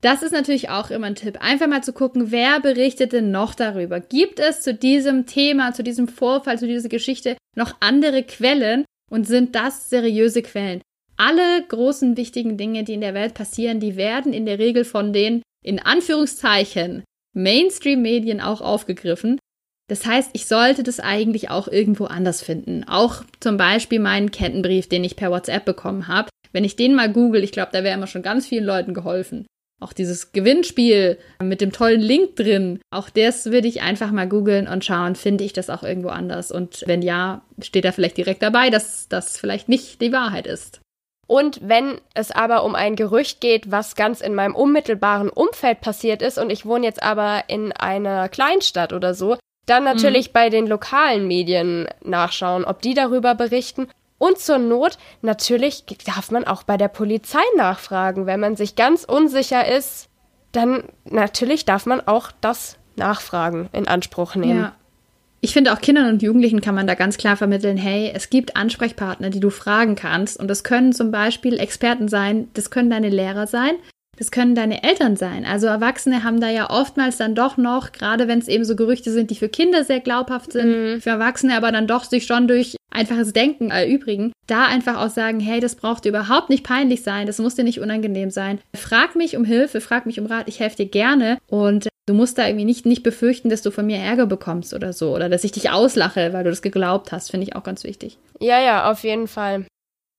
das 0.02 0.22
ist 0.22 0.32
natürlich 0.32 0.68
auch 0.68 0.90
immer 0.90 1.06
ein 1.06 1.14
Tipp. 1.14 1.38
Einfach 1.40 1.68
mal 1.68 1.82
zu 1.82 1.92
gucken, 1.92 2.32
wer 2.32 2.60
berichtet 2.60 3.12
denn 3.12 3.30
noch 3.30 3.54
darüber? 3.54 4.00
Gibt 4.00 4.40
es 4.40 4.60
zu 4.60 4.74
diesem 4.74 5.26
Thema, 5.26 5.72
zu 5.72 5.84
diesem 5.84 6.08
Vorfall, 6.08 6.58
zu 6.58 6.66
dieser 6.66 6.88
Geschichte 6.88 7.36
noch 7.56 7.76
andere 7.80 8.24
Quellen 8.24 8.84
und 9.10 9.26
sind 9.26 9.54
das 9.54 9.88
seriöse 9.88 10.42
Quellen? 10.42 10.82
Alle 11.16 11.62
großen 11.68 12.16
wichtigen 12.16 12.56
Dinge, 12.56 12.82
die 12.82 12.94
in 12.94 13.00
der 13.00 13.14
Welt 13.14 13.34
passieren, 13.34 13.78
die 13.78 13.96
werden 13.96 14.32
in 14.32 14.44
der 14.44 14.58
Regel 14.58 14.84
von 14.84 15.12
den, 15.12 15.40
in 15.64 15.78
Anführungszeichen, 15.78 17.04
Mainstream-Medien 17.34 18.40
auch 18.40 18.60
aufgegriffen. 18.60 19.38
Das 19.88 20.04
heißt, 20.04 20.30
ich 20.32 20.46
sollte 20.46 20.82
das 20.82 20.98
eigentlich 20.98 21.50
auch 21.50 21.68
irgendwo 21.68 22.06
anders 22.06 22.42
finden. 22.42 22.82
Auch 22.88 23.22
zum 23.38 23.56
Beispiel 23.56 24.00
meinen 24.00 24.32
Kettenbrief, 24.32 24.88
den 24.88 25.04
ich 25.04 25.14
per 25.14 25.30
WhatsApp 25.30 25.64
bekommen 25.64 26.08
habe. 26.08 26.28
Wenn 26.50 26.64
ich 26.64 26.74
den 26.74 26.94
mal 26.94 27.12
google, 27.12 27.44
ich 27.44 27.52
glaube, 27.52 27.70
da 27.72 27.84
wäre 27.84 27.94
immer 27.94 28.08
schon 28.08 28.22
ganz 28.22 28.48
vielen 28.48 28.64
Leuten 28.64 28.94
geholfen. 28.94 29.46
Auch 29.82 29.92
dieses 29.92 30.30
Gewinnspiel 30.32 31.18
mit 31.42 31.60
dem 31.60 31.72
tollen 31.72 32.00
Link 32.00 32.36
drin, 32.36 32.80
auch 32.90 33.10
das 33.10 33.46
würde 33.46 33.66
ich 33.66 33.82
einfach 33.82 34.12
mal 34.12 34.28
googeln 34.28 34.68
und 34.68 34.84
schauen, 34.84 35.16
finde 35.16 35.42
ich 35.42 35.52
das 35.52 35.70
auch 35.70 35.82
irgendwo 35.82 36.08
anders. 36.08 36.52
Und 36.52 36.84
wenn 36.86 37.02
ja, 37.02 37.42
steht 37.60 37.84
da 37.84 37.90
vielleicht 37.90 38.16
direkt 38.16 38.42
dabei, 38.42 38.70
dass 38.70 39.08
das 39.08 39.36
vielleicht 39.36 39.68
nicht 39.68 40.00
die 40.00 40.12
Wahrheit 40.12 40.46
ist. 40.46 40.80
Und 41.26 41.60
wenn 41.62 42.00
es 42.14 42.30
aber 42.30 42.62
um 42.62 42.74
ein 42.74 42.94
Gerücht 42.94 43.40
geht, 43.40 43.70
was 43.70 43.96
ganz 43.96 44.20
in 44.20 44.34
meinem 44.34 44.54
unmittelbaren 44.54 45.30
Umfeld 45.30 45.80
passiert 45.80 46.22
ist 46.22 46.38
und 46.38 46.50
ich 46.50 46.66
wohne 46.66 46.86
jetzt 46.86 47.02
aber 47.02 47.44
in 47.48 47.72
einer 47.72 48.28
Kleinstadt 48.28 48.92
oder 48.92 49.14
so, 49.14 49.36
dann 49.66 49.84
natürlich 49.84 50.28
mhm. 50.28 50.32
bei 50.32 50.50
den 50.50 50.66
lokalen 50.66 51.26
Medien 51.26 51.88
nachschauen, 52.02 52.64
ob 52.64 52.82
die 52.82 52.94
darüber 52.94 53.34
berichten 53.34 53.88
und 54.22 54.38
zur 54.38 54.58
Not, 54.58 54.98
natürlich 55.20 55.84
darf 56.06 56.30
man 56.30 56.44
auch 56.44 56.62
bei 56.62 56.76
der 56.76 56.86
Polizei 56.86 57.42
nachfragen. 57.56 58.24
Wenn 58.24 58.38
man 58.38 58.54
sich 58.54 58.76
ganz 58.76 59.02
unsicher 59.02 59.66
ist, 59.66 60.08
dann 60.52 60.84
natürlich 61.04 61.64
darf 61.64 61.86
man 61.86 62.00
auch 62.06 62.30
das 62.40 62.76
Nachfragen 62.94 63.68
in 63.72 63.88
Anspruch 63.88 64.36
nehmen. 64.36 64.60
Ja. 64.60 64.76
Ich 65.40 65.52
finde 65.52 65.72
auch 65.72 65.80
Kindern 65.80 66.08
und 66.08 66.22
Jugendlichen 66.22 66.60
kann 66.60 66.76
man 66.76 66.86
da 66.86 66.94
ganz 66.94 67.16
klar 67.16 67.36
vermitteln, 67.36 67.76
hey, 67.76 68.12
es 68.14 68.30
gibt 68.30 68.54
Ansprechpartner, 68.54 69.30
die 69.30 69.40
du 69.40 69.50
fragen 69.50 69.96
kannst. 69.96 70.38
Und 70.38 70.46
das 70.46 70.62
können 70.62 70.92
zum 70.92 71.10
Beispiel 71.10 71.58
Experten 71.58 72.06
sein, 72.06 72.48
das 72.54 72.70
können 72.70 72.90
deine 72.90 73.08
Lehrer 73.08 73.48
sein, 73.48 73.74
das 74.18 74.30
können 74.30 74.54
deine 74.54 74.82
Eltern 74.82 75.16
sein. 75.16 75.44
Also 75.44 75.66
Erwachsene 75.66 76.22
haben 76.22 76.40
da 76.40 76.50
ja 76.50 76.70
oftmals 76.70 77.16
dann 77.16 77.34
doch 77.34 77.56
noch, 77.56 77.92
gerade 77.92 78.28
wenn 78.28 78.38
es 78.38 78.48
eben 78.48 78.64
so 78.64 78.76
Gerüchte 78.76 79.10
sind, 79.10 79.30
die 79.30 79.36
für 79.36 79.48
Kinder 79.48 79.84
sehr 79.84 80.00
glaubhaft 80.00 80.52
sind, 80.52 80.68
mhm. 80.68 81.00
für 81.00 81.10
Erwachsene 81.10 81.56
aber 81.56 81.72
dann 81.72 81.86
doch 81.86 82.04
sich 82.04 82.26
schon 82.26 82.46
durch 82.46 82.76
einfaches 82.90 83.32
Denken 83.32 83.70
erübrigen, 83.70 84.32
da 84.46 84.66
einfach 84.66 85.00
auch 85.00 85.08
sagen, 85.08 85.40
hey, 85.40 85.60
das 85.60 85.76
braucht 85.76 86.04
dir 86.04 86.10
überhaupt 86.10 86.50
nicht 86.50 86.62
peinlich 86.62 87.02
sein, 87.02 87.26
das 87.26 87.38
muss 87.38 87.54
dir 87.54 87.64
nicht 87.64 87.80
unangenehm 87.80 88.30
sein. 88.30 88.60
Frag 88.76 89.16
mich 89.16 89.36
um 89.36 89.44
Hilfe, 89.44 89.80
frag 89.80 90.04
mich 90.04 90.20
um 90.20 90.26
Rat, 90.26 90.46
ich 90.46 90.60
helfe 90.60 90.76
dir 90.76 90.86
gerne 90.86 91.38
und 91.48 91.88
du 92.06 92.14
musst 92.14 92.36
da 92.36 92.46
irgendwie 92.46 92.66
nicht, 92.66 92.84
nicht 92.84 93.02
befürchten, 93.02 93.48
dass 93.48 93.62
du 93.62 93.70
von 93.70 93.86
mir 93.86 93.96
Ärger 93.96 94.26
bekommst 94.26 94.74
oder 94.74 94.92
so 94.92 95.14
oder 95.14 95.30
dass 95.30 95.44
ich 95.44 95.52
dich 95.52 95.70
auslache, 95.70 96.34
weil 96.34 96.44
du 96.44 96.50
das 96.50 96.60
geglaubt 96.60 97.12
hast, 97.12 97.30
finde 97.30 97.46
ich 97.46 97.56
auch 97.56 97.62
ganz 97.62 97.82
wichtig. 97.84 98.18
Ja, 98.40 98.60
ja, 98.60 98.90
auf 98.90 99.04
jeden 99.04 99.26
Fall. 99.26 99.64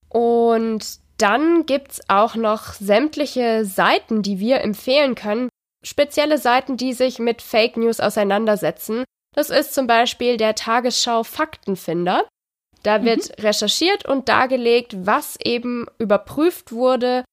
Und 0.08 0.98
dann 1.18 1.66
gibt's 1.66 2.00
auch 2.08 2.34
noch 2.34 2.74
sämtliche 2.74 3.64
Seiten, 3.64 4.22
die 4.22 4.38
wir 4.38 4.60
empfehlen 4.60 5.14
können. 5.14 5.48
Spezielle 5.84 6.38
Seiten, 6.38 6.76
die 6.76 6.92
sich 6.92 7.18
mit 7.18 7.42
Fake 7.42 7.76
News 7.76 8.00
auseinandersetzen. 8.00 9.04
Das 9.34 9.50
ist 9.50 9.74
zum 9.74 9.86
Beispiel 9.86 10.36
der 10.36 10.54
Tagesschau 10.54 11.22
Faktenfinder. 11.24 12.26
Da 12.82 12.98
mhm. 12.98 13.04
wird 13.04 13.28
mhm. 13.28 13.44
recherchiert 13.44 14.06
und 14.06 14.28
dargelegt, 14.28 14.94
was 15.06 15.36
eben 15.42 15.86
überprüft 15.98 16.72
wurde, 16.72 17.24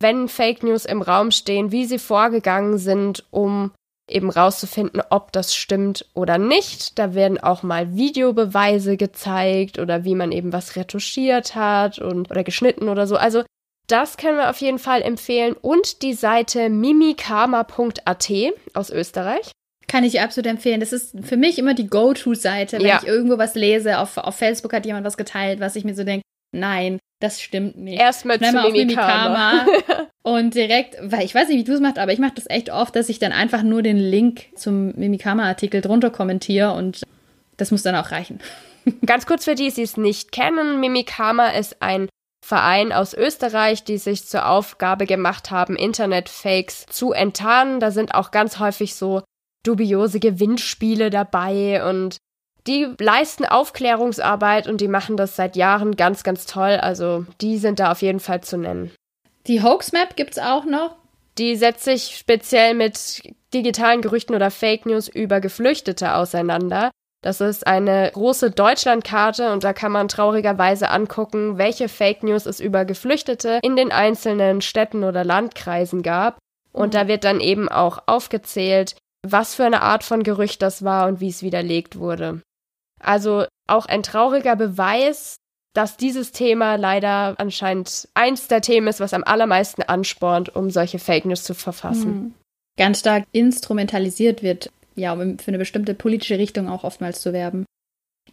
wenn 0.00 0.28
Fake 0.28 0.62
News 0.62 0.84
im 0.84 1.02
Raum 1.02 1.30
stehen, 1.30 1.72
wie 1.72 1.84
sie 1.84 1.98
vorgegangen 1.98 2.78
sind, 2.78 3.24
um 3.30 3.72
eben 4.08 4.30
rauszufinden, 4.30 5.02
ob 5.10 5.32
das 5.32 5.54
stimmt 5.54 6.06
oder 6.14 6.38
nicht. 6.38 6.98
Da 6.98 7.14
werden 7.14 7.38
auch 7.38 7.62
mal 7.62 7.94
Videobeweise 7.94 8.96
gezeigt 8.96 9.78
oder 9.78 10.04
wie 10.04 10.14
man 10.14 10.32
eben 10.32 10.52
was 10.52 10.76
retuschiert 10.76 11.54
hat 11.54 11.98
und 11.98 12.30
oder 12.30 12.44
geschnitten 12.44 12.88
oder 12.88 13.06
so. 13.06 13.16
Also 13.16 13.44
das 13.86 14.16
können 14.16 14.38
wir 14.38 14.50
auf 14.50 14.60
jeden 14.60 14.78
Fall 14.78 15.02
empfehlen 15.02 15.54
und 15.60 16.02
die 16.02 16.14
Seite 16.14 16.70
mimikama.at 16.70 18.30
aus 18.72 18.90
Österreich. 18.90 19.50
Kann 19.86 20.04
ich 20.04 20.20
absolut 20.20 20.46
empfehlen. 20.46 20.80
Das 20.80 20.92
ist 20.92 21.14
für 21.22 21.36
mich 21.36 21.58
immer 21.58 21.74
die 21.74 21.86
Go-To-Seite, 21.86 22.78
wenn 22.78 22.86
ja. 22.86 23.00
ich 23.02 23.06
irgendwo 23.06 23.36
was 23.36 23.54
lese. 23.54 23.98
Auf, 23.98 24.16
auf 24.16 24.36
Facebook 24.36 24.72
hat 24.72 24.86
jemand 24.86 25.04
was 25.04 25.18
geteilt, 25.18 25.60
was 25.60 25.76
ich 25.76 25.84
mir 25.84 25.94
so 25.94 26.04
denke, 26.04 26.23
nein, 26.54 26.98
das 27.20 27.40
stimmt 27.40 27.76
nicht. 27.76 28.00
Erstmal 28.00 28.40
zu 28.40 28.52
Mimikama. 28.52 29.66
und 30.22 30.54
direkt, 30.54 30.96
weil 31.00 31.24
ich 31.24 31.34
weiß 31.34 31.48
nicht, 31.48 31.58
wie 31.58 31.64
du 31.64 31.72
es 31.72 31.80
machst, 31.80 31.98
aber 31.98 32.12
ich 32.12 32.18
mache 32.18 32.34
das 32.34 32.48
echt 32.48 32.70
oft, 32.70 32.94
dass 32.96 33.08
ich 33.08 33.18
dann 33.18 33.32
einfach 33.32 33.62
nur 33.62 33.82
den 33.82 33.98
Link 33.98 34.46
zum 34.56 34.92
Mimikama-Artikel 34.96 35.80
drunter 35.80 36.10
kommentiere 36.10 36.72
und 36.72 37.02
das 37.56 37.70
muss 37.70 37.82
dann 37.82 37.96
auch 37.96 38.10
reichen. 38.10 38.40
Ganz 39.06 39.26
kurz 39.26 39.44
für 39.44 39.54
die, 39.54 39.72
die 39.72 39.82
es 39.82 39.96
nicht 39.96 40.32
kennen, 40.32 40.80
Mimikama 40.80 41.48
ist 41.48 41.80
ein 41.80 42.08
Verein 42.44 42.92
aus 42.92 43.14
Österreich, 43.14 43.84
die 43.84 43.96
sich 43.96 44.26
zur 44.26 44.46
Aufgabe 44.46 45.06
gemacht 45.06 45.50
haben, 45.50 45.76
Internet-Fakes 45.76 46.84
zu 46.90 47.12
enttarnen. 47.12 47.80
Da 47.80 47.90
sind 47.90 48.14
auch 48.14 48.32
ganz 48.32 48.58
häufig 48.58 48.94
so 48.94 49.22
dubiose 49.64 50.20
Gewinnspiele 50.20 51.08
dabei 51.08 51.88
und 51.88 52.18
die 52.66 52.88
leisten 52.98 53.44
Aufklärungsarbeit 53.44 54.66
und 54.68 54.80
die 54.80 54.88
machen 54.88 55.16
das 55.16 55.36
seit 55.36 55.56
Jahren 55.56 55.96
ganz, 55.96 56.22
ganz 56.22 56.46
toll. 56.46 56.78
Also 56.80 57.26
die 57.40 57.58
sind 57.58 57.78
da 57.78 57.92
auf 57.92 58.02
jeden 58.02 58.20
Fall 58.20 58.42
zu 58.42 58.56
nennen. 58.56 58.90
Die 59.46 59.62
Hoax-Map 59.62 60.16
gibt 60.16 60.32
es 60.32 60.38
auch 60.38 60.64
noch. 60.64 60.96
Die 61.36 61.56
setzt 61.56 61.84
sich 61.84 62.16
speziell 62.16 62.74
mit 62.74 63.22
digitalen 63.52 64.00
Gerüchten 64.00 64.34
oder 64.34 64.50
Fake 64.50 64.86
News 64.86 65.08
über 65.08 65.40
Geflüchtete 65.40 66.14
auseinander. 66.14 66.90
Das 67.22 67.40
ist 67.40 67.66
eine 67.66 68.10
große 68.12 68.50
Deutschlandkarte 68.50 69.52
und 69.52 69.64
da 69.64 69.72
kann 69.72 69.92
man 69.92 70.08
traurigerweise 70.08 70.90
angucken, 70.90 71.58
welche 71.58 71.88
Fake 71.88 72.22
News 72.22 72.46
es 72.46 72.60
über 72.60 72.84
Geflüchtete 72.84 73.60
in 73.62 73.76
den 73.76 73.92
einzelnen 73.92 74.60
Städten 74.60 75.04
oder 75.04 75.24
Landkreisen 75.24 76.02
gab. 76.02 76.38
Und 76.72 76.94
da 76.94 77.08
wird 77.08 77.24
dann 77.24 77.40
eben 77.40 77.68
auch 77.68 78.02
aufgezählt, 78.06 78.96
was 79.22 79.54
für 79.54 79.64
eine 79.64 79.82
Art 79.82 80.04
von 80.04 80.22
Gerücht 80.22 80.60
das 80.60 80.84
war 80.84 81.08
und 81.08 81.20
wie 81.20 81.28
es 81.28 81.42
widerlegt 81.42 81.98
wurde. 81.98 82.42
Also 83.04 83.46
auch 83.66 83.86
ein 83.86 84.02
trauriger 84.02 84.56
Beweis, 84.56 85.36
dass 85.74 85.96
dieses 85.96 86.32
Thema 86.32 86.76
leider 86.76 87.34
anscheinend 87.38 88.08
eins 88.14 88.48
der 88.48 88.60
Themen 88.60 88.86
ist, 88.86 89.00
was 89.00 89.14
am 89.14 89.24
allermeisten 89.24 89.82
anspornt, 89.82 90.54
um 90.54 90.70
solche 90.70 90.98
Fake 90.98 91.24
News 91.24 91.42
zu 91.42 91.54
verfassen. 91.54 92.10
Mhm. 92.10 92.34
Ganz 92.76 93.00
stark 93.00 93.24
instrumentalisiert 93.32 94.42
wird 94.42 94.70
ja, 94.96 95.12
um 95.12 95.38
für 95.38 95.48
eine 95.48 95.58
bestimmte 95.58 95.94
politische 95.94 96.38
Richtung 96.38 96.68
auch 96.68 96.84
oftmals 96.84 97.20
zu 97.20 97.32
werben. 97.32 97.64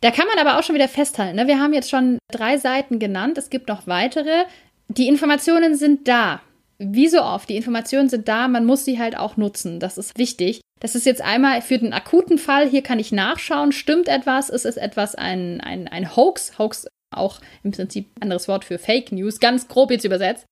Da 0.01 0.11
kann 0.11 0.27
man 0.27 0.39
aber 0.39 0.57
auch 0.57 0.63
schon 0.63 0.75
wieder 0.75 0.87
festhalten. 0.87 1.35
Ne? 1.35 1.47
Wir 1.47 1.59
haben 1.59 1.73
jetzt 1.73 1.89
schon 1.89 2.17
drei 2.31 2.57
Seiten 2.57 2.99
genannt, 2.99 3.37
es 3.37 3.49
gibt 3.49 3.67
noch 3.67 3.87
weitere. 3.87 4.45
Die 4.87 5.07
Informationen 5.07 5.75
sind 5.75 6.07
da. 6.07 6.41
Wie 6.83 7.07
so 7.07 7.21
oft, 7.21 7.47
die 7.47 7.57
Informationen 7.57 8.09
sind 8.09 8.27
da, 8.27 8.47
man 8.47 8.65
muss 8.65 8.85
sie 8.85 8.97
halt 8.97 9.15
auch 9.15 9.37
nutzen. 9.37 9.79
Das 9.79 9.99
ist 9.99 10.17
wichtig. 10.17 10.61
Das 10.79 10.95
ist 10.95 11.05
jetzt 11.05 11.21
einmal 11.21 11.61
für 11.61 11.77
den 11.77 11.93
akuten 11.93 12.39
Fall, 12.39 12.67
hier 12.67 12.81
kann 12.81 12.97
ich 12.97 13.11
nachschauen, 13.11 13.71
stimmt 13.71 14.07
etwas, 14.07 14.49
ist 14.49 14.65
es 14.65 14.77
etwas 14.77 15.13
ein, 15.13 15.61
ein, 15.61 15.87
ein 15.87 16.15
Hoax, 16.15 16.57
Hoax 16.57 16.87
auch 17.15 17.39
im 17.63 17.71
Prinzip 17.71 18.09
anderes 18.19 18.47
Wort 18.47 18.65
für 18.65 18.79
Fake 18.79 19.11
News, 19.11 19.39
ganz 19.39 19.67
grob 19.67 19.91
jetzt 19.91 20.05
übersetzt. 20.05 20.45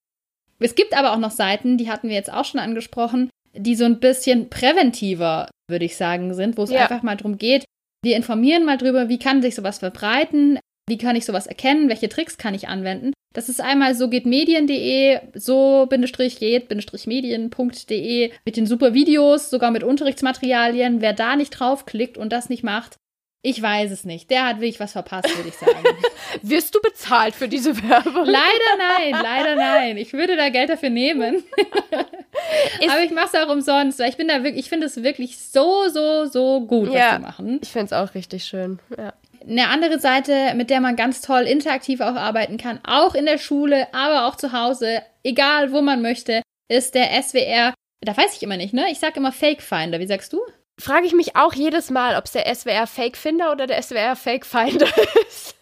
Es 0.60 0.76
gibt 0.76 0.96
aber 0.96 1.14
auch 1.14 1.18
noch 1.18 1.32
Seiten, 1.32 1.78
die 1.78 1.90
hatten 1.90 2.10
wir 2.10 2.16
jetzt 2.16 2.32
auch 2.32 2.46
schon 2.46 2.60
angesprochen, 2.60 3.32
die 3.56 3.76
so 3.76 3.86
ein 3.86 4.00
bisschen 4.00 4.50
präventiver, 4.50 5.50
würde 5.68 5.86
ich 5.86 5.96
sagen, 5.96 6.34
sind, 6.36 6.58
wo 6.58 6.64
es 6.64 6.70
ja. 6.70 6.82
einfach 6.82 7.02
mal 7.02 7.18
darum 7.18 7.40
geht, 7.40 7.66
wir 8.04 8.16
informieren 8.16 8.66
mal 8.66 8.78
drüber, 8.78 9.10
wie 9.10 9.20
kann 9.20 9.42
sich 9.42 9.56
sowas 9.56 9.80
verbreiten, 9.80 10.60
wie 10.88 10.98
kann 10.98 11.16
ich 11.16 11.26
sowas 11.26 11.48
erkennen, 11.48 11.90
welche 11.90 12.10
Tricks 12.10 12.38
kann 12.38 12.54
ich 12.54 12.68
anwenden. 12.68 13.14
Das 13.34 13.48
ist 13.48 13.62
einmal 13.62 13.94
so 13.94 14.10
geht 14.10 14.26
medien.de, 14.26 15.20
so 15.36 15.88
geht 15.90 17.08
medien.de 17.08 18.32
mit 18.44 18.58
den 18.58 18.66
super 18.66 18.94
Videos, 18.94 19.50
sogar 19.50 19.70
mit 19.72 19.84
Unterrichtsmaterialien. 19.84 21.02
Wer 21.02 21.14
da 21.14 21.36
nicht 21.36 21.52
draufklickt 21.52 22.18
und 22.18 22.34
das 22.34 22.50
nicht 22.50 22.64
macht, 22.64 23.00
ich 23.42 23.62
weiß 23.62 23.92
es 23.92 24.04
nicht. 24.04 24.30
Der 24.32 24.48
hat 24.48 24.58
wirklich 24.58 24.82
was 24.82 24.92
verpasst, 24.92 25.34
würde 25.38 25.48
ich 25.48 25.56
sagen. 25.56 25.82
Wirst 26.42 26.76
du 26.76 26.82
bezahlt 26.82 27.36
für 27.36 27.48
diese 27.48 27.76
Werbung? 27.88 28.26
Leider 28.26 28.78
nein, 28.78 29.12
leider 29.24 29.56
nein. 29.56 29.98
Ich 29.98 30.12
würde 30.12 30.36
da 30.36 30.50
Geld 30.50 30.70
dafür 30.70 30.90
nehmen. 30.90 31.44
Aber 32.90 33.04
ich 33.04 33.12
mache 33.12 33.30
es 33.32 33.36
auch 33.36 33.50
umsonst, 33.50 34.00
weil 34.00 34.10
ich 34.10 34.18
bin 34.18 34.28
da 34.28 34.44
wirklich, 34.44 34.66
ich 34.66 34.70
finde 34.70 34.88
es 34.88 35.04
wirklich 35.04 35.38
so, 35.38 35.88
so, 35.88 36.26
so 36.26 36.62
gut, 36.62 36.92
ja, 36.92 37.12
was 37.12 37.16
die 37.16 37.22
machen. 37.22 37.60
Ich 37.64 37.70
finde 37.70 37.86
es 37.86 37.94
auch 37.94 38.14
richtig 38.14 38.44
schön. 38.44 38.80
Ja. 38.98 39.14
Eine 39.50 39.70
andere 39.70 40.00
Seite, 40.00 40.54
mit 40.56 40.70
der 40.70 40.80
man 40.80 40.96
ganz 40.96 41.22
toll 41.22 41.42
interaktiv 41.42 42.02
auch 42.02 42.16
arbeiten 42.16 42.58
kann, 42.58 42.80
auch 42.86 43.16
in 43.16 43.26
der 43.26 43.40
Schule, 43.40 43.88
aber 43.94 44.28
auch 44.28 44.36
zu 44.36 44.52
Hause, 44.52 45.02
egal 45.24 45.72
wo 45.72 45.82
man 45.82 46.02
möchte, 46.02 46.44
ist 46.70 46.94
der 46.94 47.10
SWR. 47.22 47.74
Da 48.02 48.16
weiß 48.16 48.36
ich 48.36 48.44
immer 48.44 48.58
nicht, 48.58 48.74
ne? 48.74 48.86
Ich 48.92 49.00
sage 49.00 49.18
immer 49.18 49.32
Fake 49.32 49.62
Finder. 49.62 50.00
Wie 50.00 50.08
sagst 50.08 50.32
du? 50.34 50.40
frage 50.80 51.06
ich 51.06 51.14
mich 51.14 51.36
auch 51.36 51.54
jedes 51.54 51.90
Mal, 51.90 52.16
ob 52.18 52.26
es 52.26 52.32
der 52.32 52.54
SWR 52.54 52.88
Fake 52.88 53.18
Finder 53.18 53.52
oder 53.52 53.68
der 53.68 53.82
SWR 53.82 54.16
Fake 54.16 54.46
Finder 54.46 54.88
ist. 55.28 55.56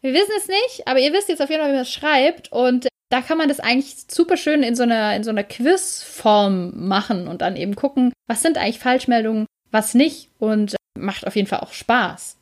Wir 0.00 0.12
wissen 0.12 0.32
es 0.36 0.48
nicht, 0.48 0.86
aber 0.86 0.98
ihr 0.98 1.12
wisst 1.12 1.28
jetzt 1.28 1.42
auf 1.42 1.50
jeden 1.50 1.62
Fall, 1.62 1.70
wie 1.70 1.76
man 1.76 1.82
es 1.82 1.92
schreibt. 1.92 2.50
Und 2.52 2.88
da 3.10 3.20
kann 3.20 3.38
man 3.38 3.48
das 3.48 3.60
eigentlich 3.60 3.94
super 4.10 4.36
schön 4.36 4.62
in 4.62 4.74
so 4.74 4.82
einer, 4.82 5.14
in 5.14 5.24
so 5.24 5.30
einer 5.30 5.44
Quizform 5.44 6.72
machen 6.74 7.28
und 7.28 7.42
dann 7.42 7.56
eben 7.56 7.76
gucken, 7.76 8.12
was 8.26 8.42
sind 8.42 8.58
eigentlich 8.58 8.78
Falschmeldungen, 8.78 9.46
was 9.70 9.94
nicht. 9.94 10.30
Und 10.38 10.76
macht 10.98 11.26
auf 11.26 11.36
jeden 11.36 11.48
Fall 11.48 11.60
auch 11.60 11.72
Spaß. 11.72 12.38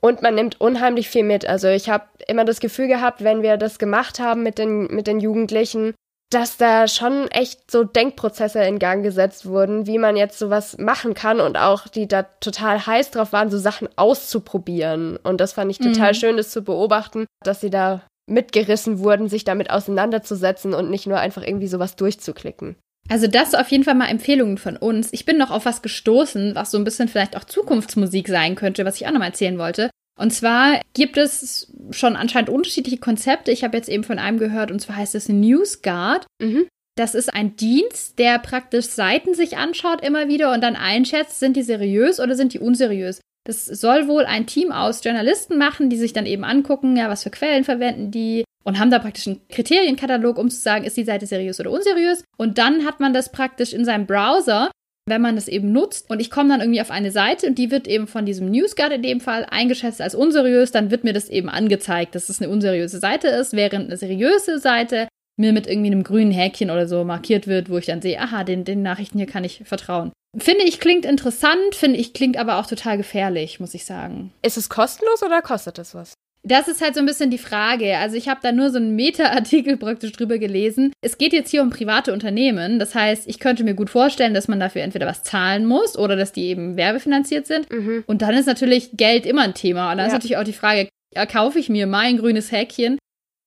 Und 0.00 0.22
man 0.22 0.34
nimmt 0.34 0.60
unheimlich 0.60 1.08
viel 1.08 1.24
mit. 1.24 1.46
Also 1.46 1.68
ich 1.68 1.88
habe 1.88 2.04
immer 2.28 2.44
das 2.44 2.60
Gefühl 2.60 2.86
gehabt, 2.86 3.24
wenn 3.24 3.42
wir 3.42 3.56
das 3.56 3.78
gemacht 3.78 4.18
haben 4.18 4.42
mit 4.42 4.58
den, 4.58 4.86
mit 4.88 5.06
den 5.06 5.20
Jugendlichen, 5.20 5.94
dass 6.30 6.56
da 6.56 6.88
schon 6.88 7.28
echt 7.28 7.70
so 7.70 7.84
Denkprozesse 7.84 8.62
in 8.64 8.78
Gang 8.78 9.02
gesetzt 9.02 9.46
wurden, 9.46 9.86
wie 9.86 9.98
man 9.98 10.16
jetzt 10.16 10.38
sowas 10.38 10.76
machen 10.78 11.14
kann 11.14 11.40
und 11.40 11.56
auch 11.56 11.86
die 11.88 12.08
da 12.08 12.24
total 12.24 12.84
heiß 12.84 13.12
drauf 13.12 13.32
waren, 13.32 13.50
so 13.50 13.58
Sachen 13.58 13.88
auszuprobieren. 13.96 15.16
Und 15.18 15.40
das 15.40 15.52
fand 15.52 15.70
ich 15.70 15.78
total 15.78 16.12
mhm. 16.12 16.16
schön, 16.16 16.36
das 16.36 16.50
zu 16.50 16.62
beobachten, 16.62 17.26
dass 17.44 17.60
sie 17.60 17.70
da 17.70 18.02
mitgerissen 18.28 18.98
wurden, 18.98 19.28
sich 19.28 19.44
damit 19.44 19.70
auseinanderzusetzen 19.70 20.74
und 20.74 20.90
nicht 20.90 21.06
nur 21.06 21.18
einfach 21.18 21.42
irgendwie 21.42 21.68
sowas 21.68 21.94
durchzuklicken. 21.94 22.76
Also 23.08 23.26
das 23.26 23.54
auf 23.54 23.68
jeden 23.68 23.84
Fall 23.84 23.94
mal 23.94 24.08
Empfehlungen 24.08 24.58
von 24.58 24.76
uns. 24.76 25.12
Ich 25.12 25.24
bin 25.24 25.38
noch 25.38 25.50
auf 25.50 25.64
was 25.64 25.82
gestoßen, 25.82 26.54
was 26.54 26.70
so 26.70 26.78
ein 26.78 26.84
bisschen 26.84 27.08
vielleicht 27.08 27.36
auch 27.36 27.44
Zukunftsmusik 27.44 28.28
sein 28.28 28.54
könnte, 28.54 28.84
was 28.84 29.00
ich 29.00 29.06
auch 29.06 29.12
noch 29.12 29.20
mal 29.20 29.26
erzählen 29.26 29.58
wollte. 29.58 29.90
Und 30.18 30.32
zwar 30.32 30.80
gibt 30.94 31.18
es 31.18 31.72
schon 31.90 32.16
anscheinend 32.16 32.48
unterschiedliche 32.48 32.98
Konzepte. 32.98 33.52
Ich 33.52 33.64
habe 33.64 33.76
jetzt 33.76 33.88
eben 33.88 34.02
von 34.02 34.18
einem 34.18 34.38
gehört, 34.38 34.70
und 34.70 34.80
zwar 34.80 34.96
heißt 34.96 35.14
es 35.14 35.28
NewsGuard. 35.28 36.26
Mhm. 36.40 36.66
Das 36.96 37.14
ist 37.14 37.32
ein 37.32 37.56
Dienst, 37.56 38.18
der 38.18 38.38
praktisch 38.38 38.86
Seiten 38.86 39.34
sich 39.34 39.58
anschaut 39.58 40.02
immer 40.02 40.28
wieder 40.28 40.52
und 40.52 40.62
dann 40.62 40.76
einschätzt, 40.76 41.38
sind 41.38 41.54
die 41.54 41.62
seriös 41.62 42.18
oder 42.18 42.34
sind 42.34 42.54
die 42.54 42.58
unseriös. 42.58 43.20
Das 43.44 43.66
soll 43.66 44.08
wohl 44.08 44.24
ein 44.24 44.46
Team 44.46 44.72
aus 44.72 45.04
Journalisten 45.04 45.58
machen, 45.58 45.90
die 45.90 45.98
sich 45.98 46.14
dann 46.14 46.26
eben 46.26 46.42
angucken, 46.42 46.96
ja, 46.96 47.10
was 47.10 47.22
für 47.22 47.30
Quellen 47.30 47.64
verwenden 47.64 48.10
die 48.10 48.44
und 48.66 48.78
haben 48.78 48.90
da 48.90 48.98
praktisch 48.98 49.26
einen 49.26 49.46
Kriterienkatalog, 49.48 50.38
um 50.38 50.50
zu 50.50 50.60
sagen, 50.60 50.84
ist 50.84 50.96
die 50.96 51.04
Seite 51.04 51.26
seriös 51.26 51.60
oder 51.60 51.70
unseriös. 51.70 52.24
Und 52.36 52.58
dann 52.58 52.84
hat 52.84 53.00
man 53.00 53.12
das 53.12 53.30
praktisch 53.30 53.72
in 53.72 53.84
seinem 53.84 54.06
Browser 54.06 54.70
wenn 55.08 55.22
man 55.22 55.36
das 55.36 55.46
eben 55.46 55.72
nutzt 55.72 56.10
und 56.10 56.20
ich 56.20 56.30
komme 56.30 56.48
dann 56.48 56.60
irgendwie 56.60 56.80
auf 56.80 56.90
eine 56.90 57.12
Seite 57.12 57.46
und 57.46 57.58
die 57.58 57.70
wird 57.70 57.86
eben 57.86 58.08
von 58.08 58.26
diesem 58.26 58.50
NewsGuard 58.50 58.92
in 58.92 59.02
dem 59.02 59.20
Fall 59.20 59.46
eingeschätzt 59.48 60.02
als 60.02 60.16
unseriös, 60.16 60.72
dann 60.72 60.90
wird 60.90 61.04
mir 61.04 61.12
das 61.12 61.28
eben 61.28 61.48
angezeigt, 61.48 62.16
dass 62.16 62.28
es 62.28 62.42
eine 62.42 62.50
unseriöse 62.50 62.98
Seite 62.98 63.28
ist, 63.28 63.52
während 63.52 63.86
eine 63.86 63.96
seriöse 63.96 64.58
Seite 64.58 65.06
mir 65.38 65.52
mit 65.52 65.68
irgendwie 65.68 65.92
einem 65.92 66.02
grünen 66.02 66.32
Häkchen 66.32 66.70
oder 66.70 66.88
so 66.88 67.04
markiert 67.04 67.46
wird, 67.46 67.70
wo 67.70 67.78
ich 67.78 67.86
dann 67.86 68.02
sehe, 68.02 68.20
aha, 68.20 68.42
den, 68.42 68.64
den 68.64 68.82
Nachrichten 68.82 69.18
hier 69.18 69.28
kann 69.28 69.44
ich 69.44 69.62
vertrauen. 69.64 70.10
Finde 70.36 70.64
ich 70.64 70.80
klingt 70.80 71.04
interessant, 71.04 71.74
finde 71.74 71.98
ich 71.98 72.12
klingt 72.12 72.36
aber 72.36 72.58
auch 72.58 72.66
total 72.66 72.96
gefährlich, 72.96 73.60
muss 73.60 73.74
ich 73.74 73.84
sagen. 73.84 74.32
Ist 74.42 74.56
es 74.56 74.68
kostenlos 74.68 75.22
oder 75.22 75.40
kostet 75.40 75.78
es 75.78 75.94
was? 75.94 76.14
Das 76.46 76.68
ist 76.68 76.80
halt 76.80 76.94
so 76.94 77.00
ein 77.00 77.06
bisschen 77.06 77.30
die 77.30 77.38
Frage. 77.38 77.98
Also 77.98 78.16
ich 78.16 78.28
habe 78.28 78.38
da 78.40 78.52
nur 78.52 78.70
so 78.70 78.76
einen 78.76 78.94
Meta-Artikel 78.94 79.76
praktisch 79.78 80.12
drüber 80.12 80.38
gelesen. 80.38 80.92
Es 81.00 81.18
geht 81.18 81.32
jetzt 81.32 81.50
hier 81.50 81.60
um 81.60 81.70
private 81.70 82.12
Unternehmen. 82.12 82.78
Das 82.78 82.94
heißt, 82.94 83.26
ich 83.26 83.40
könnte 83.40 83.64
mir 83.64 83.74
gut 83.74 83.90
vorstellen, 83.90 84.32
dass 84.32 84.46
man 84.46 84.60
dafür 84.60 84.82
entweder 84.82 85.06
was 85.06 85.24
zahlen 85.24 85.66
muss 85.66 85.98
oder 85.98 86.14
dass 86.14 86.32
die 86.32 86.44
eben 86.44 86.76
werbefinanziert 86.76 87.48
sind. 87.48 87.70
Mhm. 87.72 88.04
Und 88.06 88.22
dann 88.22 88.34
ist 88.34 88.46
natürlich 88.46 88.90
Geld 88.92 89.26
immer 89.26 89.42
ein 89.42 89.54
Thema. 89.54 89.90
Und 89.90 89.98
dann 89.98 90.04
ja. 90.04 90.06
ist 90.06 90.12
natürlich 90.12 90.36
auch 90.36 90.44
die 90.44 90.52
Frage, 90.52 90.88
erkaufe 91.14 91.58
ich 91.58 91.68
mir 91.68 91.88
mein 91.88 92.16
grünes 92.16 92.52
Häkchen, 92.52 92.96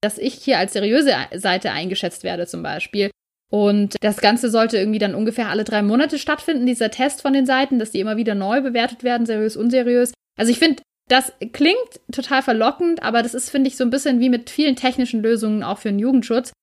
dass 0.01 0.17
ich 0.17 0.33
hier 0.33 0.57
als 0.57 0.73
seriöse 0.73 1.13
Seite 1.35 1.71
eingeschätzt 1.71 2.23
werde 2.23 2.47
zum 2.47 2.63
Beispiel. 2.63 3.11
Und 3.49 3.95
das 4.01 4.17
Ganze 4.17 4.49
sollte 4.49 4.77
irgendwie 4.77 4.99
dann 4.99 5.15
ungefähr 5.15 5.49
alle 5.49 5.63
drei 5.63 5.81
Monate 5.81 6.19
stattfinden, 6.19 6.65
dieser 6.65 6.91
Test 6.91 7.21
von 7.21 7.33
den 7.33 7.45
Seiten, 7.45 7.79
dass 7.79 7.91
die 7.91 7.99
immer 7.99 8.17
wieder 8.17 8.35
neu 8.35 8.61
bewertet 8.61 9.03
werden, 9.03 9.25
seriös, 9.25 9.55
unseriös. 9.55 10.13
Also 10.37 10.51
ich 10.51 10.59
finde, 10.59 10.83
das 11.09 11.33
klingt 11.53 11.99
total 12.11 12.41
verlockend, 12.41 13.03
aber 13.03 13.23
das 13.23 13.33
ist, 13.33 13.49
finde 13.49 13.67
ich, 13.67 13.75
so 13.75 13.83
ein 13.83 13.89
bisschen 13.89 14.19
wie 14.19 14.29
mit 14.29 14.49
vielen 14.49 14.75
technischen 14.75 15.21
Lösungen 15.21 15.63
auch 15.63 15.79
für 15.79 15.89
den 15.89 15.99
Jugendschutz. 15.99 16.53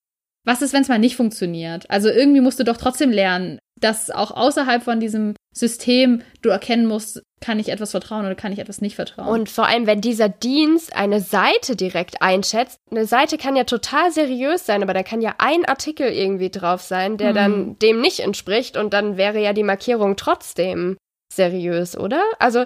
Was 0.44 0.62
ist, 0.62 0.72
wenn 0.72 0.82
es 0.82 0.88
mal 0.88 1.00
nicht 1.00 1.16
funktioniert? 1.16 1.90
Also 1.90 2.08
irgendwie 2.08 2.40
musst 2.40 2.60
du 2.60 2.64
doch 2.64 2.76
trotzdem 2.76 3.10
lernen, 3.10 3.58
dass 3.80 4.10
auch 4.10 4.30
außerhalb 4.30 4.82
von 4.84 5.00
diesem 5.00 5.34
System 5.52 6.22
du 6.42 6.50
erkennen 6.50 6.86
musst, 6.86 7.20
kann 7.40 7.58
ich 7.58 7.70
etwas 7.70 7.90
vertrauen 7.90 8.24
oder 8.24 8.36
kann 8.36 8.52
ich 8.52 8.60
etwas 8.60 8.80
nicht 8.80 8.94
vertrauen. 8.94 9.28
Und 9.28 9.50
vor 9.50 9.66
allem, 9.66 9.88
wenn 9.88 10.00
dieser 10.00 10.28
Dienst 10.28 10.94
eine 10.94 11.20
Seite 11.20 11.74
direkt 11.74 12.22
einschätzt, 12.22 12.78
eine 12.90 13.06
Seite 13.06 13.38
kann 13.38 13.56
ja 13.56 13.64
total 13.64 14.12
seriös 14.12 14.64
sein, 14.64 14.84
aber 14.84 14.94
da 14.94 15.02
kann 15.02 15.20
ja 15.20 15.34
ein 15.38 15.64
Artikel 15.64 16.08
irgendwie 16.08 16.50
drauf 16.50 16.80
sein, 16.80 17.16
der 17.16 17.30
hm. 17.30 17.34
dann 17.34 17.78
dem 17.80 18.00
nicht 18.00 18.20
entspricht 18.20 18.76
und 18.76 18.94
dann 18.94 19.16
wäre 19.16 19.42
ja 19.42 19.52
die 19.52 19.64
Markierung 19.64 20.16
trotzdem 20.16 20.96
seriös, 21.34 21.98
oder? 21.98 22.22
Also 22.38 22.64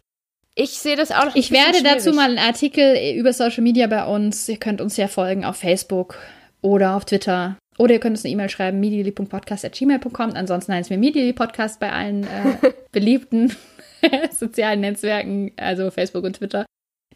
ich 0.60 0.78
sehe 0.78 0.96
das 0.96 1.10
auch 1.10 1.24
noch. 1.24 1.36
Ich 1.36 1.50
werde 1.50 1.78
schwierig. 1.78 1.92
dazu 1.92 2.12
mal 2.12 2.28
einen 2.28 2.38
Artikel 2.38 2.96
über 3.16 3.32
Social 3.32 3.62
Media 3.62 3.86
bei 3.86 4.04
uns. 4.04 4.48
Ihr 4.48 4.58
könnt 4.58 4.80
uns 4.80 4.96
ja 4.96 5.08
folgen 5.08 5.44
auf 5.44 5.56
Facebook 5.56 6.18
oder 6.60 6.96
auf 6.96 7.04
Twitter. 7.04 7.56
Oder 7.78 7.94
ihr 7.94 8.00
könnt 8.00 8.16
uns 8.16 8.24
eine 8.24 8.32
E-Mail 8.34 8.50
schreiben, 8.50 8.78
medially.podcast.gmail.com. 8.78 10.32
Ansonsten 10.34 10.74
heißt 10.74 10.86
es 10.86 10.90
mir 10.90 10.98
Medially 10.98 11.32
Podcast 11.32 11.80
bei 11.80 11.90
allen 11.90 12.24
äh, 12.24 12.72
beliebten 12.92 13.56
sozialen 14.30 14.80
Netzwerken, 14.80 15.52
also 15.56 15.90
Facebook 15.90 16.24
und 16.24 16.36
Twitter. 16.36 16.66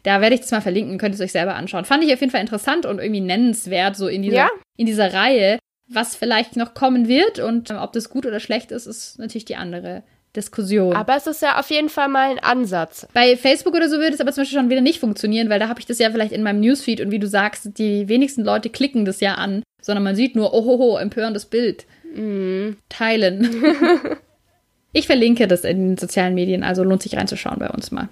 Da 0.01 0.21
werde 0.21 0.35
ich 0.35 0.41
das 0.41 0.51
mal 0.51 0.61
verlinken, 0.61 0.97
könnt 0.97 1.13
ihr 1.13 1.19
es 1.19 1.21
euch 1.21 1.31
selber 1.31 1.55
anschauen. 1.55 1.85
Fand 1.85 2.03
ich 2.03 2.13
auf 2.13 2.19
jeden 2.19 2.31
Fall 2.31 2.41
interessant 2.41 2.85
und 2.85 2.99
irgendwie 2.99 3.21
nennenswert, 3.21 3.95
so 3.95 4.07
in 4.07 4.23
dieser, 4.23 4.35
ja. 4.35 4.49
in 4.77 4.85
dieser 4.85 5.13
Reihe. 5.13 5.59
Was 5.87 6.15
vielleicht 6.15 6.55
noch 6.55 6.73
kommen 6.73 7.07
wird 7.07 7.37
und 7.37 7.69
ob 7.69 7.93
das 7.93 8.09
gut 8.09 8.25
oder 8.25 8.39
schlecht 8.39 8.71
ist, 8.71 8.87
ist 8.87 9.19
natürlich 9.19 9.45
die 9.45 9.55
andere 9.55 10.01
Diskussion. 10.35 10.95
Aber 10.95 11.15
es 11.15 11.27
ist 11.27 11.41
ja 11.41 11.59
auf 11.59 11.69
jeden 11.69 11.89
Fall 11.89 12.07
mal 12.07 12.29
ein 12.29 12.39
Ansatz. 12.39 13.07
Bei 13.13 13.35
Facebook 13.37 13.73
oder 13.73 13.89
so 13.89 13.97
würde 13.97 14.13
es 14.13 14.21
aber 14.21 14.31
zum 14.31 14.43
Beispiel 14.43 14.59
schon 14.59 14.69
wieder 14.69 14.81
nicht 14.81 14.99
funktionieren, 14.99 15.49
weil 15.49 15.59
da 15.59 15.67
habe 15.67 15.79
ich 15.79 15.85
das 15.85 15.99
ja 15.99 16.11
vielleicht 16.11 16.31
in 16.31 16.43
meinem 16.43 16.59
Newsfeed 16.59 17.01
und 17.01 17.11
wie 17.11 17.19
du 17.19 17.27
sagst, 17.27 17.77
die 17.77 18.07
wenigsten 18.07 18.43
Leute 18.43 18.69
klicken 18.69 19.05
das 19.05 19.19
ja 19.19 19.35
an, 19.35 19.63
sondern 19.81 20.03
man 20.03 20.15
sieht 20.15 20.35
nur, 20.35 20.53
ohoho, 20.53 20.97
empörendes 20.97 21.45
Bild. 21.45 21.85
Mm. 22.15 22.77
Teilen. 22.89 24.17
ich 24.93 25.07
verlinke 25.07 25.47
das 25.47 25.63
in 25.63 25.89
den 25.89 25.97
sozialen 25.97 26.35
Medien, 26.35 26.63
also 26.63 26.83
lohnt 26.83 27.03
sich 27.03 27.15
reinzuschauen 27.15 27.59
bei 27.59 27.69
uns 27.69 27.91
mal. 27.91 28.09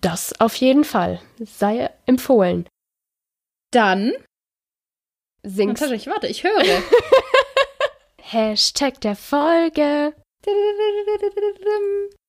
Das 0.00 0.40
auf 0.40 0.54
jeden 0.54 0.84
Fall. 0.84 1.20
Sei 1.38 1.90
empfohlen. 2.06 2.66
Dann 3.70 4.12
singst. 5.42 5.82
Natascha, 5.82 5.94
ich 5.94 6.06
warte, 6.06 6.26
ich 6.26 6.44
höre. 6.44 6.62
Hashtag 8.22 9.00
der 9.00 9.16
Folge. 9.16 10.14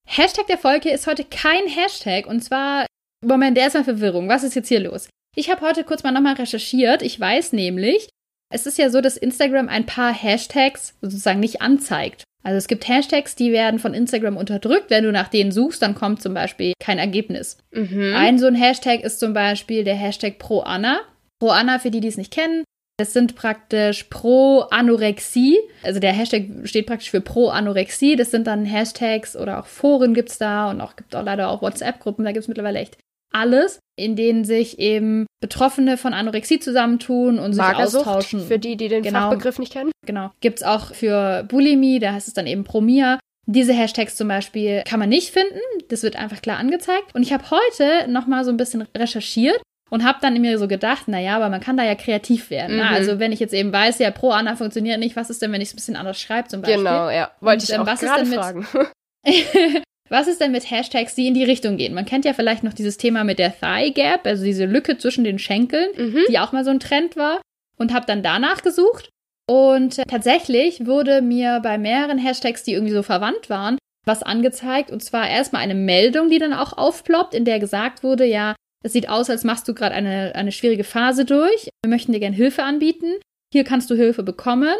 Hashtag 0.07 0.47
der 0.47 0.57
Folge 0.57 0.89
ist 0.89 1.07
heute 1.07 1.23
kein 1.23 1.67
Hashtag 1.67 2.27
und 2.27 2.41
zwar, 2.41 2.85
Moment, 3.23 3.57
erstmal 3.57 3.83
Verwirrung. 3.83 4.27
Was 4.27 4.43
ist 4.43 4.55
jetzt 4.55 4.67
hier 4.67 4.81
los? 4.81 5.09
Ich 5.35 5.49
habe 5.49 5.61
heute 5.61 5.83
kurz 5.83 6.03
mal 6.03 6.11
nochmal 6.11 6.35
recherchiert. 6.35 7.01
Ich 7.01 7.19
weiß 7.19 7.53
nämlich, 7.53 8.09
es 8.53 8.65
ist 8.65 8.77
ja 8.77 8.89
so, 8.89 8.99
dass 8.99 9.15
Instagram 9.15 9.69
ein 9.69 9.85
paar 9.85 10.13
Hashtags 10.13 10.97
sozusagen 11.01 11.39
nicht 11.39 11.61
anzeigt. 11.61 12.23
Also 12.43 12.57
es 12.57 12.67
gibt 12.67 12.87
Hashtags, 12.87 13.35
die 13.35 13.51
werden 13.51 13.79
von 13.79 13.93
Instagram 13.93 14.35
unterdrückt. 14.35 14.89
Wenn 14.89 15.03
du 15.03 15.11
nach 15.11 15.29
denen 15.29 15.51
suchst, 15.51 15.81
dann 15.81 15.95
kommt 15.95 16.21
zum 16.21 16.33
Beispiel 16.33 16.73
kein 16.79 16.97
Ergebnis. 16.97 17.57
Mhm. 17.71 18.13
Ein 18.15 18.39
so 18.39 18.47
ein 18.47 18.55
Hashtag 18.55 19.01
ist 19.01 19.19
zum 19.19 19.33
Beispiel 19.33 19.83
der 19.83 19.95
Hashtag 19.95 20.39
ProAnna. 20.39 21.01
ProAnna, 21.39 21.79
für 21.79 21.91
die, 21.91 22.01
die 22.01 22.07
es 22.07 22.17
nicht 22.17 22.33
kennen, 22.33 22.63
das 23.01 23.13
sind 23.13 23.35
praktisch 23.35 24.03
Pro-Anorexie. 24.03 25.57
Also 25.81 25.99
der 25.99 26.13
Hashtag 26.13 26.43
steht 26.65 26.85
praktisch 26.85 27.09
für 27.09 27.19
Pro-Anorexie. 27.19 28.15
Das 28.15 28.29
sind 28.29 28.45
dann 28.45 28.63
Hashtags 28.63 29.35
oder 29.35 29.59
auch 29.59 29.65
Foren 29.65 30.13
gibt 30.13 30.29
es 30.29 30.37
da 30.37 30.69
und 30.69 30.81
auch 30.81 30.95
gibt 30.95 31.15
auch 31.15 31.23
leider 31.23 31.49
auch 31.49 31.63
WhatsApp-Gruppen. 31.63 32.23
Da 32.23 32.31
gibt 32.31 32.43
es 32.43 32.47
mittlerweile 32.47 32.77
echt 32.77 32.99
alles, 33.33 33.79
in 33.97 34.15
denen 34.15 34.45
sich 34.45 34.77
eben 34.77 35.25
Betroffene 35.41 35.97
von 35.97 36.13
Anorexie 36.13 36.59
zusammentun 36.59 37.39
und 37.39 37.53
sich 37.53 37.63
Magersucht, 37.63 38.05
austauschen. 38.05 38.45
Für 38.45 38.59
die, 38.59 38.77
die 38.77 38.87
den 38.87 39.01
genau, 39.01 39.29
Fachbegriff 39.29 39.57
nicht 39.57 39.73
kennen. 39.73 39.89
Genau. 40.05 40.29
Gibt 40.39 40.59
es 40.59 40.63
auch 40.63 40.93
für 40.93 41.43
Bulimie, 41.47 41.97
da 41.97 42.13
heißt 42.13 42.27
es 42.27 42.35
dann 42.35 42.45
eben 42.45 42.63
Promia. 42.63 43.17
Diese 43.47 43.73
Hashtags 43.73 44.15
zum 44.15 44.27
Beispiel 44.27 44.83
kann 44.85 44.99
man 44.99 45.09
nicht 45.09 45.31
finden. 45.31 45.59
Das 45.89 46.03
wird 46.03 46.17
einfach 46.17 46.43
klar 46.43 46.59
angezeigt. 46.59 47.15
Und 47.15 47.23
ich 47.23 47.33
habe 47.33 47.45
heute 47.49 48.11
nochmal 48.11 48.45
so 48.45 48.51
ein 48.51 48.57
bisschen 48.57 48.83
recherchiert 48.95 49.59
und 49.91 50.05
habe 50.05 50.19
dann 50.21 50.39
mir 50.39 50.57
so 50.57 50.67
gedacht, 50.67 51.07
naja, 51.07 51.35
aber 51.35 51.49
man 51.49 51.59
kann 51.59 51.77
da 51.77 51.83
ja 51.83 51.95
kreativ 51.95 52.49
werden. 52.49 52.77
Ne? 52.77 52.83
Mhm. 52.83 52.89
Also 52.89 53.19
wenn 53.19 53.31
ich 53.31 53.39
jetzt 53.39 53.53
eben 53.53 53.73
weiß, 53.73 53.99
ja, 53.99 54.09
Pro 54.09 54.31
Anna 54.31 54.55
funktioniert 54.55 54.99
nicht, 54.99 55.15
was 55.15 55.29
ist 55.29 55.41
denn, 55.41 55.51
wenn 55.51 55.61
ich 55.61 55.67
es 55.67 55.73
ein 55.73 55.75
bisschen 55.75 55.95
anders 55.97 56.19
schreibe 56.19 56.47
zum 56.47 56.61
Beispiel? 56.61 56.77
Genau, 56.77 57.09
ja. 57.09 57.29
Wollte 57.41 57.65
ich 57.65 57.71
ähm, 57.71 57.81
auch 57.81 57.99
gerade 57.99 58.25
fragen. 58.25 58.65
was 60.09 60.27
ist 60.27 60.39
denn 60.39 60.53
mit 60.53 60.69
Hashtags, 60.71 61.13
die 61.13 61.27
in 61.27 61.33
die 61.33 61.43
Richtung 61.43 61.75
gehen? 61.75 61.93
Man 61.93 62.05
kennt 62.05 62.23
ja 62.23 62.33
vielleicht 62.33 62.63
noch 62.63 62.73
dieses 62.73 62.97
Thema 62.97 63.25
mit 63.25 63.37
der 63.37 63.57
Thigh 63.57 63.93
Gap, 63.93 64.25
also 64.25 64.45
diese 64.45 64.65
Lücke 64.65 64.97
zwischen 64.97 65.25
den 65.25 65.39
Schenkeln, 65.39 65.89
mhm. 65.97 66.23
die 66.29 66.39
auch 66.39 66.53
mal 66.53 66.63
so 66.63 66.71
ein 66.71 66.79
Trend 66.79 67.17
war. 67.17 67.41
Und 67.77 67.93
habe 67.93 68.05
dann 68.05 68.21
danach 68.21 68.61
gesucht. 68.61 69.09
Und 69.49 70.01
tatsächlich 70.07 70.85
wurde 70.85 71.21
mir 71.21 71.59
bei 71.61 71.77
mehreren 71.77 72.19
Hashtags, 72.19 72.63
die 72.63 72.73
irgendwie 72.73 72.93
so 72.93 73.01
verwandt 73.01 73.49
waren, 73.49 73.77
was 74.05 74.23
angezeigt. 74.23 74.91
Und 74.91 75.03
zwar 75.03 75.27
erstmal 75.27 75.63
eine 75.63 75.73
Meldung, 75.73 76.29
die 76.29 76.37
dann 76.37 76.53
auch 76.53 76.77
aufploppt, 76.77 77.33
in 77.33 77.43
der 77.43 77.59
gesagt 77.59 78.03
wurde, 78.03 78.23
ja, 78.23 78.55
es 78.83 78.93
sieht 78.93 79.09
aus, 79.09 79.29
als 79.29 79.43
machst 79.43 79.67
du 79.67 79.73
gerade 79.73 79.93
eine, 79.93 80.33
eine 80.35 80.51
schwierige 80.51 80.83
Phase 80.83 81.25
durch. 81.25 81.69
Wir 81.83 81.89
möchten 81.89 82.11
dir 82.11 82.19
gerne 82.19 82.35
Hilfe 82.35 82.63
anbieten. 82.63 83.13
Hier 83.53 83.63
kannst 83.63 83.89
du 83.89 83.95
Hilfe 83.95 84.23
bekommen 84.23 84.75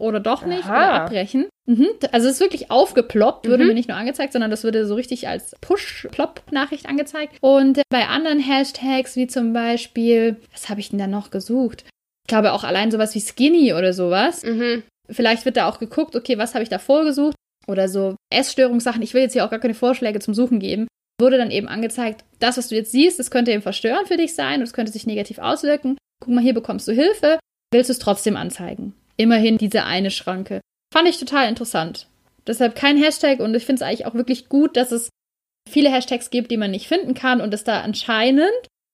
oder 0.00 0.20
doch 0.20 0.44
nicht 0.44 0.64
Aha. 0.64 0.76
oder 0.76 0.92
abbrechen. 1.02 1.46
Mhm. 1.66 1.88
Also 2.12 2.28
es 2.28 2.34
ist 2.34 2.40
wirklich 2.40 2.70
aufgeploppt, 2.70 3.46
würde 3.46 3.64
mhm. 3.64 3.68
mir 3.68 3.74
nicht 3.74 3.88
nur 3.88 3.98
angezeigt, 3.98 4.32
sondern 4.32 4.50
das 4.50 4.64
würde 4.64 4.86
so 4.86 4.94
richtig 4.94 5.28
als 5.28 5.54
Push-Plop-Nachricht 5.60 6.86
angezeigt. 6.86 7.36
Und 7.40 7.82
bei 7.90 8.06
anderen 8.06 8.40
Hashtags, 8.40 9.16
wie 9.16 9.26
zum 9.26 9.52
Beispiel, 9.52 10.36
was 10.52 10.68
habe 10.68 10.80
ich 10.80 10.90
denn 10.90 10.98
da 10.98 11.06
noch 11.06 11.30
gesucht? 11.30 11.84
Ich 12.26 12.28
glaube 12.28 12.52
auch 12.52 12.64
allein 12.64 12.90
sowas 12.90 13.14
wie 13.14 13.20
Skinny 13.20 13.74
oder 13.74 13.92
sowas. 13.92 14.42
Mhm. 14.42 14.82
Vielleicht 15.10 15.44
wird 15.44 15.56
da 15.56 15.68
auch 15.68 15.78
geguckt, 15.78 16.16
okay, 16.16 16.38
was 16.38 16.54
habe 16.54 16.62
ich 16.62 16.70
da 16.70 16.78
vorgesucht? 16.78 17.36
Oder 17.66 17.88
so 17.88 18.16
Essstörungssachen. 18.30 19.02
Ich 19.02 19.14
will 19.14 19.22
jetzt 19.22 19.32
hier 19.32 19.44
auch 19.44 19.50
gar 19.50 19.58
keine 19.58 19.74
Vorschläge 19.74 20.20
zum 20.20 20.34
Suchen 20.34 20.58
geben 20.58 20.86
wurde 21.20 21.38
dann 21.38 21.50
eben 21.50 21.68
angezeigt, 21.68 22.24
das, 22.40 22.56
was 22.56 22.68
du 22.68 22.74
jetzt 22.74 22.92
siehst, 22.92 23.18
das 23.18 23.30
könnte 23.30 23.52
eben 23.52 23.62
verstörend 23.62 24.08
für 24.08 24.16
dich 24.16 24.34
sein 24.34 24.60
und 24.60 24.64
es 24.64 24.72
könnte 24.72 24.92
sich 24.92 25.06
negativ 25.06 25.38
auswirken. 25.38 25.96
Guck 26.20 26.34
mal, 26.34 26.42
hier 26.42 26.54
bekommst 26.54 26.88
du 26.88 26.92
Hilfe, 26.92 27.38
willst 27.72 27.90
du 27.90 27.92
es 27.92 27.98
trotzdem 27.98 28.36
anzeigen. 28.36 28.94
Immerhin 29.16 29.58
diese 29.58 29.84
eine 29.84 30.10
Schranke. 30.10 30.60
Fand 30.92 31.08
ich 31.08 31.18
total 31.18 31.48
interessant. 31.48 32.08
Deshalb 32.46 32.74
kein 32.74 32.96
Hashtag 32.96 33.40
und 33.40 33.54
ich 33.54 33.64
finde 33.64 33.82
es 33.82 33.88
eigentlich 33.88 34.06
auch 34.06 34.14
wirklich 34.14 34.48
gut, 34.48 34.76
dass 34.76 34.92
es 34.92 35.08
viele 35.68 35.90
Hashtags 35.90 36.30
gibt, 36.30 36.50
die 36.50 36.56
man 36.56 36.70
nicht 36.70 36.88
finden 36.88 37.14
kann 37.14 37.40
und 37.40 37.54
es 37.54 37.64
da 37.64 37.80
anscheinend, 37.80 38.50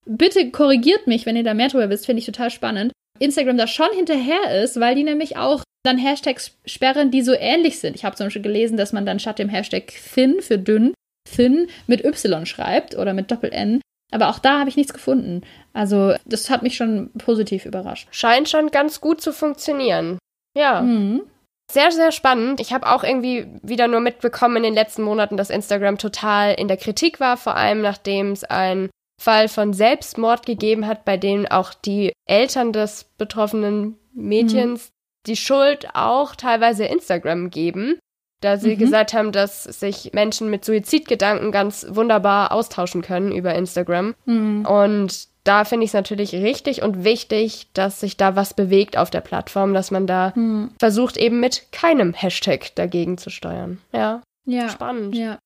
bitte 0.07 0.51
korrigiert 0.51 1.07
mich, 1.07 1.27
wenn 1.27 1.37
ihr 1.37 1.43
da 1.43 1.55
mehr 1.55 1.69
drüber 1.69 1.91
wisst, 1.91 2.07
finde 2.07 2.21
ich 2.21 2.27
total 2.27 2.51
spannend, 2.51 2.93
Instagram 3.19 3.59
da 3.59 3.67
schon 3.67 3.91
hinterher 3.95 4.63
ist, 4.63 4.79
weil 4.79 4.95
die 4.95 5.05
nämlich 5.05 5.37
auch 5.37 5.63
dann 5.83 5.99
Hashtags 5.99 6.59
sperren, 6.65 7.11
die 7.11 7.23
so 7.23 7.33
ähnlich 7.33 7.81
sind. 7.81 7.97
Ich 7.97 8.05
habe 8.05 8.15
zum 8.15 8.27
Beispiel 8.27 8.43
gelesen, 8.43 8.77
dass 8.77 8.93
man 8.93 9.07
dann 9.07 9.19
statt 9.19 9.39
dem 9.39 9.49
Hashtag 9.49 9.89
thin 9.89 10.41
für 10.41 10.59
dünn 10.59 10.95
Thin 11.35 11.69
mit 11.87 12.05
Y 12.05 12.47
schreibt 12.47 12.97
oder 12.97 13.13
mit 13.13 13.31
Doppel-N. 13.31 13.81
Aber 14.13 14.29
auch 14.29 14.39
da 14.39 14.59
habe 14.59 14.69
ich 14.69 14.77
nichts 14.77 14.93
gefunden. 14.93 15.43
Also, 15.73 16.15
das 16.25 16.51
hat 16.51 16.63
mich 16.63 16.77
schon 16.77 17.11
positiv 17.13 17.65
überrascht. 17.65 18.09
Scheint 18.11 18.49
schon 18.49 18.71
ganz 18.71 19.01
gut 19.01 19.21
zu 19.21 19.33
funktionieren. 19.33 20.19
Ja. 20.57 20.83
Mhm. 20.83 21.23
Sehr, 21.71 21.93
sehr 21.93 22.11
spannend. 22.11 22.61
Ich 22.61 22.73
habe 22.73 22.89
auch 22.89 23.05
irgendwie 23.05 23.47
wieder 23.63 23.87
nur 23.87 24.01
mitbekommen 24.01 24.57
in 24.57 24.63
den 24.65 24.75
letzten 24.75 25.03
Monaten, 25.03 25.37
dass 25.37 25.51
Instagram 25.51 25.99
total 25.99 26.55
in 26.55 26.67
der 26.67 26.77
Kritik 26.77 27.21
war, 27.21 27.37
vor 27.37 27.57
allem 27.57 27.81
nachdem 27.81 28.33
es 28.33 28.43
einen 28.43 28.91
Fall 29.23 29.47
von 29.49 29.73
Selbstmord 29.73 30.45
gegeben 30.47 30.89
hat, 30.89 31.05
bei 31.05 31.17
dem 31.17 31.47
auch 31.47 31.73
die 31.73 32.13
Eltern 32.27 32.73
des 32.73 33.05
betroffenen 33.19 33.97
Mädchens 34.13 34.89
mhm. 34.89 34.93
die 35.29 35.37
Schuld 35.37 35.87
auch 35.95 36.35
teilweise 36.35 36.87
Instagram 36.87 37.51
geben 37.51 38.01
da 38.41 38.57
sie 38.57 38.75
mhm. 38.75 38.79
gesagt 38.79 39.13
haben, 39.13 39.33
dass 39.33 39.65
sich 39.65 40.11
Menschen 40.13 40.51
mit 40.51 40.65
Suizidgedanken 40.65 41.53
ganz 41.53 41.87
wunderbar 41.91 42.53
austauschen 42.53 43.03
können 43.03 43.33
über 43.33 43.55
Instagram. 43.55 44.15
Mhm. 44.25 44.67
Und 44.67 45.29
da 45.45 45.65
finde 45.65 45.85
ich 45.85 45.91
es 45.91 45.95
natürlich 45.95 46.35
richtig 46.35 46.83
und 46.83 47.05
wichtig, 47.05 47.69
dass 47.73 48.01
sich 48.01 48.17
da 48.17 48.37
was 48.37 48.55
bewegt 48.55 48.97
auf 48.97 49.11
der 49.11 49.21
Plattform, 49.21 49.75
dass 49.75 49.91
man 49.91 50.07
da 50.07 50.33
mhm. 50.35 50.71
versucht, 50.79 51.17
eben 51.17 51.41
mit 51.41 51.73
keinem 51.73 52.15
Hashtag 52.15 52.75
dagegen 52.75 53.19
zu 53.19 53.31
steuern. 53.31 53.79
Ja. 53.93 54.23
Ja. 54.47 54.69
Spannend. 54.69 55.15
Ja. 55.15 55.39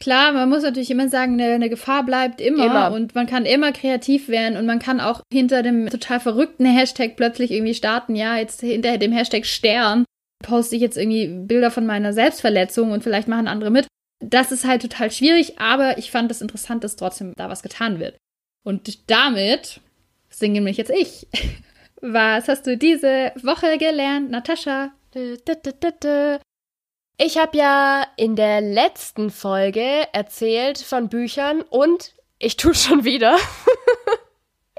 Klar, 0.00 0.32
man 0.32 0.48
muss 0.48 0.62
natürlich 0.62 0.90
immer 0.90 1.08
sagen, 1.08 1.40
eine, 1.40 1.54
eine, 1.54 1.70
Gefahr 1.70 2.04
bleibt 2.04 2.40
immer, 2.40 2.66
immer 2.66 2.92
und 2.92 3.14
man 3.14 3.26
kann 3.26 3.46
immer 3.46 3.72
kreativ 3.72 4.28
werden 4.28 4.58
und 4.58 4.66
man 4.66 4.80
kann 4.80 5.00
auch 5.00 5.22
hinter 5.32 5.62
dem 5.62 5.88
total 5.88 6.20
verrückten 6.20 6.66
Hashtag 6.66 7.16
plötzlich 7.16 7.52
irgendwie 7.52 7.74
starten, 7.74 8.16
ja, 8.16 8.36
jetzt 8.36 8.60
hinter 8.60 8.98
dem 8.98 9.12
Hashtag 9.12 9.46
Stern 9.46 10.04
poste 10.44 10.76
ich 10.76 10.82
jetzt 10.82 10.96
irgendwie 10.96 11.26
Bilder 11.26 11.70
von 11.70 11.86
meiner 11.86 12.12
Selbstverletzung 12.12 12.92
und 12.92 13.02
vielleicht 13.02 13.28
machen 13.28 13.48
andere 13.48 13.70
mit. 13.70 13.86
Das 14.20 14.52
ist 14.52 14.64
halt 14.64 14.82
total 14.82 15.10
schwierig, 15.10 15.58
aber 15.58 15.98
ich 15.98 16.10
fand 16.10 16.30
es 16.30 16.40
interessant, 16.40 16.84
dass 16.84 16.96
trotzdem 16.96 17.34
da 17.36 17.48
was 17.48 17.62
getan 17.62 17.98
wird. 17.98 18.16
Und 18.62 19.10
damit 19.10 19.80
singe 20.30 20.60
mich 20.60 20.76
jetzt 20.76 20.90
ich. 20.90 21.26
Was 22.00 22.48
hast 22.48 22.66
du 22.66 22.76
diese 22.76 23.32
Woche 23.42 23.78
gelernt, 23.78 24.30
Natascha? 24.30 24.92
Ich 27.16 27.38
habe 27.38 27.56
ja 27.56 28.06
in 28.16 28.36
der 28.36 28.60
letzten 28.60 29.30
Folge 29.30 30.06
erzählt 30.12 30.78
von 30.78 31.08
Büchern 31.08 31.62
und 31.62 32.14
ich 32.38 32.56
tue 32.56 32.74
schon 32.74 33.04
wieder. 33.04 33.38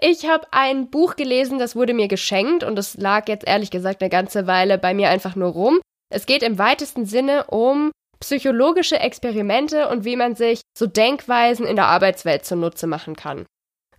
Ich 0.02 0.28
habe 0.28 0.48
ein 0.52 0.90
Buch 0.90 1.16
gelesen, 1.16 1.58
das 1.58 1.76
wurde 1.76 1.94
mir 1.94 2.08
geschenkt 2.08 2.64
und 2.64 2.78
es 2.78 2.96
lag 2.96 3.28
jetzt 3.30 3.48
ehrlich 3.48 3.72
gesagt 3.72 4.02
eine 4.02 4.10
ganze 4.10 4.46
Weile 4.46 4.78
bei 4.78 4.94
mir 4.94 5.10
einfach 5.10 5.36
nur 5.36 5.50
rum. 5.50 5.80
Es 6.10 6.26
geht 6.26 6.44
im 6.44 6.58
weitesten 6.58 7.06
Sinne 7.06 7.46
um 7.48 7.92
psychologische 8.20 9.00
Experimente 9.00 9.88
und 9.90 10.06
wie 10.06 10.16
man 10.16 10.36
sich 10.36 10.62
so 10.78 10.88
Denkweisen 10.88 11.66
in 11.66 11.76
der 11.76 11.88
Arbeitswelt 11.88 12.46
zunutze 12.46 12.88
machen 12.88 13.16
kann. 13.16 13.46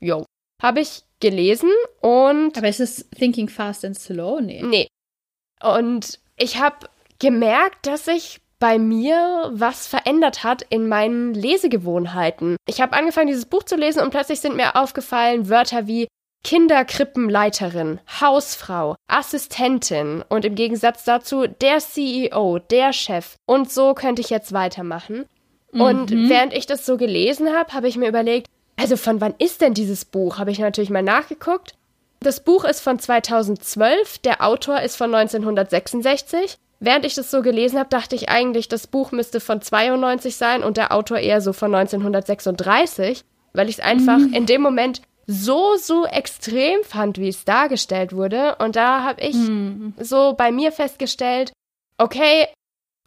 Jo. 0.01 0.24
Habe 0.62 0.80
ich 0.80 1.03
gelesen 1.20 1.70
und. 2.01 2.57
Aber 2.57 2.68
ist 2.68 2.80
es 2.80 3.09
Thinking 3.11 3.49
Fast 3.49 3.84
and 3.84 3.99
Slow? 3.99 4.40
Nee. 4.40 4.62
Nee. 4.62 4.88
Und 5.62 6.18
ich 6.36 6.59
habe 6.59 6.86
gemerkt, 7.18 7.86
dass 7.86 8.07
ich 8.09 8.40
bei 8.59 8.78
mir 8.78 9.50
was 9.52 9.86
verändert 9.86 10.44
hat 10.44 10.62
in 10.70 10.88
meinen 10.88 11.34
Lesegewohnheiten. 11.34 12.57
Ich 12.66 12.80
habe 12.80 12.96
angefangen, 12.96 13.28
dieses 13.28 13.46
Buch 13.46 13.62
zu 13.64 13.76
lesen 13.76 14.00
und 14.00 14.11
plötzlich 14.11 14.40
sind 14.40 14.57
mir 14.57 14.76
aufgefallen 14.76 15.48
Wörter 15.48 15.86
wie 15.86 16.09
Kinderkrippenleiterin, 16.44 18.00
Hausfrau, 18.20 18.94
Assistentin 19.09 20.22
und 20.28 20.44
im 20.44 20.54
Gegensatz 20.54 21.04
dazu 21.04 21.46
der 21.46 21.78
CEO, 21.78 22.59
der 22.59 22.92
Chef. 22.92 23.34
Und 23.46 23.70
so 23.72 23.94
könnte 23.94 24.22
ich 24.22 24.30
jetzt 24.30 24.52
weitermachen. 24.52 25.26
Mhm. 25.72 25.80
Und 25.80 26.11
während 26.28 26.52
ich 26.54 26.66
das 26.66 26.86
so 26.86 26.96
gelesen 26.96 27.52
habe, 27.52 27.72
habe 27.72 27.88
ich 27.88 27.96
mir 27.96 28.09
überlegt, 28.09 28.46
also 28.76 28.96
von 28.96 29.20
wann 29.20 29.34
ist 29.38 29.61
denn 29.61 29.74
dieses 29.74 30.04
Buch? 30.04 30.38
Habe 30.38 30.52
ich 30.52 30.59
natürlich 30.59 30.90
mal 30.90 31.02
nachgeguckt. 31.02 31.74
Das 32.20 32.42
Buch 32.44 32.64
ist 32.64 32.80
von 32.80 32.98
2012, 32.98 34.18
der 34.18 34.42
Autor 34.44 34.80
ist 34.80 34.96
von 34.96 35.14
1966 35.14 36.59
während 36.81 37.05
ich 37.05 37.14
das 37.14 37.31
so 37.31 37.43
gelesen 37.43 37.79
habe, 37.79 37.89
dachte 37.89 38.14
ich 38.14 38.29
eigentlich, 38.29 38.68
das 38.68 38.87
Buch 38.87 39.12
müsste 39.12 39.41
von 39.41 39.61
92 39.61 40.37
sein 40.37 40.62
und 40.62 40.77
der 40.77 40.93
Autor 40.93 41.18
eher 41.18 41.41
so 41.41 41.53
von 41.53 41.74
1936, 41.74 43.24
weil 43.53 43.68
ich 43.68 43.77
es 43.77 43.85
einfach 43.85 44.18
mhm. 44.18 44.33
in 44.33 44.47
dem 44.47 44.62
Moment 44.62 45.03
so, 45.27 45.77
so 45.77 46.07
extrem 46.07 46.83
fand, 46.85 47.18
wie 47.18 47.29
es 47.29 47.45
dargestellt 47.45 48.12
wurde. 48.12 48.57
Und 48.57 48.77
da 48.77 49.03
habe 49.03 49.20
ich 49.22 49.35
mhm. 49.35 49.95
so 49.99 50.35
bei 50.35 50.53
mir 50.53 50.70
festgestellt, 50.70 51.53
okay, 51.99 52.47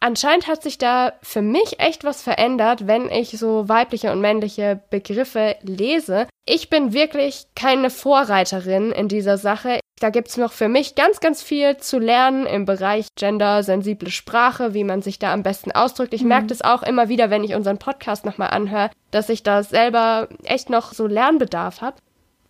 anscheinend 0.00 0.46
hat 0.46 0.62
sich 0.62 0.78
da 0.78 1.14
für 1.22 1.42
mich 1.42 1.80
echt 1.80 2.04
was 2.04 2.22
verändert, 2.22 2.86
wenn 2.86 3.10
ich 3.10 3.30
so 3.38 3.68
weibliche 3.68 4.12
und 4.12 4.20
männliche 4.20 4.80
Begriffe 4.90 5.56
lese. 5.62 6.26
Ich 6.46 6.68
bin 6.68 6.92
wirklich 6.92 7.46
keine 7.54 7.90
Vorreiterin 7.90 8.92
in 8.92 9.08
dieser 9.08 9.38
Sache. 9.38 9.80
Da 10.00 10.08
gibt's 10.08 10.38
noch 10.38 10.52
für 10.52 10.68
mich 10.68 10.94
ganz, 10.94 11.20
ganz 11.20 11.42
viel 11.42 11.76
zu 11.76 11.98
lernen 11.98 12.46
im 12.46 12.64
Bereich 12.64 13.08
gendersensible 13.16 14.10
Sprache, 14.10 14.72
wie 14.72 14.82
man 14.82 15.02
sich 15.02 15.18
da 15.18 15.32
am 15.32 15.42
besten 15.42 15.72
ausdrückt. 15.72 16.14
Ich 16.14 16.22
mhm. 16.22 16.28
merke 16.28 16.46
das 16.46 16.62
auch 16.62 16.82
immer 16.82 17.10
wieder, 17.10 17.28
wenn 17.28 17.44
ich 17.44 17.54
unseren 17.54 17.78
Podcast 17.78 18.24
nochmal 18.24 18.48
anhöre, 18.48 18.90
dass 19.10 19.28
ich 19.28 19.42
da 19.42 19.62
selber 19.62 20.28
echt 20.42 20.70
noch 20.70 20.94
so 20.94 21.06
Lernbedarf 21.06 21.82
habe. 21.82 21.98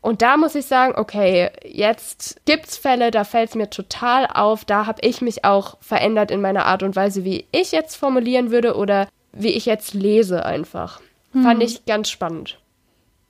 Und 0.01 0.22
da 0.22 0.36
muss 0.36 0.55
ich 0.55 0.64
sagen, 0.66 0.94
okay, 0.96 1.51
jetzt 1.64 2.40
gibt's 2.46 2.76
Fälle, 2.76 3.11
da 3.11 3.24
fällt's 3.24 3.57
mir 3.57 3.68
total 3.68 4.26
auf. 4.26 4.64
Da 4.64 4.86
habe 4.86 5.03
ich 5.03 5.20
mich 5.20 5.44
auch 5.44 5.76
verändert 5.80 6.30
in 6.30 6.40
meiner 6.40 6.66
Art 6.66 6.84
und 6.84 6.94
Weise, 6.94 7.24
wie 7.24 7.46
ich 7.51 7.72
jetzt 7.72 7.96
formulieren 7.96 8.53
würde 8.53 8.76
oder 8.76 9.09
wie 9.32 9.51
ich 9.51 9.66
jetzt 9.66 9.92
lese 9.92 10.46
einfach. 10.46 11.01
Hm. 11.32 11.42
Fand 11.42 11.62
ich 11.64 11.84
ganz 11.84 12.09
spannend. 12.09 12.61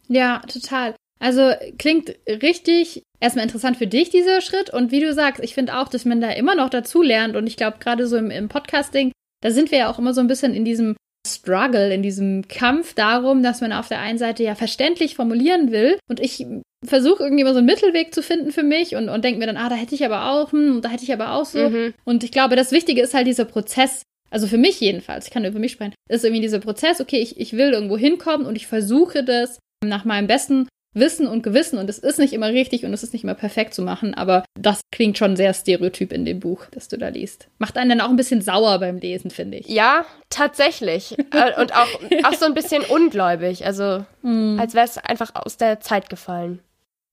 Ja, 0.08 0.40
total. 0.40 0.94
Also 1.20 1.52
klingt 1.78 2.14
richtig 2.26 3.02
erstmal 3.20 3.44
interessant 3.44 3.76
für 3.76 3.86
dich, 3.86 4.10
dieser 4.10 4.40
Schritt. 4.40 4.70
Und 4.70 4.90
wie 4.90 5.00
du 5.00 5.12
sagst, 5.12 5.42
ich 5.44 5.54
finde 5.54 5.78
auch, 5.78 5.88
dass 5.88 6.04
man 6.04 6.20
da 6.20 6.30
immer 6.30 6.54
noch 6.54 6.70
dazu 6.70 7.02
lernt. 7.02 7.36
Und 7.36 7.46
ich 7.46 7.56
glaube, 7.56 7.78
gerade 7.78 8.06
so 8.06 8.16
im, 8.16 8.30
im 8.30 8.48
Podcasting, 8.48 9.12
da 9.42 9.50
sind 9.50 9.70
wir 9.70 9.78
ja 9.78 9.90
auch 9.90 9.98
immer 9.98 10.14
so 10.14 10.20
ein 10.20 10.26
bisschen 10.26 10.54
in 10.54 10.64
diesem 10.64 10.96
Struggle, 11.26 11.92
in 11.92 12.02
diesem 12.02 12.48
Kampf 12.48 12.94
darum, 12.94 13.42
dass 13.42 13.60
man 13.60 13.72
auf 13.72 13.88
der 13.88 14.00
einen 14.00 14.18
Seite 14.18 14.42
ja 14.42 14.54
verständlich 14.54 15.16
formulieren 15.16 15.70
will 15.70 15.98
und 16.08 16.18
ich 16.18 16.46
versuche 16.84 17.24
irgendwie 17.24 17.42
immer 17.42 17.52
so 17.52 17.58
einen 17.58 17.66
Mittelweg 17.66 18.14
zu 18.14 18.22
finden 18.22 18.52
für 18.52 18.62
mich 18.62 18.96
und, 18.96 19.10
und 19.10 19.22
denke 19.22 19.38
mir 19.38 19.46
dann, 19.46 19.58
ah, 19.58 19.68
da 19.68 19.74
hätte 19.74 19.94
ich 19.94 20.04
aber 20.04 20.30
auch, 20.30 20.52
hm, 20.52 20.80
da 20.80 20.88
hätte 20.88 21.04
ich 21.04 21.12
aber 21.12 21.32
auch 21.34 21.44
so. 21.44 21.68
Mhm. 21.68 21.92
Und 22.04 22.24
ich 22.24 22.32
glaube, 22.32 22.56
das 22.56 22.72
Wichtige 22.72 23.02
ist 23.02 23.12
halt 23.12 23.26
dieser 23.26 23.44
Prozess, 23.44 24.02
also 24.30 24.46
für 24.46 24.56
mich 24.56 24.80
jedenfalls, 24.80 25.26
ich 25.26 25.32
kann 25.32 25.42
nur 25.42 25.52
für 25.52 25.58
mich 25.58 25.72
sprechen, 25.72 25.94
ist 26.08 26.24
irgendwie 26.24 26.40
dieser 26.40 26.60
Prozess, 26.60 27.02
okay, 27.02 27.20
ich, 27.20 27.38
ich 27.38 27.52
will 27.52 27.72
irgendwo 27.72 27.98
hinkommen 27.98 28.46
und 28.46 28.56
ich 28.56 28.66
versuche 28.66 29.22
das 29.22 29.58
nach 29.84 30.06
meinem 30.06 30.26
besten 30.26 30.68
Wissen 30.92 31.28
und 31.28 31.42
Gewissen 31.42 31.78
und 31.78 31.88
es 31.88 31.98
ist 31.98 32.18
nicht 32.18 32.32
immer 32.32 32.48
richtig 32.48 32.84
und 32.84 32.92
es 32.92 33.02
ist 33.02 33.12
nicht 33.12 33.22
immer 33.22 33.34
perfekt 33.34 33.74
zu 33.74 33.82
machen, 33.82 34.14
aber 34.14 34.44
das 34.58 34.80
klingt 34.92 35.18
schon 35.18 35.36
sehr 35.36 35.54
stereotyp 35.54 36.12
in 36.12 36.24
dem 36.24 36.40
Buch, 36.40 36.66
das 36.72 36.88
du 36.88 36.98
da 36.98 37.08
liest. 37.08 37.48
Macht 37.58 37.76
einen 37.76 37.90
dann 37.90 38.00
auch 38.00 38.10
ein 38.10 38.16
bisschen 38.16 38.42
sauer 38.42 38.78
beim 38.80 38.98
Lesen, 38.98 39.30
finde 39.30 39.58
ich. 39.58 39.68
Ja, 39.68 40.04
tatsächlich. 40.28 41.16
Äh, 41.32 41.60
und 41.60 41.72
auch, 41.76 41.88
auch 42.24 42.34
so 42.34 42.44
ein 42.44 42.54
bisschen 42.54 42.82
ungläubig, 42.82 43.64
also 43.64 44.04
mm. 44.22 44.58
als 44.58 44.74
wäre 44.74 44.84
es 44.84 44.98
einfach 44.98 45.32
aus 45.36 45.56
der 45.58 45.78
Zeit 45.78 46.10
gefallen. 46.10 46.60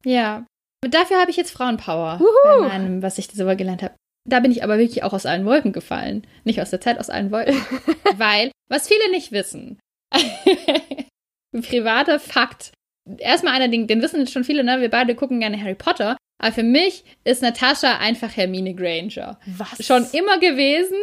Ja. 0.04 0.44
Dafür 0.82 1.20
habe 1.20 1.30
ich 1.30 1.38
jetzt 1.38 1.52
Frauenpower 1.52 2.20
bei 2.44 2.68
meinem, 2.68 3.04
was 3.04 3.20
ich 3.20 3.28
darüber 3.28 3.56
gelernt 3.56 3.84
habe. 3.84 3.94
Da 4.28 4.40
bin 4.40 4.52
ich 4.52 4.64
aber 4.64 4.80
wirklich 4.80 5.04
auch 5.04 5.14
aus 5.14 5.28
allen 5.28 5.46
Wolken 5.46 5.72
gefallen. 5.72 6.26
Nicht 6.46 6.62
aus 6.62 6.72
der 6.72 6.82
Zeit, 6.82 7.00
aus 7.00 7.12
allen 7.12 7.32
Wolken. 7.32 7.62
Weil, 8.18 8.52
was 8.70 8.88
viele 8.88 9.12
nicht 9.12 9.32
wissen, 9.32 9.80
ein 10.12 11.62
privater 11.62 12.20
Fakt 12.20 12.72
erstmal 13.18 13.54
einer, 13.54 13.68
den, 13.68 13.88
den 13.88 14.02
wissen 14.02 14.26
schon 14.28 14.44
viele, 14.44 14.64
ne? 14.64 14.82
Wir 14.82 14.90
beide 14.90 15.16
gucken 15.16 15.40
gerne 15.40 15.62
Harry 15.62 15.76
Potter. 15.76 16.18
Aber 16.40 16.52
für 16.52 16.64
mich 16.64 17.04
ist 17.24 17.42
Natascha 17.42 17.98
einfach 17.98 18.36
Hermine 18.36 18.76
Granger. 18.76 19.40
Was? 19.58 19.86
Schon 19.86 20.06
immer 20.12 20.40
gewesen. 20.40 20.98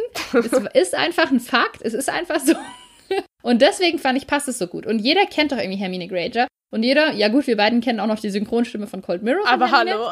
es 0.73 0.73
ist 0.89 0.95
einfach 0.95 1.29
ein 1.29 1.39
Fakt. 1.39 1.81
Es 1.81 1.93
ist 1.93 2.09
einfach 2.09 2.39
so. 2.39 2.53
Und 3.43 3.61
deswegen 3.61 3.99
fand 3.99 4.17
ich, 4.17 4.27
passt 4.27 4.47
es 4.47 4.57
so 4.57 4.67
gut. 4.67 4.85
Und 4.85 4.99
jeder 4.99 5.25
kennt 5.25 5.51
doch 5.51 5.57
irgendwie 5.57 5.77
Hermine 5.77 6.07
Granger. 6.07 6.47
Und 6.71 6.83
jeder, 6.83 7.11
ja 7.11 7.27
gut, 7.27 7.47
wir 7.47 7.57
beiden 7.57 7.81
kennen 7.81 7.99
auch 7.99 8.07
noch 8.07 8.19
die 8.19 8.29
Synchronstimme 8.29 8.87
von 8.87 9.01
Cold 9.01 9.23
Mirror. 9.23 9.47
Aber 9.47 9.71
hallo. 9.71 10.03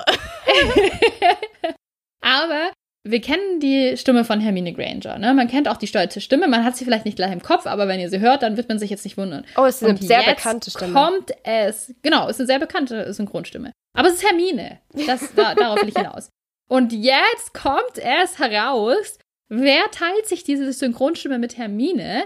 Aber 2.21 2.71
wir 3.05 3.19
kennen 3.19 3.59
die 3.59 3.97
Stimme 3.97 4.23
von 4.23 4.39
Hermine 4.39 4.71
Granger. 4.73 5.17
Ne? 5.17 5.33
Man 5.33 5.49
kennt 5.49 5.67
auch 5.67 5.75
die 5.75 5.87
stolze 5.87 6.21
Stimme. 6.21 6.47
Man 6.47 6.63
hat 6.63 6.77
sie 6.77 6.85
vielleicht 6.85 7.03
nicht 7.03 7.17
gleich 7.17 7.33
im 7.33 7.41
Kopf, 7.41 7.65
aber 7.65 7.87
wenn 7.89 7.99
ihr 7.99 8.09
sie 8.09 8.21
hört, 8.21 8.43
dann 8.43 8.55
wird 8.55 8.69
man 8.69 8.79
sich 8.79 8.89
jetzt 8.89 9.03
nicht 9.03 9.17
wundern. 9.17 9.45
Oh, 9.57 9.65
es 9.65 9.77
ist 9.77 9.83
eine 9.83 9.91
Und 9.93 10.03
sehr 10.03 10.23
bekannte 10.23 10.71
Stimme. 10.71 10.93
kommt 10.93 11.31
es, 11.43 11.93
genau, 12.01 12.25
es 12.25 12.37
ist 12.37 12.41
eine 12.41 12.47
sehr 12.47 12.59
bekannte 12.59 13.13
Synchronstimme. 13.13 13.71
Aber 13.93 14.07
es 14.07 14.15
ist 14.15 14.23
Hermine. 14.23 14.79
Das, 15.05 15.33
da, 15.35 15.53
darauf 15.55 15.81
will 15.81 15.89
ich 15.89 15.97
hinaus. 15.97 16.29
Und 16.69 16.93
jetzt 16.93 17.53
kommt 17.53 17.97
es 17.97 18.39
heraus, 18.39 19.17
wer 19.49 19.83
teilt 19.91 20.25
sich 20.27 20.45
diese 20.45 20.71
Synchronstimme 20.71 21.39
mit 21.39 21.57
Hermine? 21.57 22.23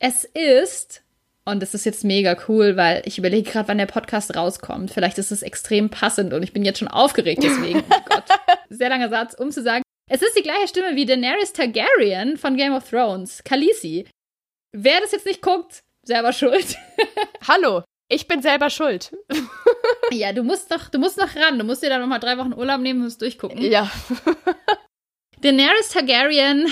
Es 0.00 0.24
ist, 0.24 1.02
und 1.44 1.62
das 1.62 1.72
ist 1.74 1.84
jetzt 1.84 2.02
mega 2.02 2.36
cool, 2.48 2.76
weil 2.76 3.02
ich 3.04 3.16
überlege 3.16 3.48
gerade, 3.48 3.68
wann 3.68 3.78
der 3.78 3.86
Podcast 3.86 4.34
rauskommt. 4.34 4.90
Vielleicht 4.90 5.18
ist 5.18 5.30
es 5.30 5.42
extrem 5.42 5.88
passend 5.88 6.32
und 6.32 6.42
ich 6.42 6.52
bin 6.52 6.64
jetzt 6.64 6.80
schon 6.80 6.88
aufgeregt 6.88 7.44
deswegen. 7.44 7.84
Oh 7.88 8.00
Gott. 8.08 8.24
Sehr 8.70 8.88
langer 8.88 9.08
Satz, 9.08 9.34
um 9.34 9.52
zu 9.52 9.62
sagen, 9.62 9.82
es 10.12 10.22
ist 10.22 10.36
die 10.36 10.42
gleiche 10.42 10.66
Stimme 10.66 10.96
wie 10.96 11.06
Daenerys 11.06 11.52
Targaryen 11.52 12.36
von 12.36 12.56
Game 12.56 12.74
of 12.74 12.88
Thrones, 12.90 13.44
Khaleesi. 13.44 14.06
Wer 14.72 15.00
das 15.00 15.12
jetzt 15.12 15.24
nicht 15.24 15.40
guckt, 15.40 15.84
selber 16.02 16.32
schuld. 16.32 16.76
Hallo, 17.46 17.84
ich 18.08 18.26
bin 18.26 18.42
selber 18.42 18.70
schuld. 18.70 19.16
ja, 20.10 20.32
du 20.32 20.42
musst 20.42 20.72
doch, 20.72 20.88
du 20.88 20.98
musst 20.98 21.16
noch 21.16 21.36
ran. 21.36 21.60
Du 21.60 21.64
musst 21.64 21.84
dir 21.84 21.90
da 21.90 21.98
noch 21.98 22.08
mal 22.08 22.18
drei 22.18 22.36
Wochen 22.38 22.52
Urlaub 22.52 22.80
nehmen 22.80 23.02
und 23.02 23.06
es 23.06 23.18
durchgucken. 23.18 23.62
Ja. 23.62 23.88
Daenerys 25.42 25.90
Targaryen, 25.90 26.66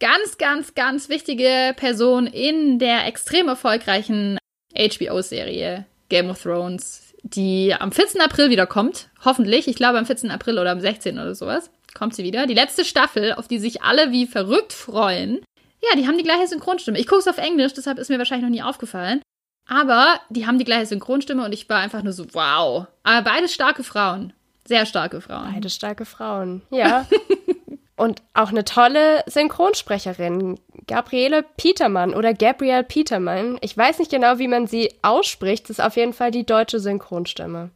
ganz, 0.00 0.38
ganz, 0.38 0.74
ganz 0.74 1.10
wichtige 1.10 1.74
Person 1.76 2.26
in 2.26 2.78
der 2.78 3.06
extrem 3.06 3.48
erfolgreichen 3.48 4.38
HBO-Serie 4.74 5.84
Game 6.08 6.30
of 6.30 6.42
Thrones, 6.42 7.14
die 7.24 7.74
am 7.78 7.92
14. 7.92 8.22
April 8.22 8.48
wiederkommt. 8.48 9.10
Hoffentlich. 9.22 9.68
Ich 9.68 9.76
glaube 9.76 9.98
am 9.98 10.06
14. 10.06 10.30
April 10.30 10.58
oder 10.58 10.70
am 10.70 10.80
16. 10.80 11.18
oder 11.18 11.34
sowas 11.34 11.70
kommt 11.94 12.14
sie 12.14 12.24
wieder. 12.24 12.46
Die 12.46 12.54
letzte 12.54 12.84
Staffel, 12.84 13.34
auf 13.34 13.48
die 13.48 13.58
sich 13.58 13.82
alle 13.82 14.10
wie 14.12 14.26
verrückt 14.26 14.72
freuen. 14.72 15.40
Ja, 15.82 15.96
die 15.96 16.06
haben 16.06 16.18
die 16.18 16.24
gleiche 16.24 16.46
Synchronstimme. 16.46 16.98
Ich 16.98 17.06
gucke 17.06 17.20
es 17.20 17.28
auf 17.28 17.38
Englisch, 17.38 17.72
deshalb 17.72 17.98
ist 17.98 18.10
mir 18.10 18.18
wahrscheinlich 18.18 18.44
noch 18.44 18.54
nie 18.54 18.62
aufgefallen. 18.62 19.22
Aber 19.68 20.20
die 20.30 20.46
haben 20.46 20.58
die 20.58 20.64
gleiche 20.64 20.86
Synchronstimme 20.86 21.44
und 21.44 21.52
ich 21.52 21.68
war 21.68 21.78
einfach 21.78 22.02
nur 22.02 22.12
so, 22.12 22.26
wow. 22.32 22.86
Aber 23.02 23.22
beides 23.22 23.54
starke 23.54 23.84
Frauen. 23.84 24.32
Sehr 24.66 24.84
starke 24.84 25.20
Frauen. 25.20 25.52
Beide 25.52 25.70
starke 25.70 26.04
Frauen, 26.04 26.62
ja. 26.70 27.06
und 27.96 28.22
auch 28.34 28.48
eine 28.48 28.64
tolle 28.64 29.22
Synchronsprecherin. 29.26 30.58
Gabriele 30.86 31.44
Petermann 31.56 32.14
oder 32.14 32.34
Gabrielle 32.34 32.84
Petermann. 32.84 33.58
Ich 33.60 33.76
weiß 33.76 33.98
nicht 33.98 34.10
genau, 34.10 34.38
wie 34.38 34.48
man 34.48 34.66
sie 34.66 34.92
ausspricht. 35.02 35.64
Das 35.64 35.78
ist 35.78 35.84
auf 35.84 35.96
jeden 35.96 36.12
Fall 36.12 36.30
die 36.30 36.44
deutsche 36.44 36.80
Synchronstimme. 36.80 37.70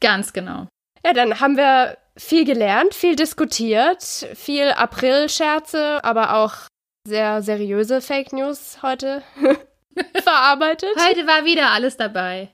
Ganz 0.00 0.32
genau. 0.32 0.66
Ja, 1.04 1.12
dann 1.14 1.40
haben 1.40 1.56
wir 1.56 1.96
viel 2.20 2.44
gelernt, 2.44 2.94
viel 2.94 3.16
diskutiert, 3.16 4.02
viel 4.34 4.70
April-Scherze, 4.70 6.04
aber 6.04 6.36
auch 6.36 6.54
sehr 7.06 7.42
seriöse 7.42 8.00
Fake 8.00 8.32
News 8.32 8.82
heute 8.82 9.22
verarbeitet. 10.22 10.90
Heute 10.98 11.26
war 11.26 11.44
wieder 11.44 11.70
alles 11.70 11.96
dabei. 11.96 12.50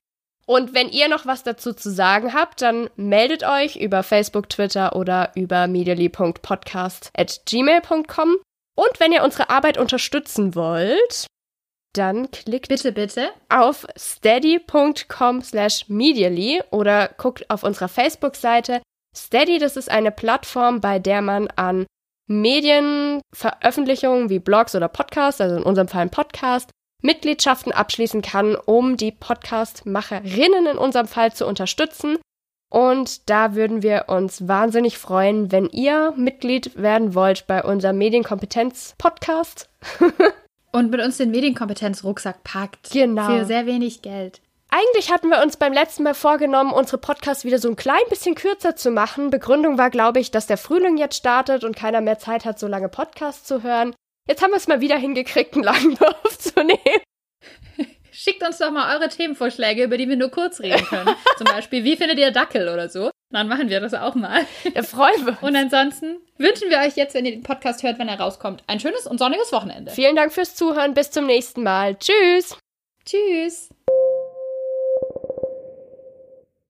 Und 0.46 0.72
wenn 0.74 0.88
ihr 0.88 1.08
noch 1.08 1.26
was 1.26 1.42
dazu 1.42 1.72
zu 1.72 1.90
sagen 1.90 2.32
habt, 2.32 2.62
dann 2.62 2.88
meldet 2.94 3.42
euch 3.42 3.74
über 3.76 4.04
Facebook, 4.04 4.48
Twitter 4.48 4.94
oder 4.94 5.32
über 5.34 5.66
medially.podcast 5.66 7.10
at 7.18 7.40
gmail.com. 7.46 8.36
Und 8.76 9.00
wenn 9.00 9.10
ihr 9.10 9.24
unsere 9.24 9.50
Arbeit 9.50 9.78
unterstützen 9.78 10.54
wollt, 10.54 11.26
dann 11.94 12.30
klickt 12.30 12.68
bitte, 12.68 12.92
bitte 12.92 13.30
auf 13.48 13.86
steady.com 13.98 15.42
slash 15.42 15.88
medially 15.88 16.62
oder 16.70 17.08
guckt 17.16 17.50
auf 17.50 17.64
unserer 17.64 17.88
Facebook-Seite 17.88 18.80
Steady, 19.16 19.58
das 19.58 19.76
ist 19.76 19.90
eine 19.90 20.10
Plattform, 20.10 20.80
bei 20.80 20.98
der 20.98 21.22
man 21.22 21.48
an 21.56 21.86
Medienveröffentlichungen 22.28 24.28
wie 24.28 24.38
Blogs 24.38 24.74
oder 24.74 24.88
Podcasts, 24.88 25.40
also 25.40 25.56
in 25.56 25.62
unserem 25.62 25.88
Fall 25.88 26.02
ein 26.02 26.10
Podcast, 26.10 26.70
Mitgliedschaften 27.02 27.72
abschließen 27.72 28.22
kann, 28.22 28.56
um 28.56 28.96
die 28.96 29.12
Podcast-Macherinnen 29.12 30.66
in 30.66 30.78
unserem 30.78 31.06
Fall 31.06 31.32
zu 31.32 31.46
unterstützen. 31.46 32.18
Und 32.68 33.30
da 33.30 33.54
würden 33.54 33.82
wir 33.82 34.06
uns 34.08 34.48
wahnsinnig 34.48 34.98
freuen, 34.98 35.52
wenn 35.52 35.68
ihr 35.68 36.12
Mitglied 36.16 36.76
werden 36.76 37.14
wollt 37.14 37.46
bei 37.46 37.62
unserem 37.62 37.98
Medienkompetenz-Podcast. 37.98 39.70
Und 40.72 40.90
mit 40.90 41.00
uns 41.00 41.16
den 41.16 41.30
Medienkompetenz-Rucksack 41.30 42.42
packt. 42.42 42.90
Genau. 42.90 43.28
Für 43.28 43.44
sehr 43.44 43.66
wenig 43.66 44.02
Geld. 44.02 44.42
Eigentlich 44.76 45.10
hatten 45.10 45.30
wir 45.30 45.40
uns 45.42 45.56
beim 45.56 45.72
letzten 45.72 46.02
Mal 46.02 46.12
vorgenommen, 46.12 46.70
unsere 46.70 46.98
Podcasts 46.98 47.46
wieder 47.46 47.58
so 47.58 47.68
ein 47.68 47.76
klein 47.76 48.02
bisschen 48.10 48.34
kürzer 48.34 48.76
zu 48.76 48.90
machen. 48.90 49.30
Begründung 49.30 49.78
war, 49.78 49.88
glaube 49.88 50.20
ich, 50.20 50.30
dass 50.30 50.46
der 50.46 50.58
Frühling 50.58 50.98
jetzt 50.98 51.16
startet 51.16 51.64
und 51.64 51.74
keiner 51.74 52.02
mehr 52.02 52.18
Zeit 52.18 52.44
hat, 52.44 52.58
so 52.58 52.66
lange 52.66 52.90
Podcasts 52.90 53.44
zu 53.44 53.62
hören. 53.62 53.94
Jetzt 54.28 54.42
haben 54.42 54.50
wir 54.50 54.58
es 54.58 54.68
mal 54.68 54.82
wieder 54.82 54.98
hingekriegt, 54.98 55.54
einen 55.54 55.62
langen 55.62 55.96
aufzunehmen. 56.24 57.00
Schickt 58.12 58.42
uns 58.42 58.58
doch 58.58 58.70
mal 58.70 58.94
eure 58.94 59.08
Themenvorschläge, 59.08 59.84
über 59.84 59.96
die 59.96 60.10
wir 60.10 60.16
nur 60.16 60.30
kurz 60.30 60.60
reden 60.60 60.84
können. 60.84 61.16
Zum 61.38 61.46
Beispiel, 61.46 61.82
wie 61.84 61.96
findet 61.96 62.18
ihr 62.18 62.30
Dackel 62.30 62.68
oder 62.68 62.90
so? 62.90 63.10
Dann 63.30 63.48
machen 63.48 63.70
wir 63.70 63.80
das 63.80 63.94
auch 63.94 64.14
mal. 64.14 64.44
Da 64.74 64.82
freuen 64.82 65.24
wir 65.24 65.32
uns. 65.32 65.42
Und 65.42 65.56
ansonsten 65.56 66.18
wünschen 66.36 66.68
wir 66.68 66.80
euch 66.80 66.96
jetzt, 66.96 67.14
wenn 67.14 67.24
ihr 67.24 67.32
den 67.32 67.42
Podcast 67.42 67.82
hört, 67.82 67.98
wenn 67.98 68.08
er 68.08 68.20
rauskommt, 68.20 68.62
ein 68.66 68.80
schönes 68.80 69.06
und 69.06 69.16
sonniges 69.16 69.52
Wochenende. 69.52 69.92
Vielen 69.92 70.16
Dank 70.16 70.34
fürs 70.34 70.54
Zuhören. 70.54 70.92
Bis 70.92 71.10
zum 71.10 71.24
nächsten 71.24 71.62
Mal. 71.62 71.96
Tschüss. 71.98 72.58
Tschüss. 73.06 73.70